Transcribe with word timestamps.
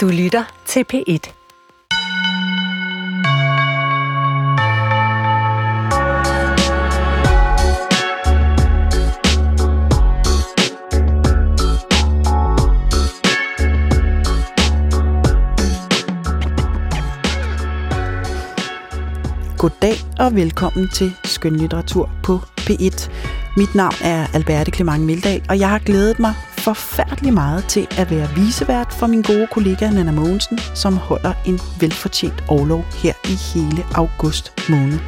Du 0.00 0.08
lytter 0.08 0.44
til 0.66 0.84
P1. 0.92 1.32
Goddag 19.58 19.94
og 20.18 20.34
velkommen 20.34 20.88
til 20.88 21.12
Skønlitteratur 21.24 22.10
på 22.22 22.40
P1. 22.60 23.10
Mit 23.56 23.74
navn 23.74 23.94
er 24.02 24.26
Alberte 24.34 24.70
Clement 24.70 25.04
Mildal, 25.04 25.42
og 25.48 25.58
jeg 25.58 25.68
har 25.68 25.78
glædet 25.78 26.18
mig 26.18 26.34
forfærdelig 26.60 27.34
meget 27.34 27.64
til 27.64 27.86
at 27.98 28.10
være 28.10 28.28
visevært 28.34 28.92
for 28.92 29.06
min 29.06 29.22
gode 29.22 29.46
kollega 29.52 29.90
Nana 29.90 30.12
Mogensen, 30.12 30.58
som 30.74 30.96
holder 30.96 31.32
en 31.46 31.60
velfortjent 31.80 32.44
overlov 32.48 32.84
her 32.94 33.12
i 33.24 33.34
hele 33.54 33.84
august 33.94 34.68
måned. 34.68 34.98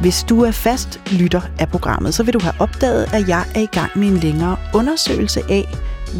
Hvis 0.00 0.24
du 0.24 0.42
er 0.42 0.50
fast 0.50 1.00
lytter 1.12 1.40
af 1.58 1.68
programmet, 1.68 2.14
så 2.14 2.22
vil 2.22 2.34
du 2.34 2.40
have 2.42 2.54
opdaget, 2.58 3.14
at 3.14 3.28
jeg 3.28 3.44
er 3.54 3.60
i 3.60 3.66
gang 3.66 3.90
med 3.98 4.08
en 4.08 4.16
længere 4.16 4.56
undersøgelse 4.74 5.40
af, 5.48 5.64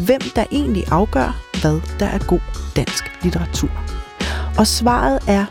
hvem 0.05 0.21
der 0.35 0.45
egentlig 0.51 0.83
afgør, 0.91 1.41
hvad 1.61 1.81
der 1.99 2.05
er 2.05 2.19
god 2.27 2.39
dansk 2.75 3.03
litteratur. 3.23 3.69
Og 4.57 4.67
svaret 4.67 5.19
er 5.27 5.45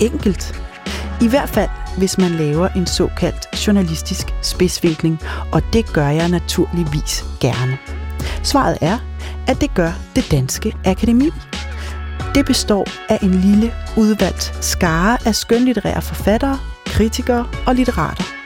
enkelt. 0.00 0.62
I 1.22 1.28
hvert 1.28 1.48
fald, 1.48 1.70
hvis 1.98 2.18
man 2.18 2.30
laver 2.30 2.68
en 2.68 2.86
såkaldt 2.86 3.66
journalistisk 3.66 4.26
spidsvinkling, 4.42 5.20
og 5.52 5.62
det 5.72 5.92
gør 5.92 6.08
jeg 6.08 6.28
naturligvis 6.28 7.24
gerne. 7.40 7.78
Svaret 8.42 8.78
er, 8.80 8.98
at 9.48 9.60
det 9.60 9.74
gør 9.74 9.92
det 10.16 10.30
danske 10.30 10.76
akademi. 10.84 11.30
Det 12.34 12.46
består 12.46 12.86
af 13.08 13.18
en 13.22 13.34
lille 13.34 13.72
udvalgt 13.96 14.64
skare 14.64 15.18
af 15.26 15.34
skønlitterære 15.34 16.02
forfattere, 16.02 16.58
kritikere 16.86 17.46
og 17.66 17.74
litterater. 17.74 18.41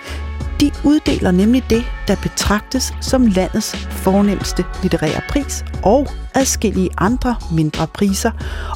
De 0.60 0.70
uddeler 0.84 1.30
nemlig 1.30 1.64
det, 1.70 1.84
der 2.08 2.16
betragtes 2.22 2.94
som 3.00 3.26
landets 3.26 3.76
fornemmeste 3.76 4.64
litterære 4.82 5.20
pris 5.28 5.64
og 5.82 6.08
adskillige 6.34 6.90
andre 6.98 7.36
mindre 7.52 7.86
priser 7.86 8.30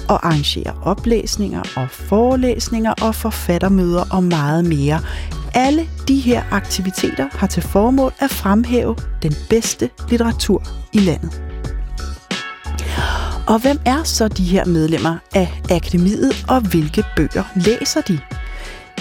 og 0.09 0.27
arrangerer 0.27 0.73
oplæsninger 0.83 1.63
og 1.77 1.91
forelæsninger 1.91 2.95
og 3.03 3.15
forfattermøder 3.15 4.05
og 4.11 4.25
meget 4.25 4.65
mere. 4.65 5.01
Alle 5.55 5.89
de 6.09 6.17
her 6.17 6.43
aktiviteter 6.51 7.29
har 7.33 7.47
til 7.47 7.63
formål 7.63 8.13
at 8.19 8.31
fremhæve 8.31 8.97
den 9.23 9.33
bedste 9.51 9.91
litteratur 10.09 10.63
i 10.93 10.99
landet. 10.99 11.43
Og 13.47 13.59
hvem 13.59 13.79
er 13.85 14.03
så 14.05 14.29
de 14.29 14.45
her 14.45 14.65
medlemmer 14.65 15.17
af 15.35 15.61
akademiet, 15.71 16.45
og 16.49 16.61
hvilke 16.61 17.05
bøger 17.17 17.45
læser 17.57 18.01
de? 18.01 18.19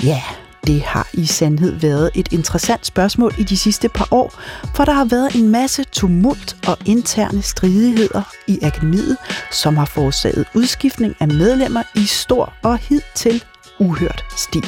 Ja, 0.03 0.21
det 0.69 0.81
har 0.81 1.09
i 1.13 1.25
sandhed 1.25 1.71
været 1.71 2.09
et 2.15 2.33
interessant 2.33 2.85
spørgsmål 2.85 3.33
i 3.37 3.43
de 3.43 3.57
sidste 3.57 3.89
par 3.89 4.07
år, 4.11 4.33
for 4.75 4.85
der 4.85 4.91
har 4.91 5.05
været 5.05 5.35
en 5.35 5.49
masse 5.49 5.83
tumult 5.83 6.67
og 6.67 6.77
interne 6.85 7.41
stridigheder 7.41 8.21
i 8.47 8.59
akademiet, 8.61 9.17
som 9.51 9.77
har 9.77 9.85
forårsaget 9.85 10.45
udskiftning 10.55 11.15
af 11.19 11.27
medlemmer 11.27 11.83
i 11.95 12.05
stor 12.05 12.53
og 12.63 12.77
hidtil 12.77 13.43
uhørt 13.79 14.23
stil. 14.37 14.67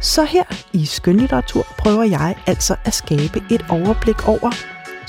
Så 0.00 0.24
her 0.24 0.44
i 0.72 0.86
skønlitteratur 0.86 1.66
prøver 1.78 2.04
jeg 2.04 2.34
altså 2.46 2.76
at 2.84 2.94
skabe 2.94 3.42
et 3.50 3.64
overblik 3.68 4.28
over, 4.28 4.52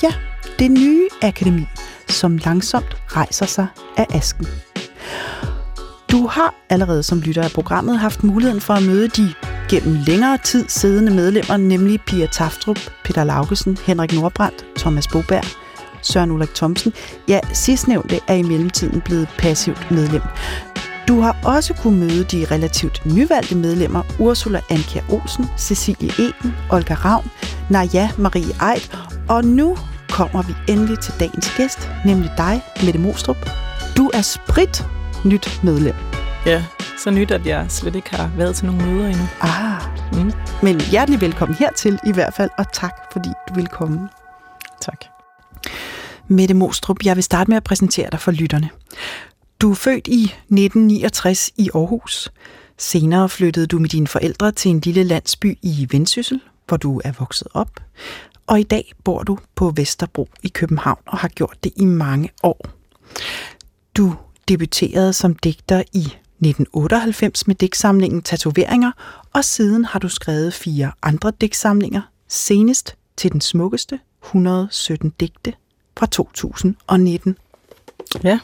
ja, 0.03 0.13
det 0.59 0.72
nye 0.72 1.07
akademi, 1.22 1.66
som 2.09 2.38
langsomt 2.38 2.97
rejser 3.07 3.45
sig 3.45 3.67
af 3.97 4.05
asken. 4.09 4.47
Du 6.11 6.27
har 6.27 6.53
allerede 6.69 7.03
som 7.03 7.22
lytter 7.22 7.44
af 7.44 7.52
programmet 7.52 8.00
haft 8.00 8.23
muligheden 8.23 8.61
for 8.61 8.73
at 8.73 8.83
møde 8.83 9.07
de 9.07 9.33
gennem 9.69 9.97
længere 10.08 10.38
tid 10.38 10.66
siddende 10.67 11.13
medlemmer, 11.13 11.57
nemlig 11.57 12.01
Pia 12.01 12.25
Taftrup, 12.25 12.79
Peter 13.03 13.23
Laugesen, 13.23 13.78
Henrik 13.85 14.13
Nordbrandt, 14.13 14.66
Thomas 14.78 15.07
Boberg, 15.07 15.45
Søren 16.01 16.31
Ulrik 16.31 16.53
Thomsen. 16.56 16.94
Ja, 17.28 17.39
sidstnævnte 17.53 18.19
er 18.28 18.34
i 18.34 18.41
mellemtiden 18.41 19.01
blevet 19.01 19.28
passivt 19.38 19.91
medlem. 19.91 20.22
Du 21.07 21.19
har 21.19 21.38
også 21.44 21.73
kunne 21.73 22.00
møde 22.00 22.23
de 22.23 22.45
relativt 22.51 23.06
nyvalgte 23.06 23.56
medlemmer 23.56 24.01
Ursula 24.19 24.62
Anker 24.69 25.01
Olsen, 25.09 25.45
Cecilie 25.57 26.12
Eden, 26.19 26.56
Olga 26.69 26.94
Ravn, 26.94 27.31
Naja 27.69 28.09
Marie 28.18 28.73
Eid, 28.73 28.81
og 29.29 29.45
nu 29.45 29.78
kommer 30.09 30.41
vi 30.41 30.53
endelig 30.68 31.00
til 31.00 31.13
dagens 31.19 31.53
gæst, 31.57 31.89
nemlig 32.06 32.31
dig, 32.38 32.62
Mette 32.84 33.00
Mostrup. 33.00 33.50
Du 33.97 34.12
er 34.13 34.22
sprit 34.22 34.85
nyt 35.25 35.59
medlem. 35.63 35.95
Ja, 36.45 36.66
så 36.97 37.11
nyt, 37.11 37.31
at 37.31 37.45
jeg 37.45 37.66
slet 37.69 37.95
ikke 37.95 38.16
har 38.16 38.31
været 38.38 38.56
til 38.56 38.66
nogle 38.66 38.85
møder 38.85 39.07
endnu. 39.07 39.23
Ah, 39.41 39.81
mm. 40.13 40.31
men 40.63 40.81
hjertelig 40.81 41.22
velkommen 41.22 41.57
hertil 41.57 42.00
i 42.07 42.11
hvert 42.11 42.33
fald, 42.33 42.50
og 42.57 42.73
tak 42.73 42.94
fordi 43.11 43.29
du 43.50 43.53
vil 43.53 43.67
komme. 43.67 44.09
Tak. 44.81 45.06
Mette 46.28 46.53
Mostrup, 46.53 46.97
jeg 47.06 47.16
vil 47.16 47.23
starte 47.23 47.51
med 47.51 47.57
at 47.57 47.63
præsentere 47.63 48.09
dig 48.11 48.19
for 48.19 48.31
lytterne. 48.31 48.69
Du 49.61 49.72
er 49.72 49.75
født 49.75 50.07
i 50.07 50.23
1969 50.23 51.51
i 51.57 51.69
Aarhus. 51.75 52.31
Senere 52.77 53.29
flyttede 53.29 53.67
du 53.67 53.79
med 53.79 53.89
dine 53.89 54.07
forældre 54.07 54.51
til 54.51 54.72
en 54.72 54.79
lille 54.79 55.03
landsby 55.03 55.57
i 55.62 55.88
Vendsyssel, 55.91 56.41
hvor 56.67 56.77
du 56.77 57.01
er 57.06 57.12
vokset 57.12 57.47
op. 57.53 57.79
Og 58.47 58.59
i 58.59 58.63
dag 58.63 58.91
bor 59.03 59.23
du 59.23 59.38
på 59.56 59.73
Vesterbro 59.75 60.29
i 60.44 60.47
København 60.47 61.00
og 61.06 61.17
har 61.17 61.27
gjort 61.27 61.57
det 61.63 61.72
i 61.75 61.85
mange 61.85 62.29
år. 62.44 62.67
Du 63.97 64.16
debuterede 64.47 65.13
som 65.13 65.35
digter 65.35 65.83
i 65.94 66.13
1998 66.40 67.47
med 67.47 67.56
digtsamlingen 67.56 68.22
Tatoveringer, 68.22 68.91
og 69.34 69.46
siden 69.46 69.85
har 69.85 70.00
du 70.00 70.09
skrevet 70.09 70.53
fire 70.53 70.91
andre 71.01 71.31
digtsamlinger, 71.41 72.01
senest 72.28 72.96
til 73.18 73.31
den 73.31 73.41
smukkeste 73.41 74.00
117 74.23 75.13
digte 75.19 75.53
fra 75.97 76.06
2019. 76.06 77.38
Ja. 78.24 78.40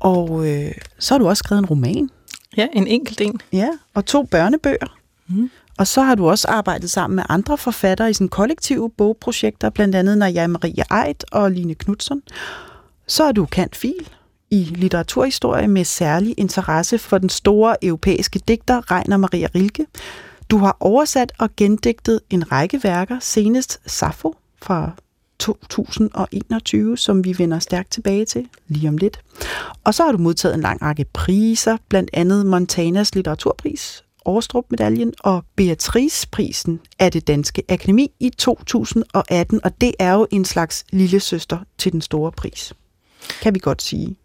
Og 0.00 0.48
øh, 0.48 0.72
så 0.98 1.14
har 1.14 1.18
du 1.18 1.28
også 1.28 1.40
skrevet 1.40 1.62
en 1.62 1.66
roman. 1.66 2.10
Ja, 2.56 2.68
en 2.72 2.86
enkelt 2.86 3.20
en. 3.20 3.40
Ja, 3.52 3.68
og 3.94 4.06
to 4.06 4.22
børnebøger. 4.22 4.96
Mm. 5.28 5.50
Og 5.78 5.86
så 5.86 6.02
har 6.02 6.14
du 6.14 6.28
også 6.28 6.48
arbejdet 6.48 6.90
sammen 6.90 7.16
med 7.16 7.24
andre 7.28 7.58
forfattere 7.58 8.10
i 8.10 8.12
sådan 8.12 8.28
kollektive 8.28 8.90
bogprojekter, 8.90 9.70
blandt 9.70 9.94
andet 9.94 10.18
Naja 10.18 10.46
Marie 10.46 11.06
Eid 11.06 11.32
og 11.32 11.50
Line 11.50 11.74
Knudsen. 11.74 12.22
Så 13.06 13.24
er 13.24 13.32
du 13.32 13.46
kant 13.46 13.76
fil 13.76 14.08
i 14.50 14.64
litteraturhistorie 14.74 15.68
med 15.68 15.84
særlig 15.84 16.34
interesse 16.36 16.98
for 16.98 17.18
den 17.18 17.28
store 17.28 17.84
europæiske 17.84 18.40
digter 18.48 18.90
Reiner 18.90 19.16
Maria 19.16 19.48
Rilke. 19.54 19.86
Du 20.50 20.58
har 20.58 20.76
oversat 20.80 21.32
og 21.38 21.50
gendigtet 21.56 22.20
en 22.30 22.52
række 22.52 22.80
værker, 22.84 23.18
senest 23.20 23.80
Sappho 23.86 24.34
fra 24.62 24.90
2021, 25.38 26.98
som 26.98 27.24
vi 27.24 27.34
vender 27.38 27.58
stærkt 27.58 27.90
tilbage 27.90 28.24
til 28.24 28.48
lige 28.68 28.88
om 28.88 28.98
lidt. 28.98 29.20
Og 29.84 29.94
så 29.94 30.04
har 30.04 30.12
du 30.12 30.18
modtaget 30.18 30.54
en 30.54 30.60
lang 30.60 30.82
række 30.82 31.06
priser, 31.12 31.76
blandt 31.88 32.10
andet 32.12 32.46
Montanas 32.46 33.14
litteraturpris, 33.14 34.04
Overstrup-medaljen 34.24 35.12
og 35.20 35.44
Beatrice-prisen 35.56 36.80
af 36.98 37.12
det 37.12 37.26
Danske 37.26 37.62
Akademi 37.68 38.10
i 38.20 38.30
2018, 38.30 39.60
og 39.64 39.80
det 39.80 39.94
er 39.98 40.12
jo 40.12 40.26
en 40.30 40.44
slags 40.44 40.84
lille 40.92 41.20
søster 41.20 41.58
til 41.78 41.92
den 41.92 42.00
store 42.00 42.32
pris, 42.32 42.72
kan 43.42 43.54
vi 43.54 43.58
godt 43.58 43.82
sige. 43.82 44.16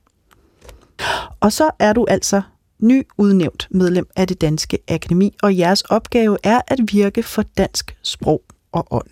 Og 1.40 1.52
så 1.54 1.70
er 1.80 1.94
du 1.94 2.06
altså 2.10 2.42
ny 2.80 3.08
udnævnt 3.18 3.68
medlem 3.72 4.08
af 4.16 4.28
det 4.28 4.42
Danske 4.42 4.80
Akademi, 4.88 5.36
og 5.44 5.58
jeres 5.58 5.82
opgave 5.82 6.38
er 6.44 6.62
at 6.68 6.80
virke 6.92 7.24
for 7.24 7.42
dansk 7.42 7.98
sprog 8.04 8.42
og 8.72 8.88
ånd. 8.92 9.10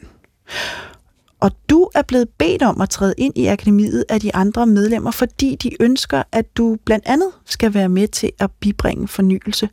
Og 1.40 1.52
du 1.70 1.90
er 1.96 2.02
blevet 2.02 2.30
bedt 2.30 2.62
om 2.62 2.82
at 2.82 2.90
træde 2.90 3.14
ind 3.18 3.38
i 3.38 3.46
akademiet 3.46 4.06
af 4.10 4.20
de 4.20 4.36
andre 4.36 4.68
medlemmer, 4.68 5.12
fordi 5.12 5.56
de 5.56 5.82
ønsker, 5.84 6.24
at 6.32 6.58
du 6.58 6.78
blandt 6.86 7.06
andet 7.06 7.32
skal 7.46 7.74
være 7.74 7.90
med 7.90 8.08
til 8.08 8.32
at 8.40 8.52
bibringe 8.52 9.08
fornyelse. 9.08 9.70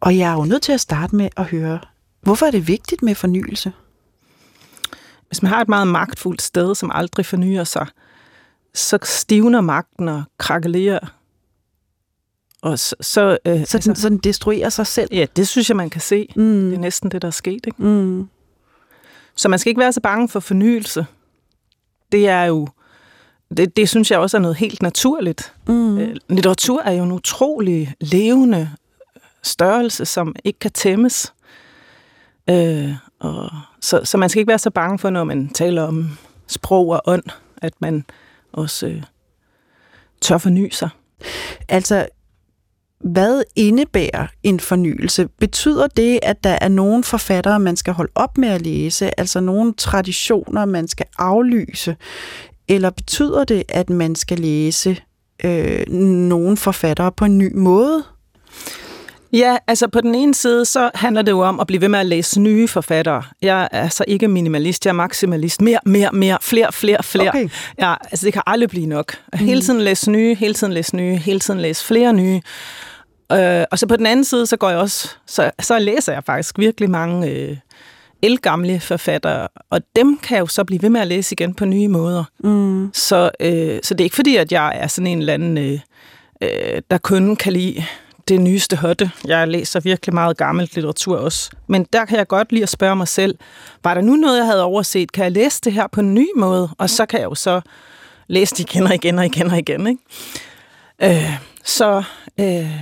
Og 0.00 0.18
jeg 0.18 0.30
er 0.30 0.34
jo 0.34 0.44
nødt 0.44 0.62
til 0.62 0.72
at 0.72 0.80
starte 0.80 1.16
med 1.16 1.28
at 1.36 1.44
høre, 1.44 1.80
hvorfor 2.20 2.46
er 2.46 2.50
det 2.50 2.68
vigtigt 2.68 3.02
med 3.02 3.14
fornyelse? 3.14 3.72
Hvis 5.26 5.42
man 5.42 5.52
har 5.52 5.60
et 5.60 5.68
meget 5.68 5.88
magtfuldt 5.88 6.42
sted, 6.42 6.74
som 6.74 6.90
aldrig 6.94 7.26
fornyer 7.26 7.64
sig, 7.64 7.86
så 8.74 8.98
stivner 9.02 9.60
magten 9.60 10.08
og 10.08 10.22
krakelerer. 10.38 11.14
Og 12.62 12.78
så, 12.78 12.96
så, 13.00 13.38
øh, 13.44 13.66
så, 13.66 13.78
den, 13.78 13.90
altså, 13.90 14.02
så 14.02 14.08
den 14.08 14.18
destruerer 14.18 14.68
sig 14.68 14.86
selv? 14.86 15.08
Ja, 15.12 15.26
det 15.36 15.48
synes 15.48 15.68
jeg, 15.68 15.76
man 15.76 15.90
kan 15.90 16.00
se. 16.00 16.28
Mm. 16.36 16.42
Det 16.42 16.74
er 16.74 16.78
næsten 16.78 17.10
det, 17.10 17.22
der 17.22 17.28
er 17.28 17.32
sket. 17.32 17.66
Ikke? 17.66 17.82
Mm. 17.82 18.28
Så 19.36 19.48
man 19.48 19.58
skal 19.58 19.70
ikke 19.70 19.80
være 19.80 19.92
så 19.92 20.00
bange 20.00 20.28
for 20.28 20.40
fornyelse. 20.40 21.06
Det 22.12 22.28
er 22.28 22.44
jo, 22.44 22.68
det, 23.56 23.76
det 23.76 23.88
synes 23.88 24.10
jeg 24.10 24.18
også 24.18 24.36
er 24.36 24.40
noget 24.40 24.56
helt 24.56 24.82
naturligt. 24.82 25.54
Mm. 25.68 25.98
Øh, 25.98 26.16
litteratur 26.28 26.82
er 26.82 26.92
jo 26.92 27.04
en 27.04 27.12
utrolig 27.12 27.94
levende 28.00 28.70
størrelse, 29.42 30.04
som 30.04 30.34
ikke 30.44 30.58
kan 30.58 30.70
tæmmes. 30.70 31.34
Øh, 32.50 32.92
og, 33.18 33.50
så, 33.80 34.00
så 34.04 34.18
man 34.18 34.28
skal 34.28 34.40
ikke 34.40 34.48
være 34.48 34.58
så 34.58 34.70
bange 34.70 34.98
for, 34.98 35.10
når 35.10 35.24
man 35.24 35.48
taler 35.48 35.82
om 35.82 36.18
sprog 36.46 36.88
og 36.88 37.02
ånd, 37.06 37.24
at 37.62 37.72
man 37.80 38.04
også 38.52 38.86
øh, 38.86 39.02
tør 40.20 40.38
forny 40.38 40.70
sig. 40.70 40.88
Altså, 41.68 42.06
hvad 43.00 43.42
indebærer 43.56 44.26
en 44.42 44.60
fornyelse? 44.60 45.28
Betyder 45.40 45.86
det, 45.86 46.18
at 46.22 46.44
der 46.44 46.58
er 46.60 46.68
nogle 46.68 47.04
forfattere, 47.04 47.60
man 47.60 47.76
skal 47.76 47.94
holde 47.94 48.12
op 48.14 48.38
med 48.38 48.48
at 48.48 48.62
læse, 48.62 49.20
altså 49.20 49.40
nogle 49.40 49.74
traditioner, 49.74 50.64
man 50.64 50.88
skal 50.88 51.06
aflyse? 51.18 51.96
Eller 52.68 52.90
betyder 52.90 53.44
det, 53.44 53.62
at 53.68 53.90
man 53.90 54.14
skal 54.14 54.38
læse 54.38 54.96
øh, 55.44 55.88
nogle 55.88 56.56
forfattere 56.56 57.12
på 57.12 57.24
en 57.24 57.38
ny 57.38 57.54
måde? 57.54 58.04
Ja, 59.32 59.56
altså 59.66 59.88
på 59.88 60.00
den 60.00 60.14
ene 60.14 60.34
side, 60.34 60.64
så 60.64 60.90
handler 60.94 61.22
det 61.22 61.32
jo 61.32 61.40
om 61.40 61.60
at 61.60 61.66
blive 61.66 61.80
ved 61.80 61.88
med 61.88 61.98
at 61.98 62.06
læse 62.06 62.40
nye 62.40 62.68
forfattere. 62.68 63.22
Jeg 63.42 63.68
er 63.72 63.82
altså 63.82 64.04
ikke 64.08 64.28
minimalist, 64.28 64.86
jeg 64.86 64.90
er 64.90 64.94
maksimalist. 64.94 65.60
Mere, 65.62 65.78
mere, 65.84 66.10
mere, 66.12 66.38
flere, 66.42 66.72
flere, 66.72 67.02
flere. 67.02 67.28
Okay. 67.28 67.48
Ja, 67.78 67.94
altså 68.10 68.26
det 68.26 68.32
kan 68.32 68.42
aldrig 68.46 68.68
blive 68.68 68.86
nok. 68.86 69.14
Hele 69.34 69.54
mhm. 69.54 69.60
tiden 69.60 69.80
læse 69.80 70.10
nye, 70.10 70.34
hele 70.34 70.54
tiden 70.54 70.72
læse 70.72 70.96
nye, 70.96 71.16
hele 71.16 71.40
tiden 71.40 71.60
læse 71.60 71.84
flere 71.84 72.12
nye. 72.12 72.40
Øh, 73.32 73.64
og 73.70 73.78
så 73.78 73.86
på 73.86 73.96
den 73.96 74.06
anden 74.06 74.24
side, 74.24 74.46
så 74.46 74.56
går 74.56 74.68
jeg 74.68 74.78
også, 74.78 75.16
så, 75.26 75.50
så 75.60 75.78
læser 75.78 76.12
jeg 76.12 76.24
faktisk 76.24 76.58
virkelig 76.58 76.90
mange 76.90 77.30
øh, 77.30 77.56
elgamle 78.22 78.80
forfattere, 78.80 79.48
og 79.70 79.80
dem 79.96 80.18
kan 80.18 80.34
jeg 80.34 80.40
jo 80.40 80.46
så 80.46 80.64
blive 80.64 80.82
ved 80.82 80.90
med 80.90 81.00
at 81.00 81.06
læse 81.06 81.32
igen 81.32 81.54
på 81.54 81.64
nye 81.64 81.88
måder. 81.88 82.24
Mm. 82.44 82.90
Så, 82.94 83.30
øh, 83.40 83.78
så 83.82 83.94
det 83.94 84.00
er 84.00 84.04
ikke 84.04 84.16
fordi, 84.16 84.36
at 84.36 84.52
jeg 84.52 84.72
er 84.76 84.86
sådan 84.86 85.06
en 85.06 85.18
eller 85.18 85.34
anden, 85.34 85.58
øh, 85.58 85.80
øh, 86.42 86.82
der 86.90 86.98
kun 86.98 87.36
kan 87.36 87.52
lide 87.52 87.84
det 88.28 88.40
nyeste 88.40 88.76
hotte. 88.76 89.10
Jeg 89.24 89.48
læser 89.48 89.80
virkelig 89.80 90.14
meget 90.14 90.36
gammelt 90.36 90.74
litteratur 90.74 91.16
også. 91.16 91.50
Men 91.66 91.86
der 91.92 92.04
kan 92.04 92.18
jeg 92.18 92.28
godt 92.28 92.52
lide 92.52 92.62
at 92.62 92.68
spørge 92.68 92.96
mig 92.96 93.08
selv, 93.08 93.38
var 93.84 93.94
der 93.94 94.00
nu 94.00 94.16
noget, 94.16 94.38
jeg 94.38 94.46
havde 94.46 94.62
overset? 94.62 95.12
Kan 95.12 95.24
jeg 95.24 95.32
læse 95.32 95.60
det 95.64 95.72
her 95.72 95.86
på 95.86 96.00
en 96.00 96.14
ny 96.14 96.26
måde? 96.36 96.70
Og 96.78 96.90
så 96.90 97.06
kan 97.06 97.20
jeg 97.20 97.26
jo 97.26 97.34
så 97.34 97.60
læse 98.28 98.54
det 98.54 98.60
igen 98.60 98.82
og 98.82 98.94
igen 98.94 99.18
og 99.18 99.26
igen 99.26 99.50
og 99.50 99.58
igen. 99.58 99.86
Ikke? 99.86 100.02
Øh, 101.02 101.38
så, 101.64 102.02
øh, 102.40 102.80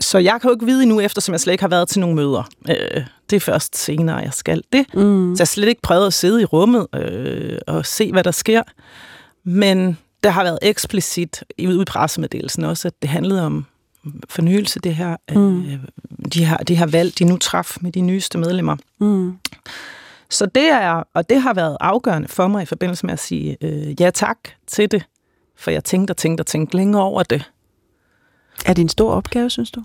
så 0.00 0.18
jeg 0.18 0.40
kan 0.40 0.48
jo 0.48 0.54
ikke 0.54 0.66
vide 0.66 0.82
endnu, 0.82 1.00
eftersom 1.00 1.32
jeg 1.32 1.40
slet 1.40 1.52
ikke 1.52 1.64
har 1.64 1.68
været 1.68 1.88
til 1.88 2.00
nogle 2.00 2.16
møder. 2.16 2.48
Øh, 2.68 3.02
det 3.30 3.36
er 3.36 3.40
først 3.40 3.76
senere, 3.76 4.16
jeg 4.16 4.34
skal 4.34 4.62
det. 4.72 4.94
Mm. 4.94 5.36
Så 5.36 5.40
jeg 5.40 5.44
har 5.44 5.46
slet 5.46 5.68
ikke 5.68 5.82
prøvet 5.82 6.06
at 6.06 6.14
sidde 6.14 6.42
i 6.42 6.44
rummet 6.44 6.86
øh, 6.94 7.58
og 7.66 7.86
se, 7.86 8.12
hvad 8.12 8.24
der 8.24 8.30
sker. 8.30 8.62
Men 9.44 9.98
der 10.24 10.30
har 10.30 10.42
været 10.42 10.58
eksplicit 10.62 11.44
i 11.58 11.84
pressemeddelelsen 11.86 12.64
også, 12.64 12.88
at 12.88 12.94
det 13.02 13.10
handlede 13.10 13.46
om 13.46 13.66
fornyelse, 14.28 14.80
det 14.80 14.94
her, 14.94 15.16
mm. 15.34 15.64
øh, 15.64 15.78
de, 16.34 16.44
her, 16.44 16.56
de 16.56 16.74
her 16.74 16.86
valg, 16.86 17.18
de 17.18 17.24
nu 17.24 17.36
traf 17.36 17.76
med 17.80 17.92
de 17.92 18.00
nyeste 18.00 18.38
medlemmer. 18.38 18.76
Mm. 18.98 19.38
Så 20.30 20.46
det 20.46 20.66
er, 20.66 21.02
og 21.14 21.30
det 21.30 21.42
har 21.42 21.54
været 21.54 21.76
afgørende 21.80 22.28
for 22.28 22.48
mig 22.48 22.62
i 22.62 22.66
forbindelse 22.66 23.06
med 23.06 23.12
at 23.12 23.18
sige 23.18 23.56
øh, 23.60 24.00
ja 24.00 24.10
tak 24.10 24.38
til 24.66 24.90
det, 24.90 25.06
for 25.56 25.70
jeg 25.70 25.84
tænkte 25.84 26.12
og 26.12 26.16
tænkte 26.16 26.42
og 26.42 26.46
tænkte 26.46 26.76
længe 26.76 27.00
over 27.00 27.22
det. 27.22 27.50
Er 28.66 28.72
det 28.72 28.82
en 28.82 28.88
stor 28.88 29.12
opgave, 29.12 29.50
synes 29.50 29.70
du? 29.70 29.82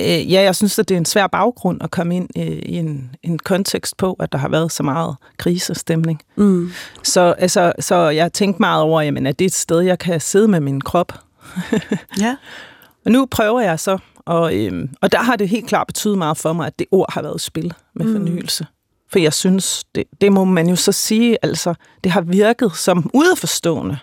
Øh, 0.00 0.32
ja, 0.32 0.42
jeg 0.42 0.56
synes, 0.56 0.78
at 0.78 0.88
det 0.88 0.94
er 0.94 0.98
en 0.98 1.04
svær 1.04 1.26
baggrund 1.26 1.82
at 1.82 1.90
komme 1.90 2.16
ind 2.16 2.28
øh, 2.38 2.44
i 2.46 2.76
en, 2.76 3.16
en 3.22 3.38
kontekst 3.38 3.96
på, 3.96 4.12
at 4.12 4.32
der 4.32 4.38
har 4.38 4.48
været 4.48 4.72
så 4.72 4.82
meget 4.82 5.16
krisestemning. 5.36 6.22
Mm. 6.36 6.70
Så, 7.02 7.34
altså, 7.38 7.72
så 7.80 7.96
jeg 7.96 8.32
tænkte 8.32 8.60
meget 8.60 8.82
over, 8.82 9.00
jamen, 9.00 9.26
at 9.26 9.38
det 9.38 9.44
er 9.44 9.48
et 9.48 9.54
sted, 9.54 9.80
jeg 9.80 9.98
kan 9.98 10.20
sidde 10.20 10.48
med 10.48 10.60
min 10.60 10.80
krop. 10.80 11.12
ja. 12.20 12.36
Og 13.04 13.12
nu 13.12 13.26
prøver 13.26 13.60
jeg 13.60 13.80
så, 13.80 13.98
og, 14.24 14.56
øhm, 14.56 14.90
og 15.00 15.12
der 15.12 15.18
har 15.18 15.36
det 15.36 15.48
helt 15.48 15.66
klart 15.66 15.86
betydet 15.86 16.18
meget 16.18 16.36
for 16.36 16.52
mig, 16.52 16.66
at 16.66 16.78
det 16.78 16.86
ord 16.90 17.12
har 17.12 17.22
været 17.22 17.40
spil 17.40 17.74
med 17.94 18.06
mm. 18.06 18.12
fornyelse. 18.12 18.66
For 19.12 19.18
jeg 19.18 19.32
synes, 19.32 19.84
det, 19.94 20.04
det 20.20 20.32
må 20.32 20.44
man 20.44 20.68
jo 20.68 20.76
så 20.76 20.92
sige, 20.92 21.38
altså, 21.42 21.74
det 22.04 22.12
har 22.12 22.20
virket 22.20 22.72
som 22.76 23.10
udforstående. 23.14 23.98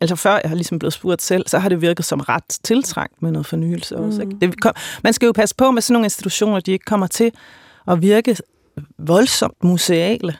Altså 0.00 0.16
før 0.16 0.32
jeg 0.42 0.50
har 0.50 0.54
ligesom 0.54 0.78
blevet 0.78 0.92
spurgt 0.92 1.22
selv, 1.22 1.48
så 1.48 1.58
har 1.58 1.68
det 1.68 1.80
virket 1.80 2.04
som 2.04 2.20
ret 2.20 2.44
tiltrængt 2.62 3.22
med 3.22 3.30
noget 3.30 3.46
fornyelse 3.46 3.96
også. 3.96 4.20
Ikke? 4.20 4.34
Mm. 4.34 4.40
Det, 4.40 4.66
man 5.04 5.12
skal 5.12 5.26
jo 5.26 5.32
passe 5.32 5.54
på 5.54 5.70
med 5.70 5.82
sådan 5.82 5.92
nogle 5.92 6.06
institutioner, 6.06 6.60
de 6.60 6.72
ikke 6.72 6.84
kommer 6.84 7.06
til 7.06 7.32
at 7.88 8.02
virke 8.02 8.36
voldsomt 8.98 9.64
museale. 9.64 10.36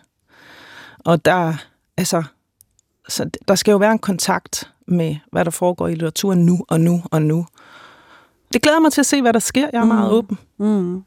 Og 0.99 1.25
der, 1.25 1.55
altså, 1.97 2.23
så 3.09 3.31
der 3.49 3.55
skal 3.55 3.73
jo 3.73 3.79
være 3.79 3.93
en 3.93 3.99
kontakt 3.99 4.71
med, 4.87 5.17
hvad 5.33 5.45
der 5.45 5.51
foregår 5.51 5.89
i 5.89 5.93
litteraturen 5.93 6.47
nu 6.47 6.65
og 6.69 6.81
nu 6.81 7.03
og 7.11 7.23
nu. 7.23 7.47
Det 8.57 8.63
glæder 8.63 8.81
mig 8.81 8.93
til 8.93 9.01
at 9.01 9.07
se, 9.07 9.23
hvad 9.23 9.33
der 9.33 9.39
sker. 9.39 9.69
Jeg 9.73 9.79
er 9.79 9.85
mm. 9.85 9.89
meget 9.89 10.13
åben. 10.13 10.39
Mm. 10.59 11.03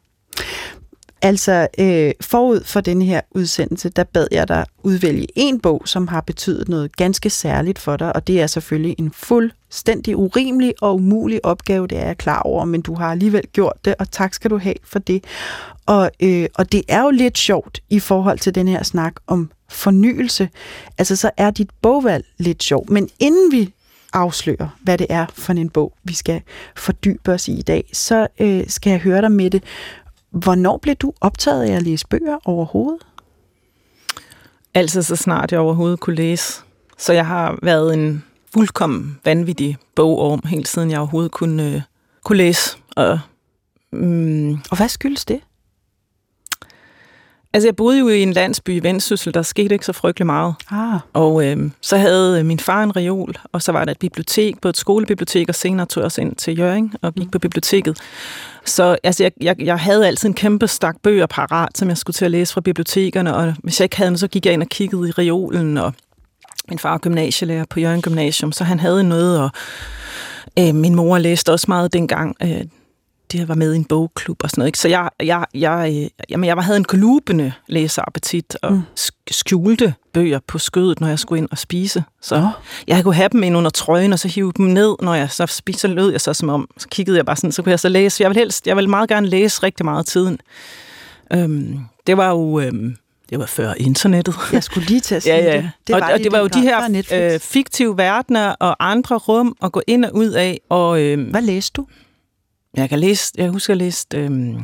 Altså, 1.21 1.67
øh, 1.79 2.11
forud 2.21 2.63
for 2.63 2.81
den 2.81 3.01
her 3.01 3.21
udsendelse, 3.31 3.89
der 3.89 4.03
bad 4.03 4.27
jeg 4.31 4.47
dig 4.47 4.65
udvælge 4.83 5.27
en 5.35 5.59
bog, 5.59 5.81
som 5.85 6.07
har 6.07 6.21
betydet 6.21 6.69
noget 6.69 6.95
ganske 6.95 7.29
særligt 7.29 7.79
for 7.79 7.97
dig, 7.97 8.15
og 8.15 8.27
det 8.27 8.41
er 8.41 8.47
selvfølgelig 8.47 8.95
en 8.97 9.11
fuldstændig 9.11 10.17
urimelig 10.17 10.73
og 10.81 10.95
umulig 10.95 11.45
opgave, 11.45 11.87
det 11.87 11.97
er 11.97 12.05
jeg 12.05 12.17
klar 12.17 12.41
over, 12.41 12.65
men 12.65 12.81
du 12.81 12.95
har 12.95 13.11
alligevel 13.11 13.43
gjort 13.53 13.85
det, 13.85 13.95
og 13.99 14.11
tak 14.11 14.33
skal 14.33 14.51
du 14.51 14.57
have 14.57 14.75
for 14.83 14.99
det. 14.99 15.23
Og, 15.85 16.11
øh, 16.19 16.47
og 16.55 16.71
det 16.71 16.81
er 16.87 17.03
jo 17.03 17.09
lidt 17.09 17.37
sjovt 17.37 17.79
i 17.89 17.99
forhold 17.99 18.39
til 18.39 18.55
den 18.55 18.67
her 18.67 18.83
snak 18.83 19.13
om 19.27 19.51
fornyelse. 19.69 20.49
Altså, 20.97 21.15
så 21.15 21.31
er 21.37 21.51
dit 21.51 21.69
bogvalg 21.81 22.25
lidt 22.37 22.63
sjovt, 22.63 22.89
men 22.89 23.09
inden 23.19 23.51
vi 23.51 23.73
afslører, 24.13 24.77
hvad 24.81 24.97
det 24.97 25.07
er 25.09 25.25
for 25.33 25.53
en 25.53 25.69
bog, 25.69 25.93
vi 26.03 26.13
skal 26.13 26.41
fordybe 26.75 27.31
os 27.31 27.47
i 27.47 27.53
i 27.59 27.61
dag, 27.61 27.89
så 27.93 28.27
øh, 28.39 28.63
skal 28.67 28.91
jeg 28.91 28.99
høre 28.99 29.21
dig 29.21 29.31
med 29.31 29.49
det. 29.49 29.63
Hvornår 30.31 30.77
blev 30.77 30.95
du 30.95 31.13
optaget 31.21 31.63
af 31.63 31.75
at 31.75 31.83
læse 31.83 32.07
bøger 32.07 32.37
overhovedet? 32.45 33.07
Altså 34.73 35.03
så 35.03 35.15
snart 35.15 35.51
jeg 35.51 35.59
overhovedet 35.59 35.99
kunne 35.99 36.15
læse. 36.15 36.61
Så 36.97 37.13
jeg 37.13 37.27
har 37.27 37.59
været 37.63 37.93
en 37.93 38.23
fuldkommen 38.53 39.19
vanvittig 39.25 39.77
bogorm, 39.95 40.41
helt 40.45 40.67
siden 40.67 40.91
jeg 40.91 40.99
overhovedet 40.99 41.31
kunne, 41.31 41.75
øh, 41.75 41.81
kunne 42.23 42.37
læse. 42.37 42.77
Og, 42.95 43.19
mm, 43.91 44.51
og 44.51 44.77
hvad 44.77 44.89
skyldes 44.89 45.25
det? 45.25 45.39
Altså, 47.53 47.67
jeg 47.67 47.75
boede 47.75 47.99
jo 47.99 48.07
i 48.07 48.21
en 48.21 48.33
landsby 48.33 48.69
i 48.69 48.83
Vendsyssel, 48.83 49.33
der 49.33 49.41
skete 49.41 49.75
ikke 49.75 49.85
så 49.85 49.93
frygtelig 49.93 50.25
meget. 50.25 50.53
Ah. 50.71 50.99
Og 51.13 51.45
øh, 51.45 51.71
så 51.81 51.97
havde 51.97 52.43
min 52.43 52.59
far 52.59 52.83
en 52.83 52.95
reol, 52.95 53.35
og 53.51 53.61
så 53.61 53.71
var 53.71 53.85
der 53.85 53.91
et 53.91 53.99
bibliotek, 53.99 54.61
både 54.61 54.69
et 54.69 54.77
skolebibliotek, 54.77 55.49
og 55.49 55.55
senere 55.55 55.85
tog 55.85 56.01
jeg 56.01 56.05
også 56.05 56.21
ind 56.21 56.35
til 56.35 56.57
Jøring 56.59 56.95
og 57.01 57.13
gik 57.13 57.25
mm. 57.25 57.31
på 57.31 57.39
biblioteket. 57.39 57.97
Så 58.65 58.97
altså, 59.03 59.23
jeg, 59.23 59.31
jeg, 59.41 59.55
jeg 59.59 59.79
havde 59.79 60.07
altid 60.07 60.29
en 60.29 60.33
kæmpe 60.33 60.67
stak 60.67 60.95
bøger 61.03 61.25
parat, 61.25 61.77
som 61.77 61.89
jeg 61.89 61.97
skulle 61.97 62.15
til 62.15 62.25
at 62.25 62.31
læse 62.31 62.53
fra 62.53 62.61
bibliotekerne, 62.61 63.35
og 63.35 63.55
hvis 63.63 63.79
jeg 63.79 63.85
ikke 63.85 63.97
havde 63.97 64.09
dem, 64.09 64.17
så 64.17 64.27
gik 64.27 64.45
jeg 64.45 64.53
ind 64.53 64.61
og 64.61 64.69
kiggede 64.69 65.09
i 65.09 65.11
reolen, 65.11 65.77
og 65.77 65.93
min 66.69 66.79
far 66.79 66.93
er 66.93 66.97
gymnasielærer 66.97 67.65
på 67.69 67.79
Jørgen 67.79 68.01
Gymnasium, 68.01 68.51
så 68.51 68.63
han 68.63 68.79
havde 68.79 69.03
noget, 69.03 69.39
og 69.39 69.49
øh, 70.59 70.75
min 70.75 70.95
mor 70.95 71.17
læste 71.17 71.51
også 71.51 71.65
meget 71.67 71.93
dengang. 71.93 72.35
Øh, 72.43 72.61
de 73.31 73.47
var 73.47 73.55
med 73.55 73.73
i 73.73 73.75
en 73.75 73.85
bogklub 73.85 74.43
og 74.43 74.49
sådan 74.49 74.61
noget. 74.61 74.67
Ikke? 74.67 74.79
Så 74.79 74.87
jeg, 74.87 75.09
jeg, 75.23 75.45
jeg, 75.53 75.93
øh, 75.95 76.09
jamen, 76.29 76.47
jeg 76.47 76.57
havde 76.57 76.77
en 76.77 76.83
kolubende 76.83 77.53
læseappetit 77.67 78.57
og 78.61 78.73
mm. 78.73 78.81
skjulte 79.31 79.93
bøger 80.13 80.39
på 80.47 80.57
skødet, 80.57 81.01
når 81.01 81.07
jeg 81.07 81.19
skulle 81.19 81.39
ind 81.39 81.47
og 81.51 81.57
spise. 81.57 82.03
Så 82.21 82.35
oh. 82.35 82.43
jeg 82.87 83.03
kunne 83.03 83.15
have 83.15 83.29
dem 83.31 83.43
ind 83.43 83.57
under 83.57 83.69
trøjen, 83.69 84.13
og 84.13 84.19
så 84.19 84.27
hive 84.27 84.53
dem 84.57 84.65
ned, 84.65 84.95
når 85.01 85.13
jeg 85.13 85.31
så 85.31 85.45
spiste, 85.45 85.81
så 85.81 85.87
lød 85.87 86.11
jeg 86.11 86.21
så 86.21 86.33
som 86.33 86.49
om, 86.49 86.69
så 86.77 86.87
kiggede 86.87 87.17
jeg 87.17 87.25
bare 87.25 87.35
sådan, 87.35 87.51
så 87.51 87.61
kunne 87.61 87.71
jeg 87.71 87.79
så 87.79 87.89
læse. 87.89 88.23
Jeg 88.23 88.29
vil 88.29 88.37
helst, 88.37 88.67
jeg 88.67 88.77
vil 88.77 88.89
meget 88.89 89.09
gerne 89.09 89.27
læse 89.27 89.63
rigtig 89.63 89.85
meget 89.85 90.05
tiden. 90.05 90.39
Øhm, 91.33 91.79
det 92.07 92.17
var 92.17 92.29
jo... 92.29 92.59
Øhm, 92.59 92.95
det 93.29 93.39
var 93.39 93.45
før 93.45 93.73
internettet. 93.77 94.35
Jeg 94.53 94.63
skulle 94.63 94.87
lige 94.87 94.99
til 94.99 95.15
at 95.15 95.23
sige 95.23 95.35
ja, 95.35 95.43
ja. 95.43 95.57
det. 95.57 95.71
Det 95.87 95.95
var, 95.95 96.01
og, 96.01 96.13
og 96.13 96.19
det 96.19 96.31
var 96.31 96.39
jo 96.39 96.47
de 96.47 96.61
her 96.61 97.03
øh, 97.11 97.39
fiktive 97.39 97.97
verdener 97.97 98.55
og 98.59 98.75
andre 98.91 99.17
rum 99.17 99.57
at 99.63 99.71
gå 99.71 99.81
ind 99.87 100.05
og 100.05 100.15
ud 100.15 100.29
af. 100.29 100.61
Og, 100.69 101.01
øh, 101.01 101.29
Hvad 101.29 101.41
læste 101.41 101.73
du? 101.75 101.85
Jeg 102.73 102.89
kan 102.89 102.99
læse, 102.99 103.33
jeg 103.37 103.49
husker, 103.49 103.73
jeg 103.73 103.77
læste 103.77 104.17
øh, 104.17 104.55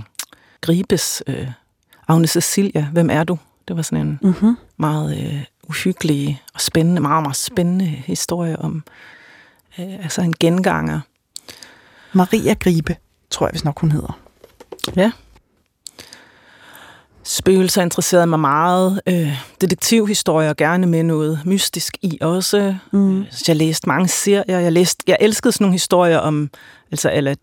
Gribes 0.62 1.24
øh, 1.27 1.47
Agne 2.07 2.27
Cecilia, 2.27 2.88
Hvem 2.93 3.09
er 3.09 3.24
du? 3.24 3.38
Det 3.67 3.75
var 3.75 3.81
sådan 3.81 4.07
en 4.07 4.19
mm-hmm. 4.21 4.55
meget 4.77 5.17
øh, 5.17 5.43
uhyggelig 5.63 6.43
og 6.53 6.62
spændende, 6.62 7.01
meget, 7.01 7.24
meget 7.24 7.35
spændende 7.35 7.85
historie 7.85 8.59
om 8.59 8.83
øh, 9.79 9.93
altså 9.93 10.21
en 10.21 10.33
genganger. 10.39 11.00
Maria 12.13 12.53
Gribe, 12.53 12.95
tror 13.29 13.47
jeg, 13.47 13.51
hvis 13.51 13.63
nok 13.63 13.79
hun 13.79 13.91
hedder. 13.91 14.19
Ja. 14.95 15.12
Spøgelser 17.24 17.81
interesserede 17.81 18.27
mig 18.27 18.39
meget. 18.39 19.01
Øh, 19.07 19.45
detektivhistorier, 19.62 20.53
gerne 20.53 20.88
med 20.88 21.03
noget 21.03 21.41
mystisk 21.45 21.97
i 22.01 22.17
også. 22.21 22.75
Mm. 22.91 23.25
Jeg 23.47 23.55
læste 23.55 23.89
mange 23.89 24.07
serier. 24.07 24.59
Jeg, 24.59 24.71
læste, 24.71 25.03
jeg 25.07 25.17
elskede 25.19 25.51
sådan 25.51 25.63
nogle 25.63 25.74
historier 25.74 26.17
om, 26.17 26.50
altså, 26.91 27.12
eller 27.13 27.35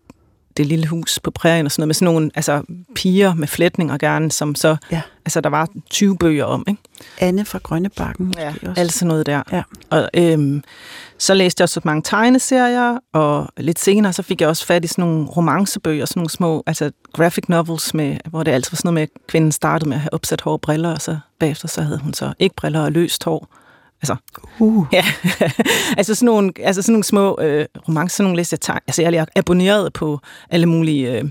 det 0.57 0.65
lille 0.65 0.87
hus 0.87 1.19
på 1.19 1.31
prærien 1.31 1.65
og 1.65 1.71
sådan 1.71 1.81
noget, 1.81 1.87
med 1.87 1.93
sådan 1.93 2.13
nogle 2.13 2.31
altså, 2.35 2.63
piger 2.95 3.33
med 3.33 3.47
flætninger 3.47 3.97
gerne, 3.97 4.31
som 4.31 4.55
så, 4.55 4.75
ja. 4.91 5.01
altså 5.25 5.41
der 5.41 5.49
var 5.49 5.67
20 5.89 6.17
bøger 6.17 6.45
om, 6.45 6.65
ikke? 6.67 6.81
Anne 7.19 7.45
fra 7.45 7.59
Grønnebakken. 7.63 8.33
Ja, 8.37 8.53
også. 8.67 8.81
alt 8.81 8.93
sådan 8.93 9.07
noget 9.07 9.25
der. 9.25 9.41
Ja. 9.51 9.63
Og 9.89 10.09
øhm, 10.13 10.63
så 11.17 11.33
læste 11.33 11.61
jeg 11.61 11.63
også 11.63 11.81
mange 11.83 12.01
tegneserier, 12.01 12.97
og 13.13 13.47
lidt 13.57 13.79
senere 13.79 14.13
så 14.13 14.23
fik 14.23 14.41
jeg 14.41 14.49
også 14.49 14.65
fat 14.65 14.85
i 14.85 14.87
sådan 14.87 15.03
nogle 15.03 15.25
romancebøger, 15.25 16.05
sådan 16.05 16.19
nogle 16.19 16.29
små, 16.29 16.63
altså 16.67 16.91
graphic 17.13 17.43
novels, 17.47 17.93
med, 17.93 18.17
hvor 18.29 18.43
det 18.43 18.51
altid 18.51 18.71
var 18.71 18.75
sådan 18.75 18.87
noget 18.87 18.93
med, 18.93 19.01
at 19.01 19.27
kvinden 19.27 19.51
startede 19.51 19.89
med 19.89 19.97
at 19.97 20.01
have 20.01 20.13
opsat 20.13 20.41
hår 20.41 20.51
og 20.51 20.61
briller, 20.61 20.93
og 20.93 21.01
så 21.01 21.17
bagefter 21.39 21.67
så 21.67 21.81
havde 21.81 21.99
hun 21.99 22.13
så 22.13 22.33
ikke 22.39 22.55
briller 22.55 22.81
og 22.81 22.91
løst 22.91 23.23
hår. 23.23 23.47
Altså, 24.03 24.15
uh. 24.59 24.85
ja, 24.93 25.05
altså, 25.97 26.15
sådan 26.15 26.25
nogle, 26.25 26.51
altså 26.57 26.81
sådan 26.81 26.93
nogle 26.93 27.03
små 27.03 27.37
øh, 27.41 27.65
romancer, 27.87 28.15
sådan 28.15 28.23
nogle 28.25 28.37
læste 28.37 28.53
jeg 28.53 28.61
tag. 28.61 28.79
Altså, 28.87 29.01
jeg 29.01 29.13
er 29.13 29.25
abonneret 29.35 29.93
på 29.93 30.19
alle 30.49 30.65
mulige, 30.65 31.19
øh, 31.19 31.23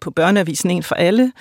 på 0.00 0.10
børneavisen 0.10 0.70
En 0.70 0.82
for 0.82 0.94
alle. 0.94 1.32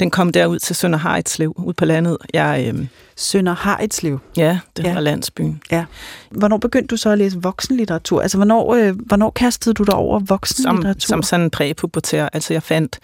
Den 0.00 0.10
kom 0.10 0.32
derud 0.32 0.58
til 0.58 0.76
Sønder 0.76 0.98
Haritslev, 0.98 1.54
ud 1.56 1.72
på 1.72 1.84
landet. 1.84 2.18
Jeg, 2.34 2.72
øh, 2.74 2.86
Sønder 3.16 3.54
Haritslev? 3.54 4.18
Ja, 4.36 4.58
det 4.76 4.84
ja. 4.84 4.94
var 4.94 5.00
landsbyen. 5.00 5.62
Ja. 5.70 5.84
Hvornår 6.30 6.56
begyndte 6.56 6.86
du 6.86 6.96
så 6.96 7.10
at 7.10 7.18
læse 7.18 7.42
voksenlitteratur? 7.42 8.22
Altså, 8.22 8.38
hvornår, 8.38 8.74
øh, 8.74 8.94
hvornår 9.06 9.30
kastede 9.30 9.74
du 9.74 9.82
dig 9.82 9.94
over 9.94 10.18
voksenlitteratur? 10.18 11.00
Som, 11.00 11.08
som 11.08 11.22
sådan 11.22 11.44
en 11.44 11.50
præpubertær. 11.50 12.28
Altså, 12.32 12.54
jeg 12.54 12.62
fandt 12.62 12.98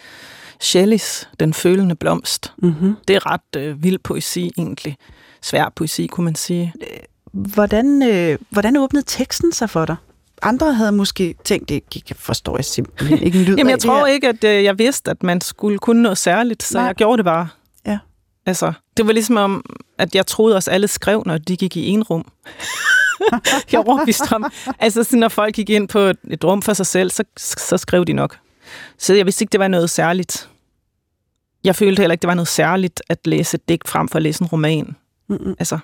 Shelleys 0.60 1.28
Den 1.40 1.54
følende 1.54 1.94
blomst. 1.94 2.52
Mm-hmm. 2.58 2.96
Det 3.08 3.16
er 3.16 3.32
ret 3.32 3.56
øh, 3.56 3.82
vild 3.82 3.98
poesi, 3.98 4.50
egentlig. 4.58 4.96
Svær 5.42 5.72
poesi, 5.76 6.06
kunne 6.06 6.24
man 6.24 6.34
sige. 6.34 6.74
Hvordan, 7.32 8.02
øh, 8.02 8.38
hvordan 8.50 8.76
åbnede 8.76 9.04
teksten 9.06 9.52
sig 9.52 9.70
for 9.70 9.84
dig? 9.84 9.96
Andre 10.42 10.74
havde 10.74 10.92
måske 10.92 11.34
tænkt, 11.44 11.68
det 11.68 11.82
forstår 12.16 12.56
jeg 12.56 12.64
simpelthen 12.64 13.18
ikke 13.18 13.38
en 13.38 13.44
lyd 13.48 13.56
Jamen, 13.56 13.70
jeg 13.70 13.78
tror 13.78 14.06
ikke, 14.06 14.28
at 14.28 14.44
øh, 14.44 14.64
jeg 14.64 14.78
vidste, 14.78 15.10
at 15.10 15.22
man 15.22 15.40
skulle 15.40 15.78
kunne 15.78 16.02
noget 16.02 16.18
særligt, 16.18 16.62
så 16.62 16.78
Nej. 16.78 16.86
jeg 16.86 16.94
gjorde 16.94 17.16
det 17.16 17.24
bare. 17.24 17.48
Ja. 17.86 17.98
Altså, 18.46 18.72
det 18.96 19.06
var 19.06 19.12
ligesom 19.12 19.36
om, 19.36 19.64
at 19.98 20.14
jeg 20.14 20.26
troede 20.26 20.56
os 20.56 20.68
alle 20.68 20.88
skrev, 20.88 21.22
når 21.26 21.38
de 21.38 21.56
gik 21.56 21.76
i 21.76 21.88
en 21.88 22.02
rum. 22.02 22.24
jeg 23.72 23.78
var 23.78 23.84
overbevist 23.84 24.32
om. 24.32 24.52
Altså, 24.78 25.04
så 25.04 25.16
når 25.16 25.28
folk 25.28 25.54
gik 25.54 25.70
ind 25.70 25.88
på 25.88 25.98
et, 25.98 26.18
et 26.30 26.44
rum 26.44 26.62
for 26.62 26.72
sig 26.72 26.86
selv, 26.86 27.10
så, 27.10 27.24
så 27.36 27.76
skrev 27.76 28.04
de 28.04 28.12
nok. 28.12 28.38
Så 28.98 29.14
jeg 29.14 29.26
vidste 29.26 29.42
ikke, 29.42 29.52
det 29.52 29.60
var 29.60 29.68
noget 29.68 29.90
særligt. 29.90 30.48
Jeg 31.64 31.76
følte 31.76 32.00
heller 32.00 32.12
ikke, 32.12 32.22
det 32.22 32.28
var 32.28 32.34
noget 32.34 32.48
særligt 32.48 33.02
at 33.08 33.26
læse 33.26 33.54
et 33.54 33.68
digt 33.68 33.88
frem 33.88 34.08
for 34.08 34.16
at 34.16 34.22
læse 34.22 34.42
en 34.42 34.48
roman. 34.48 34.96
Mm-mm. 35.32 35.54
Altså, 35.58 35.78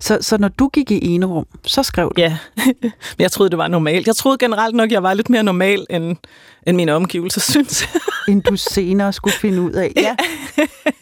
så, 0.00 0.18
så 0.20 0.38
når 0.38 0.48
du 0.48 0.68
gik 0.68 0.90
i 0.90 1.14
ene 1.14 1.26
rum, 1.26 1.46
så 1.66 1.82
skrev 1.82 2.12
du? 2.16 2.20
Ja, 2.20 2.38
men 2.82 2.92
jeg 3.18 3.32
troede, 3.32 3.50
det 3.50 3.58
var 3.58 3.68
normalt. 3.68 4.06
Jeg 4.06 4.16
troede 4.16 4.38
generelt 4.38 4.74
nok, 4.74 4.90
jeg 4.90 5.02
var 5.02 5.14
lidt 5.14 5.30
mere 5.30 5.42
normal, 5.42 5.86
end, 5.90 6.16
end 6.66 6.76
mine 6.76 6.92
omgivelser 6.92 7.40
synes. 7.52 7.88
end 8.28 8.42
du 8.42 8.56
senere 8.56 9.12
skulle 9.12 9.34
finde 9.34 9.62
ud 9.62 9.72
af. 9.72 9.92
Ja. 10.02 10.16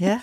ja. 0.00 0.20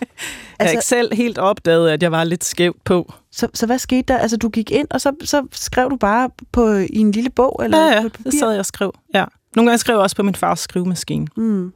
Altså, 0.59 0.71
jeg 0.71 0.71
ikke 0.71 0.85
selv 0.85 1.13
helt 1.13 1.37
opdaget, 1.37 1.89
at 1.89 2.03
jeg 2.03 2.11
var 2.11 2.23
lidt 2.23 2.43
skævt 2.43 2.83
på. 2.83 3.13
Så, 3.31 3.47
så 3.53 3.65
hvad 3.65 3.79
skete 3.79 4.13
der? 4.13 4.17
Altså, 4.17 4.37
du 4.37 4.49
gik 4.49 4.71
ind, 4.71 4.87
og 4.89 5.01
så, 5.01 5.11
så 5.23 5.47
skrev 5.51 5.89
du 5.89 5.95
bare 5.95 6.29
på, 6.51 6.73
i 6.73 6.97
en 6.97 7.11
lille 7.11 7.29
bog? 7.29 7.61
Eller 7.63 7.77
ja, 7.77 7.93
ja, 7.93 8.03
det 8.23 8.33
sad 8.39 8.49
jeg 8.49 8.59
og 8.59 8.65
skrev. 8.65 8.93
Ja. 9.13 9.25
Nogle 9.55 9.69
gange 9.69 9.77
skrev 9.77 9.95
jeg 9.95 10.01
også 10.01 10.15
på 10.15 10.23
min 10.23 10.35
fars 10.35 10.59
skrivemaskine. 10.59 11.27
Mm. 11.37 11.73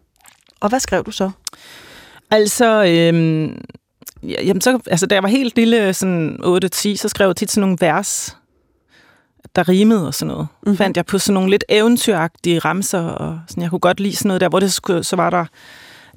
Og 0.59 0.69
hvad 0.69 0.79
skrev 0.79 1.03
du 1.03 1.11
så? 1.11 1.31
Altså, 2.31 2.83
øhm, 2.85 3.61
jamen 4.23 4.61
så, 4.61 4.79
altså, 4.87 5.05
da 5.05 5.15
jeg 5.15 5.23
var 5.23 5.29
helt 5.29 5.55
lille, 5.55 5.93
sådan 5.93 6.39
8-10, 6.43 6.95
så 6.95 7.07
skrev 7.07 7.27
jeg 7.27 7.35
tit 7.35 7.51
sådan 7.51 7.61
nogle 7.61 7.77
vers, 7.79 8.37
der 9.55 9.69
rimede 9.69 10.07
og 10.07 10.13
sådan 10.13 10.27
noget. 10.27 10.47
Mm-hmm. 10.63 10.77
Fandt 10.77 10.97
jeg 10.97 11.05
på 11.05 11.17
sådan 11.17 11.33
nogle 11.33 11.49
lidt 11.49 11.63
eventyragtige 11.69 12.59
ramser, 12.59 13.01
og 13.01 13.39
sådan, 13.47 13.63
jeg 13.63 13.69
kunne 13.69 13.79
godt 13.79 13.99
lide 13.99 14.15
sådan 14.15 14.27
noget 14.27 14.41
der, 14.41 14.49
hvor 14.49 14.59
det 14.59 14.73
skulle, 14.73 15.03
så 15.03 15.15
var 15.15 15.29
der 15.29 15.45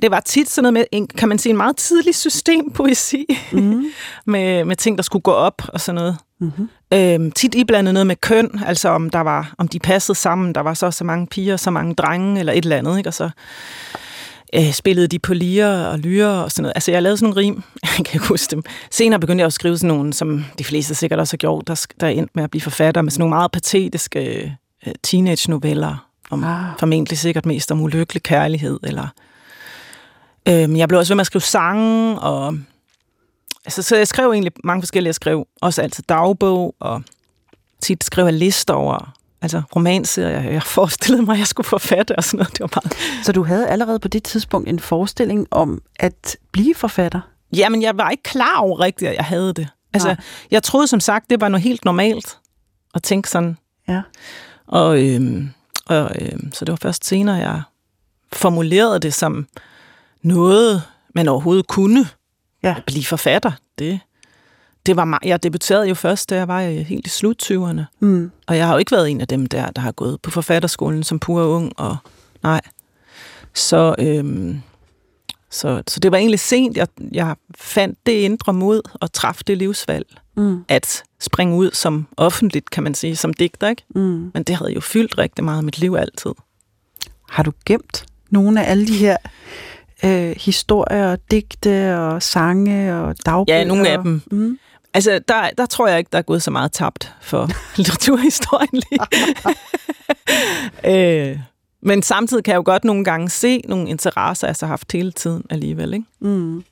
det 0.02 0.11
var 0.11 0.20
tit 0.20 0.50
sådan 0.50 0.62
noget 0.62 0.73
med, 0.73 0.84
en, 0.92 1.06
kan 1.06 1.28
man 1.28 1.38
sige, 1.38 1.50
en 1.50 1.56
meget 1.56 1.76
tidlig 1.76 2.14
systempoesi, 2.14 3.26
mm. 3.52 3.84
med, 4.26 4.64
med 4.64 4.76
ting, 4.76 4.99
der 4.99 5.02
skulle 5.02 5.23
gå 5.23 5.30
op 5.30 5.62
og 5.68 5.80
sådan 5.80 5.94
noget. 5.94 6.16
Mm-hmm. 6.40 6.68
Øhm, 6.94 7.32
tit 7.32 7.54
iblandet 7.54 7.94
noget 7.94 8.06
med 8.06 8.16
køn, 8.16 8.62
altså 8.66 8.88
om 8.88 9.11
der 9.11 9.20
var, 9.20 9.54
om 9.58 9.68
de 9.68 9.78
passede 9.78 10.18
sammen, 10.18 10.54
der 10.54 10.61
var 10.61 10.75
så 10.75 10.90
så 10.90 11.04
mange 11.04 11.26
piger, 11.26 11.56
så 11.56 11.70
mange 11.70 11.94
drenge, 11.94 12.40
eller 12.40 12.52
et 12.52 12.64
eller 12.64 12.76
andet, 12.76 12.99
ikke? 12.99 13.11
Og 13.11 13.14
så 13.14 13.30
øh, 14.54 14.73
spillede 14.73 15.06
de 15.06 15.18
på 15.18 15.34
lirer 15.34 15.87
og 15.87 15.99
lyre 15.99 16.44
og 16.44 16.52
sådan 16.52 16.62
noget. 16.62 16.73
Altså, 16.76 16.90
jeg 16.90 17.02
lavede 17.02 17.16
sådan 17.16 17.34
nogle 17.34 17.40
rim, 17.40 17.62
jeg 17.99 18.06
kan 18.06 18.20
huske 18.20 18.50
dem. 18.50 18.62
Senere 18.90 19.20
begyndte 19.20 19.42
jeg 19.42 19.46
at 19.46 19.52
skrive 19.52 19.78
sådan 19.78 19.96
nogle, 19.96 20.12
som 20.12 20.44
de 20.58 20.64
fleste 20.64 20.94
sikkert 20.94 21.20
også 21.20 21.32
har 21.32 21.38
gjort, 21.38 21.66
der, 21.66 21.87
der 22.00 22.06
er 22.06 22.11
endt 22.11 22.37
med 22.37 22.44
at 22.44 22.50
blive 22.50 22.61
forfatter, 22.62 23.02
med 23.02 23.11
sådan 23.11 23.20
nogle 23.20 23.34
meget 23.34 23.52
patetiske 23.52 24.56
øh, 24.87 24.94
teenage-noveller, 25.02 26.08
om 26.30 26.44
ah. 26.44 26.64
formentlig 26.78 27.18
sikkert 27.18 27.46
mest 27.46 27.73
om 27.73 27.80
ulykkelig 27.80 28.23
kærlighed, 28.23 28.80
eller... 28.82 29.08
Øh, 30.49 30.78
jeg 30.78 30.88
blev 30.88 30.99
også 30.99 31.12
ved 31.12 31.16
med 31.16 31.20
at 31.23 31.26
skrive 31.26 31.42
sange, 31.42 32.18
og... 32.18 32.58
Altså, 33.64 33.82
så 33.82 33.96
jeg 33.96 34.08
skrev 34.08 34.30
egentlig 34.30 34.52
mange 34.64 34.82
forskellige. 34.82 35.08
Jeg 35.08 35.14
skrev 35.14 35.46
også 35.61 35.82
altid 35.82 36.04
dagbog, 36.08 36.75
og 36.80 37.02
tit 37.82 38.04
skrev 38.04 38.25
jeg 38.25 38.34
lister 38.34 38.75
over 38.75 39.13
altså 39.44 39.62
romanserier. 39.76 40.50
Jeg 40.50 40.62
forestillede 40.62 41.22
mig, 41.22 41.32
at 41.32 41.38
jeg 41.38 41.46
skulle 41.46 41.66
forfatte 41.66 42.16
og 42.16 42.24
sådan 42.24 42.38
noget. 42.38 42.52
Det 42.52 42.60
var 42.60 42.70
meget... 42.74 43.24
Så 43.24 43.32
du 43.32 43.42
havde 43.44 43.68
allerede 43.68 43.98
på 43.98 44.08
det 44.08 44.22
tidspunkt 44.22 44.68
en 44.68 44.78
forestilling 44.78 45.46
om 45.50 45.82
at 45.96 46.36
blive 46.52 46.74
forfatter? 46.74 47.20
Jamen, 47.56 47.82
jeg 47.82 47.96
var 47.98 48.10
ikke 48.10 48.22
klar 48.22 48.58
over 48.58 48.80
rigtigt, 48.80 49.08
at 49.08 49.16
jeg 49.16 49.24
havde 49.24 49.52
det. 49.52 49.68
Altså, 49.92 50.08
Nej. 50.08 50.16
jeg 50.50 50.62
troede 50.62 50.86
som 50.86 51.00
sagt, 51.00 51.30
det 51.30 51.40
var 51.40 51.48
noget 51.48 51.62
helt 51.62 51.84
normalt 51.84 52.38
at 52.94 53.02
tænke 53.02 53.30
sådan. 53.30 53.58
Ja. 53.88 54.02
Og, 54.66 55.02
øhm, 55.02 55.50
og 55.86 56.10
øhm, 56.20 56.52
så 56.52 56.64
det 56.64 56.72
var 56.72 56.78
først 56.82 57.04
senere, 57.04 57.36
jeg 57.36 57.62
formulerede 58.32 58.98
det 58.98 59.14
som 59.14 59.46
noget, 60.22 60.82
man 61.14 61.28
overhovedet 61.28 61.66
kunne. 61.66 62.08
Ja. 62.62 62.74
Blive 62.86 63.04
forfatter, 63.04 63.52
det, 63.78 64.00
det 64.86 64.96
var 64.96 65.04
mig. 65.04 65.18
Jeg 65.24 65.42
debuterede 65.42 65.88
jo 65.88 65.94
først, 65.94 66.30
da 66.30 66.36
jeg 66.36 66.48
var 66.48 66.60
helt 66.60 67.06
i 67.06 67.10
slut 67.10 67.42
20'erne. 67.42 67.82
Mm. 68.00 68.30
Og 68.46 68.56
jeg 68.56 68.66
har 68.66 68.74
jo 68.74 68.78
ikke 68.78 68.92
været 68.92 69.10
en 69.10 69.20
af 69.20 69.28
dem 69.28 69.46
der, 69.46 69.70
der 69.70 69.82
har 69.82 69.92
gået 69.92 70.20
på 70.20 70.30
forfatterskolen 70.30 71.02
som 71.02 71.18
pur 71.18 71.42
ung. 71.42 71.72
Og 71.76 71.96
nej. 72.42 72.60
Så, 73.54 73.94
øhm, 73.98 74.62
så, 75.50 75.82
så 75.88 76.00
det 76.00 76.12
var 76.12 76.18
egentlig 76.18 76.40
sent, 76.40 76.76
jeg, 76.76 76.88
jeg 77.12 77.36
fandt 77.56 77.98
det 78.06 78.12
indre 78.12 78.52
mod 78.52 78.80
og 78.94 79.12
træffede 79.12 79.46
det 79.46 79.58
livsvalg. 79.58 80.06
Mm. 80.36 80.64
At 80.68 81.02
springe 81.20 81.56
ud 81.56 81.70
som 81.70 82.06
offentligt, 82.16 82.70
kan 82.70 82.82
man 82.82 82.94
sige, 82.94 83.16
som 83.16 83.34
digter. 83.34 83.68
Ikke? 83.68 83.82
Mm. 83.94 84.30
Men 84.34 84.42
det 84.42 84.56
havde 84.56 84.72
jo 84.72 84.80
fyldt 84.80 85.18
rigtig 85.18 85.44
meget 85.44 85.58
af 85.58 85.64
mit 85.64 85.78
liv 85.78 85.94
altid. 85.98 86.30
Har 87.30 87.42
du 87.42 87.52
gemt 87.66 88.06
nogle 88.30 88.64
af 88.64 88.70
alle 88.70 88.86
de 88.86 88.96
her 88.96 89.16
øh, 90.04 90.36
historier, 90.36 91.16
digte 91.30 91.98
og 91.98 92.22
sange 92.22 92.94
og 92.94 93.14
dagbøger? 93.26 93.58
Ja, 93.58 93.64
nogle 93.64 93.88
af 93.88 94.02
dem. 94.02 94.22
Mm. 94.30 94.58
Altså, 94.94 95.20
der, 95.28 95.50
der 95.58 95.66
tror 95.66 95.88
jeg 95.88 95.98
ikke, 95.98 96.08
der 96.12 96.18
er 96.18 96.22
gået 96.22 96.42
så 96.42 96.50
meget 96.50 96.72
tabt 96.72 97.14
for 97.20 97.48
litteraturhistorien 97.76 98.82
lige. 98.90 99.00
øh, 101.30 101.38
men 101.82 102.02
samtidig 102.02 102.44
kan 102.44 102.52
jeg 102.52 102.56
jo 102.56 102.62
godt 102.64 102.84
nogle 102.84 103.04
gange 103.04 103.30
se 103.30 103.62
nogle 103.68 103.88
interesser, 103.88 104.48
jeg 104.48 104.56
har 104.60 104.66
haft 104.66 104.92
hele 104.92 105.12
tiden 105.12 105.44
alligevel. 105.50 105.94
Ikke? 105.94 106.06
Mm. 106.20 106.64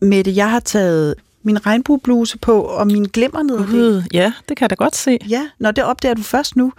Mette, 0.00 0.36
jeg 0.36 0.50
har 0.50 0.60
taget 0.60 1.14
min 1.44 1.66
regnbuebluse 1.66 2.38
på, 2.38 2.62
og 2.62 2.86
min 2.86 3.04
glimmernede. 3.04 3.96
Uh, 3.96 4.04
ja, 4.14 4.32
det 4.48 4.56
kan 4.56 4.64
jeg 4.64 4.70
da 4.70 4.74
godt 4.74 4.96
se. 4.96 5.18
Ja, 5.28 5.48
når 5.58 5.70
det 5.70 5.84
opdager 5.84 6.14
du 6.14 6.22
først 6.22 6.56
nu. 6.56 6.72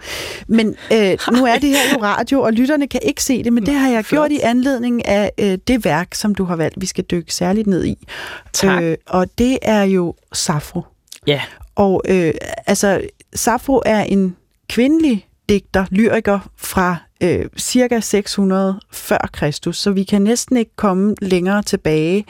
Men 0.48 0.68
øh, 0.92 1.18
nu 1.36 1.44
er 1.44 1.58
det 1.58 1.70
her 1.70 1.94
jo 1.94 2.02
radio, 2.02 2.42
og 2.42 2.52
lytterne 2.52 2.86
kan 2.86 3.00
ikke 3.02 3.22
se 3.22 3.42
det, 3.42 3.52
men 3.52 3.66
det 3.66 3.74
har 3.74 3.88
jeg 3.88 4.04
Flot. 4.04 4.18
gjort 4.18 4.32
i 4.32 4.40
anledning 4.42 5.06
af 5.06 5.32
øh, 5.38 5.58
det 5.68 5.84
værk, 5.84 6.14
som 6.14 6.34
du 6.34 6.44
har 6.44 6.56
valgt, 6.56 6.80
vi 6.80 6.86
skal 6.86 7.04
dykke 7.04 7.34
særligt 7.34 7.66
ned 7.66 7.84
i. 7.84 8.06
Tak. 8.52 8.82
Øh, 8.82 8.96
og 9.06 9.38
det 9.38 9.58
er 9.62 9.82
jo 9.82 10.14
Safro. 10.32 10.82
Ja. 11.26 11.42
Og 11.74 12.02
øh, 12.08 12.34
altså, 12.66 13.00
Safro 13.34 13.82
er 13.86 14.02
en 14.02 14.36
kvindelig 14.68 15.26
digter, 15.48 15.86
lyriker 15.90 16.38
fra 16.56 16.96
øh, 17.20 17.46
cirka 17.58 18.00
600 18.00 18.80
før 18.92 19.28
Kristus, 19.32 19.78
så 19.78 19.90
vi 19.90 20.04
kan 20.04 20.22
næsten 20.22 20.56
ikke 20.56 20.76
komme 20.76 21.14
længere 21.22 21.62
tilbage 21.62 22.24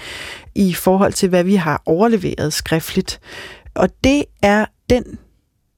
i 0.54 0.74
forhold 0.74 1.12
til, 1.12 1.28
hvad 1.28 1.44
vi 1.44 1.54
har 1.54 1.82
overleveret 1.86 2.52
skriftligt. 2.52 3.20
Og 3.74 3.88
det 4.04 4.24
er 4.42 4.66
den 4.90 5.18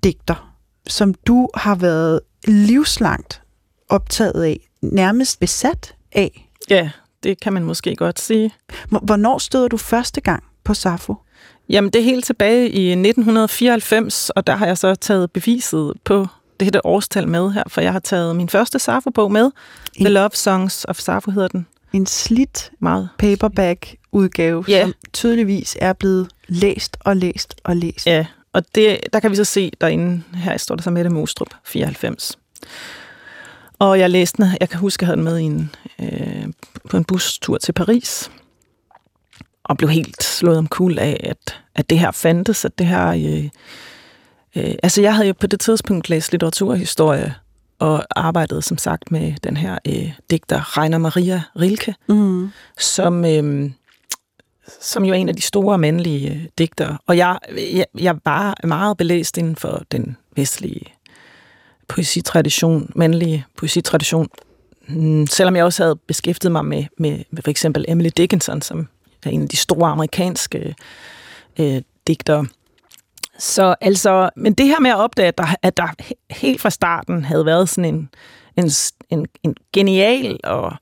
digter, 0.05 0.55
som 0.87 1.15
du 1.15 1.49
har 1.55 1.75
været 1.75 2.21
livslangt 2.47 3.43
optaget 3.89 4.43
af, 4.45 4.61
nærmest 4.83 5.41
besat 5.41 5.95
af. 6.13 6.49
Ja, 6.71 6.91
det 7.23 7.41
kan 7.41 7.53
man 7.53 7.65
måske 7.65 7.97
godt 7.97 8.21
sige. 8.21 8.55
Hvornår 9.03 9.39
stod 9.39 9.69
du 9.69 9.77
første 9.77 10.21
gang 10.21 10.45
på 10.65 10.75
Safo? 10.75 11.15
Jamen, 11.69 11.91
det 11.91 11.99
er 11.99 12.05
helt 12.05 12.25
tilbage 12.25 12.71
i 12.71 12.91
1994, 12.91 14.31
og 14.31 14.47
der 14.47 14.57
har 14.57 14.67
jeg 14.67 14.79
så 14.79 14.95
taget 14.95 15.33
beviset 15.33 15.93
på 16.05 16.27
det 16.61 16.75
her 16.75 16.81
årstal 16.85 17.29
med 17.29 17.51
her, 17.51 17.63
for 17.67 17.81
jeg 17.81 17.93
har 17.93 17.99
taget 17.99 18.37
min 18.37 18.49
første 18.49 18.79
Safo-bog 18.79 19.33
med. 19.33 19.45
En, 19.45 20.05
The 20.05 20.09
Love 20.09 20.31
Songs 20.35 20.85
of 20.85 20.99
Safo 20.99 21.31
hedder 21.31 21.49
den. 21.49 21.67
En 21.93 22.07
slidt 22.07 22.71
Meget. 22.81 23.09
paperback-udgave, 23.19 24.65
ja. 24.69 24.83
som 24.83 24.95
tydeligvis 25.13 25.77
er 25.81 25.93
blevet 25.93 26.29
læst 26.49 26.97
og 27.01 27.17
læst 27.17 27.55
og 27.65 27.77
læst. 27.77 28.07
Ja, 28.07 28.27
og 28.53 28.75
det, 28.75 28.99
der 29.13 29.21
kan 29.21 29.31
vi 29.31 29.37
så 29.37 29.45
se 29.45 29.73
derinde, 29.81 30.23
her 30.35 30.57
står 30.57 30.75
der 30.75 30.83
så 30.83 30.91
Mette 30.91 31.11
Mostrup, 31.11 31.55
94. 31.65 32.39
Og 33.79 33.99
jeg 33.99 34.11
læste 34.11 34.43
den, 34.43 34.51
jeg 34.61 34.69
kan 34.69 34.79
huske, 34.79 35.03
jeg 35.03 35.07
havde 35.07 35.17
den 35.17 35.25
med 35.25 35.39
i 35.39 35.43
en, 35.43 35.75
øh, 36.01 36.47
på 36.91 36.97
en 36.97 37.05
bustur 37.05 37.59
til 37.59 37.73
Paris, 37.73 38.31
og 39.65 39.77
blev 39.77 39.91
helt 39.91 40.23
slået 40.23 40.59
om 40.59 40.67
kul 40.67 40.99
af, 40.99 41.21
at, 41.25 41.61
at 41.75 41.91
det 41.91 41.99
her 41.99 42.11
fandtes, 42.11 42.65
at 42.65 42.79
det 42.79 42.87
her 42.87 43.09
øh, 43.09 43.49
Øh, 44.57 44.75
altså, 44.83 45.03
jeg 45.03 45.15
havde 45.15 45.29
jo 45.29 45.35
på 45.41 45.47
det 45.47 45.61
tidspunkt 45.61 46.11
læst 46.11 46.33
litteraturhistorie, 46.33 47.35
og 47.79 48.05
arbejdede 48.17 48.63
som 48.63 48.79
sagt 48.79 49.11
med 49.11 49.33
den 49.45 49.57
her 49.57 49.79
øh, 49.87 50.13
digter 50.31 50.79
Rainer 50.79 50.99
Maria 50.99 51.43
Rilke, 51.61 51.95
mm. 52.09 52.51
som, 52.79 53.25
øh, 53.25 53.71
som 54.81 55.05
jo 55.05 55.13
er 55.13 55.17
en 55.17 55.29
af 55.29 55.37
de 55.37 55.43
store 55.43 55.79
mandlige 55.79 56.31
øh, 56.31 56.45
digtere. 56.59 56.99
Og 57.07 57.17
jeg, 57.17 57.39
jeg, 57.75 57.87
jeg 57.99 58.19
var 58.25 58.67
meget 58.67 58.97
belæst 58.97 59.39
inden 59.39 59.57
for 59.57 59.83
den 59.93 60.17
vestlige 60.37 60.83
poesitradition, 61.89 62.93
mandlige 62.95 63.45
poesitradition, 63.57 64.29
mm, 64.89 65.27
selvom 65.27 65.57
jeg 65.57 65.65
også 65.65 65.83
havde 65.83 65.97
beskæftiget 65.97 66.53
mig 66.53 66.65
med, 66.65 66.85
med, 66.99 67.25
med 67.31 67.43
for 67.43 67.51
eksempel 67.51 67.85
Emily 67.89 68.11
Dickinson, 68.17 68.63
som 68.63 68.89
er 69.25 69.31
en 69.31 69.43
af 69.43 69.49
de 69.49 69.57
store 69.57 69.91
amerikanske 69.91 70.75
øh, 71.59 71.83
digtere. 72.07 72.47
Så 73.39 73.75
altså, 73.81 74.31
men 74.37 74.55
det 74.55 74.67
her 74.67 74.81
med 74.81 74.91
at 74.91 74.97
opdage, 74.97 75.29
at 75.29 75.39
der, 75.39 75.47
at 75.63 75.77
der 75.77 75.89
helt 76.31 76.61
fra 76.61 76.71
starten 76.71 77.25
havde 77.25 77.47
været 77.47 77.69
sådan 77.69 77.95
en, 77.95 78.09
en, 78.57 78.71
en, 79.11 79.27
en 79.43 79.55
genial 79.73 80.41
og 80.45 80.73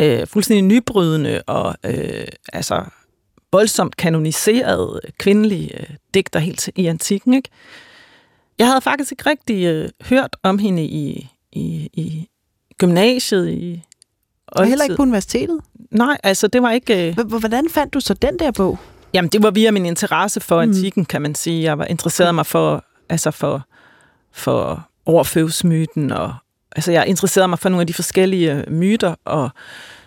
øh, 0.00 0.26
fuldstændig 0.26 0.62
nybrydende 0.62 1.42
og 1.46 1.74
øh, 1.84 2.26
altså 2.52 2.84
voldsomt 3.52 3.96
kanoniseret 3.96 5.00
kvindelig 5.18 5.70
øh, 5.74 5.86
digter 6.14 6.40
helt 6.40 6.68
i 6.76 6.86
antikken. 6.86 7.34
Ikke? 7.34 7.48
Jeg 8.58 8.66
havde 8.66 8.80
faktisk 8.80 9.12
ikke 9.12 9.30
rigtig 9.30 9.64
øh, 9.64 9.88
hørt 10.02 10.36
om 10.42 10.58
hende 10.58 10.84
i, 10.84 11.28
i, 11.52 11.90
i 11.92 12.28
gymnasiet. 12.78 13.48
I, 13.48 13.82
og 14.46 14.66
heller 14.66 14.84
ikke 14.84 14.96
på 14.96 15.02
universitetet? 15.02 15.60
Nej, 15.90 16.18
altså 16.22 16.46
det 16.46 16.62
var 16.62 16.70
ikke... 16.70 17.08
Øh... 17.08 17.18
Hvordan 17.26 17.68
fandt 17.70 17.94
du 17.94 18.00
så 18.00 18.14
den 18.14 18.38
der 18.38 18.50
bog? 18.50 18.78
Jamen, 19.14 19.28
det 19.28 19.42
var 19.42 19.50
via 19.50 19.70
min 19.70 19.86
interesse 19.86 20.40
for 20.40 20.56
mm. 20.56 20.70
antikken, 20.70 21.04
kan 21.04 21.22
man 21.22 21.34
sige. 21.34 21.62
Jeg 21.62 21.78
var 21.78 21.84
interesseret 21.84 22.34
mig 22.34 22.46
for, 22.46 22.84
altså 23.08 23.30
for, 23.30 23.66
for 24.32 24.88
overføvsmyten, 25.06 26.12
og 26.12 26.34
altså 26.76 26.92
jeg 26.92 27.06
interesserede 27.06 27.48
mig 27.48 27.58
for 27.58 27.68
nogle 27.68 27.80
af 27.80 27.86
de 27.86 27.94
forskellige 27.94 28.54
øh, 28.54 28.72
myter, 28.72 29.14
og 29.24 29.50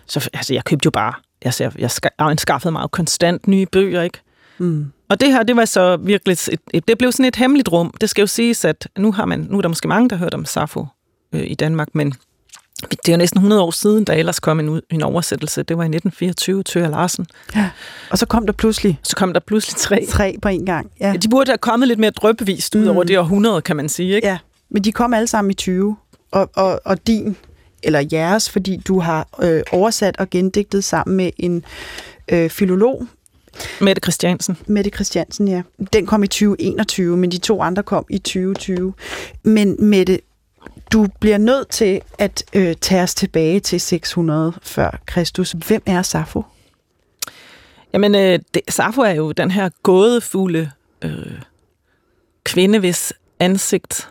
så, 0.06 0.30
altså, 0.32 0.54
jeg 0.54 0.64
købte 0.64 0.86
jo 0.86 0.90
bare, 0.90 1.14
altså, 1.42 1.64
jeg, 1.64 1.72
jeg, 1.78 1.90
jeg 2.18 2.38
skaffede 2.38 2.72
mig 2.72 2.82
jo 2.82 2.86
konstant 2.86 3.48
nye 3.48 3.66
bøger, 3.66 4.02
ikke? 4.02 4.20
Mm. 4.58 4.92
Og 5.08 5.20
det 5.20 5.32
her, 5.32 5.42
det 5.42 5.56
var 5.56 5.64
så 5.64 5.96
virkelig, 5.96 6.32
et, 6.32 6.60
et, 6.74 6.88
det 6.88 6.98
blev 6.98 7.12
sådan 7.12 7.26
et 7.26 7.36
hemmeligt 7.36 7.68
rum. 7.68 7.94
Det 8.00 8.10
skal 8.10 8.22
jo 8.22 8.26
siges, 8.26 8.64
at 8.64 8.88
nu, 8.98 9.12
har 9.12 9.24
man, 9.24 9.46
nu 9.50 9.58
er 9.58 9.62
der 9.62 9.68
måske 9.68 9.88
mange, 9.88 10.08
der 10.08 10.16
har 10.16 10.24
hørt 10.24 10.34
om 10.34 10.44
Safo 10.44 10.86
øh, 11.32 11.42
i 11.46 11.54
Danmark, 11.54 11.88
men 11.94 12.14
det 12.82 13.08
er 13.08 13.12
jo 13.12 13.16
næsten 13.16 13.38
100 13.38 13.62
år 13.62 13.70
siden, 13.70 14.04
der 14.04 14.12
ellers 14.12 14.40
kom 14.40 14.60
en, 14.60 14.80
en 14.90 15.02
oversættelse. 15.02 15.62
Det 15.62 15.76
var 15.76 15.82
i 15.82 15.86
1924, 15.86 16.62
Tøger 16.62 16.90
Larsen. 16.90 17.26
Ja. 17.56 17.70
Og 18.10 18.18
så 18.18 18.26
kom 18.26 18.46
der 18.46 18.52
pludselig... 18.52 19.00
Så 19.02 19.16
kom 19.16 19.32
der 19.32 19.40
pludselig 19.40 19.76
tre. 19.76 20.06
Tre 20.08 20.36
på 20.42 20.48
en 20.48 20.66
gang, 20.66 20.90
ja. 21.00 21.12
De 21.22 21.28
burde 21.28 21.50
have 21.50 21.58
kommet 21.58 21.88
lidt 21.88 21.98
mere 21.98 22.10
drøbevist 22.10 22.74
ud 22.74 22.82
mm. 22.82 22.88
over 22.88 23.04
det 23.04 23.18
århundrede, 23.18 23.62
kan 23.62 23.76
man 23.76 23.88
sige, 23.88 24.14
ikke? 24.14 24.28
Ja, 24.28 24.38
men 24.70 24.84
de 24.84 24.92
kom 24.92 25.14
alle 25.14 25.26
sammen 25.26 25.50
i 25.50 25.54
20. 25.54 25.96
Og, 26.30 26.50
og, 26.54 26.80
og 26.84 27.06
din, 27.06 27.36
eller 27.82 28.04
jeres, 28.12 28.50
fordi 28.50 28.76
du 28.76 29.00
har 29.00 29.28
øh, 29.42 29.62
oversat 29.72 30.16
og 30.16 30.30
gendigtet 30.30 30.84
sammen 30.84 31.16
med 31.16 31.30
en 31.36 31.64
øh, 32.32 32.50
filolog, 32.50 33.06
Mette 33.80 34.00
Christiansen. 34.00 34.56
Mette 34.66 34.90
Christiansen, 34.90 35.48
ja. 35.48 35.62
Den 35.92 36.06
kom 36.06 36.22
i 36.22 36.26
2021, 36.26 37.16
men 37.16 37.30
de 37.30 37.38
to 37.38 37.62
andre 37.62 37.82
kom 37.82 38.04
i 38.10 38.18
2020. 38.18 38.94
Men 39.42 39.76
Mette, 39.78 40.20
du 40.92 41.06
bliver 41.20 41.38
nødt 41.38 41.68
til 41.68 42.00
at 42.18 42.44
øh, 42.52 42.74
tage 42.80 43.02
os 43.02 43.14
tilbage 43.14 43.60
til 43.60 43.80
600 43.80 44.52
før 44.62 45.00
Kristus. 45.06 45.52
Hvem 45.52 45.82
er 45.86 46.02
Safo? 46.02 46.42
Jamen, 47.92 48.14
øh, 48.14 48.38
det, 48.54 48.62
Safo 48.68 49.00
er 49.00 49.10
jo 49.10 49.32
den 49.32 49.50
her 49.50 49.68
gådefulde 49.82 50.70
øh, 51.02 51.40
kvinde, 52.44 52.78
hvis 52.78 53.12
ansigt 53.40 54.08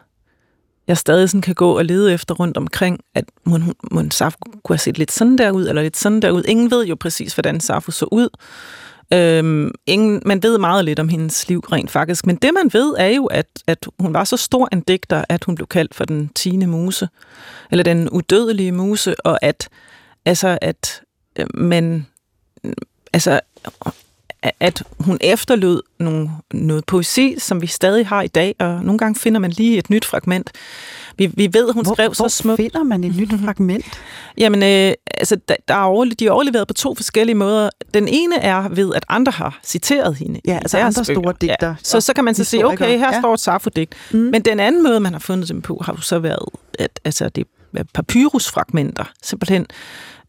jeg 0.87 0.97
stadig 0.97 1.29
sådan 1.29 1.41
kan 1.41 1.55
gå 1.55 1.77
og 1.77 1.85
lede 1.85 2.13
efter 2.13 2.35
rundt 2.35 2.57
omkring, 2.57 2.99
at 3.13 3.25
må, 3.43 3.59
må 3.91 4.03
Safo 4.11 4.37
kunne 4.63 4.73
have 4.73 4.79
set 4.79 4.97
lidt 4.97 5.11
sådan 5.11 5.37
der 5.37 5.51
ud, 5.51 5.67
eller 5.67 5.81
lidt 5.81 5.97
sådan 5.97 6.21
der 6.21 6.31
ud. 6.31 6.43
Ingen 6.43 6.71
ved 6.71 6.85
jo 6.85 6.95
præcis, 6.95 7.33
hvordan 7.33 7.59
Safo 7.59 7.91
så 7.91 8.05
ud. 8.11 8.29
Øhm, 9.13 9.71
ingen, 9.85 10.21
man 10.25 10.43
ved 10.43 10.57
meget 10.57 10.85
lidt 10.85 10.99
om 10.99 11.09
hendes 11.09 11.49
liv 11.49 11.59
rent 11.59 11.91
faktisk, 11.91 12.25
men 12.25 12.35
det 12.35 12.53
man 12.53 12.69
ved 12.73 12.95
er 12.97 13.07
jo, 13.07 13.25
at, 13.25 13.47
at 13.67 13.87
hun 13.99 14.13
var 14.13 14.23
så 14.23 14.37
stor 14.37 14.69
en 14.71 14.81
digter, 14.81 15.23
at 15.29 15.43
hun 15.43 15.55
blev 15.55 15.67
kaldt 15.67 15.95
for 15.95 16.05
den 16.05 16.29
tiende 16.35 16.67
muse, 16.67 17.09
eller 17.71 17.83
den 17.83 18.09
udødelige 18.09 18.71
muse, 18.71 19.15
og 19.25 19.39
at, 19.41 19.69
altså, 20.25 20.57
at 20.61 21.01
øh, 21.35 21.45
man, 21.53 22.07
altså, 23.13 23.41
at 24.59 24.83
hun 24.99 25.17
efterlod 25.21 25.81
nogle, 25.99 26.29
noget 26.53 26.85
poesi, 26.85 27.35
som 27.39 27.61
vi 27.61 27.67
stadig 27.67 28.07
har 28.07 28.21
i 28.21 28.27
dag, 28.27 28.55
og 28.59 28.83
nogle 28.83 28.97
gange 28.97 29.19
finder 29.19 29.39
man 29.39 29.51
lige 29.51 29.77
et 29.77 29.89
nyt 29.89 30.05
fragment. 30.05 30.51
Vi, 31.17 31.25
vi 31.33 31.49
ved, 31.53 31.71
hun 31.73 31.85
hvor, 31.85 31.93
skrev 31.93 32.07
hvor 32.07 32.27
så 32.27 32.37
smukt. 32.37 32.57
Finder 32.57 32.83
man 32.83 33.03
et 33.03 33.15
nyt 33.15 33.29
fragment? 33.45 33.85
Jamen, 34.37 34.63
øh, 34.63 34.93
altså, 35.13 35.37
der, 35.49 35.55
der 35.67 35.73
er 35.73 35.81
overlevet, 35.81 36.19
de 36.19 36.27
er 36.27 36.31
overleveret 36.31 36.67
på 36.67 36.73
to 36.73 36.95
forskellige 36.95 37.35
måder. 37.35 37.69
Den 37.93 38.07
ene 38.07 38.35
er 38.35 38.69
ved, 38.69 38.93
at 38.95 39.05
andre 39.09 39.31
har 39.31 39.59
citeret 39.63 40.15
hende. 40.15 40.41
Ja, 40.47 40.55
altså 40.55 40.77
andre 40.77 41.05
store 41.05 41.33
digter. 41.41 41.67
Ja. 41.67 41.75
Så, 41.83 42.01
så 42.01 42.13
kan 42.13 42.23
man 42.23 42.35
så 42.35 42.43
sige, 42.43 42.65
okay, 42.65 42.97
her 42.97 43.13
ja. 43.13 43.19
står 43.19 43.33
et 43.33 43.39
Safo-digt. 43.39 43.95
Mm. 44.11 44.19
Men 44.19 44.41
den 44.41 44.59
anden 44.59 44.83
måde, 44.83 44.99
man 44.99 45.13
har 45.13 45.19
fundet 45.19 45.49
dem 45.49 45.61
på, 45.61 45.81
har 45.85 45.93
jo 45.93 46.01
så 46.01 46.19
været, 46.19 46.49
at 46.79 46.99
altså, 47.05 47.29
det 47.29 47.47
er 47.73 47.83
papyrusfragmenter, 47.93 49.03
simpelthen, 49.21 49.65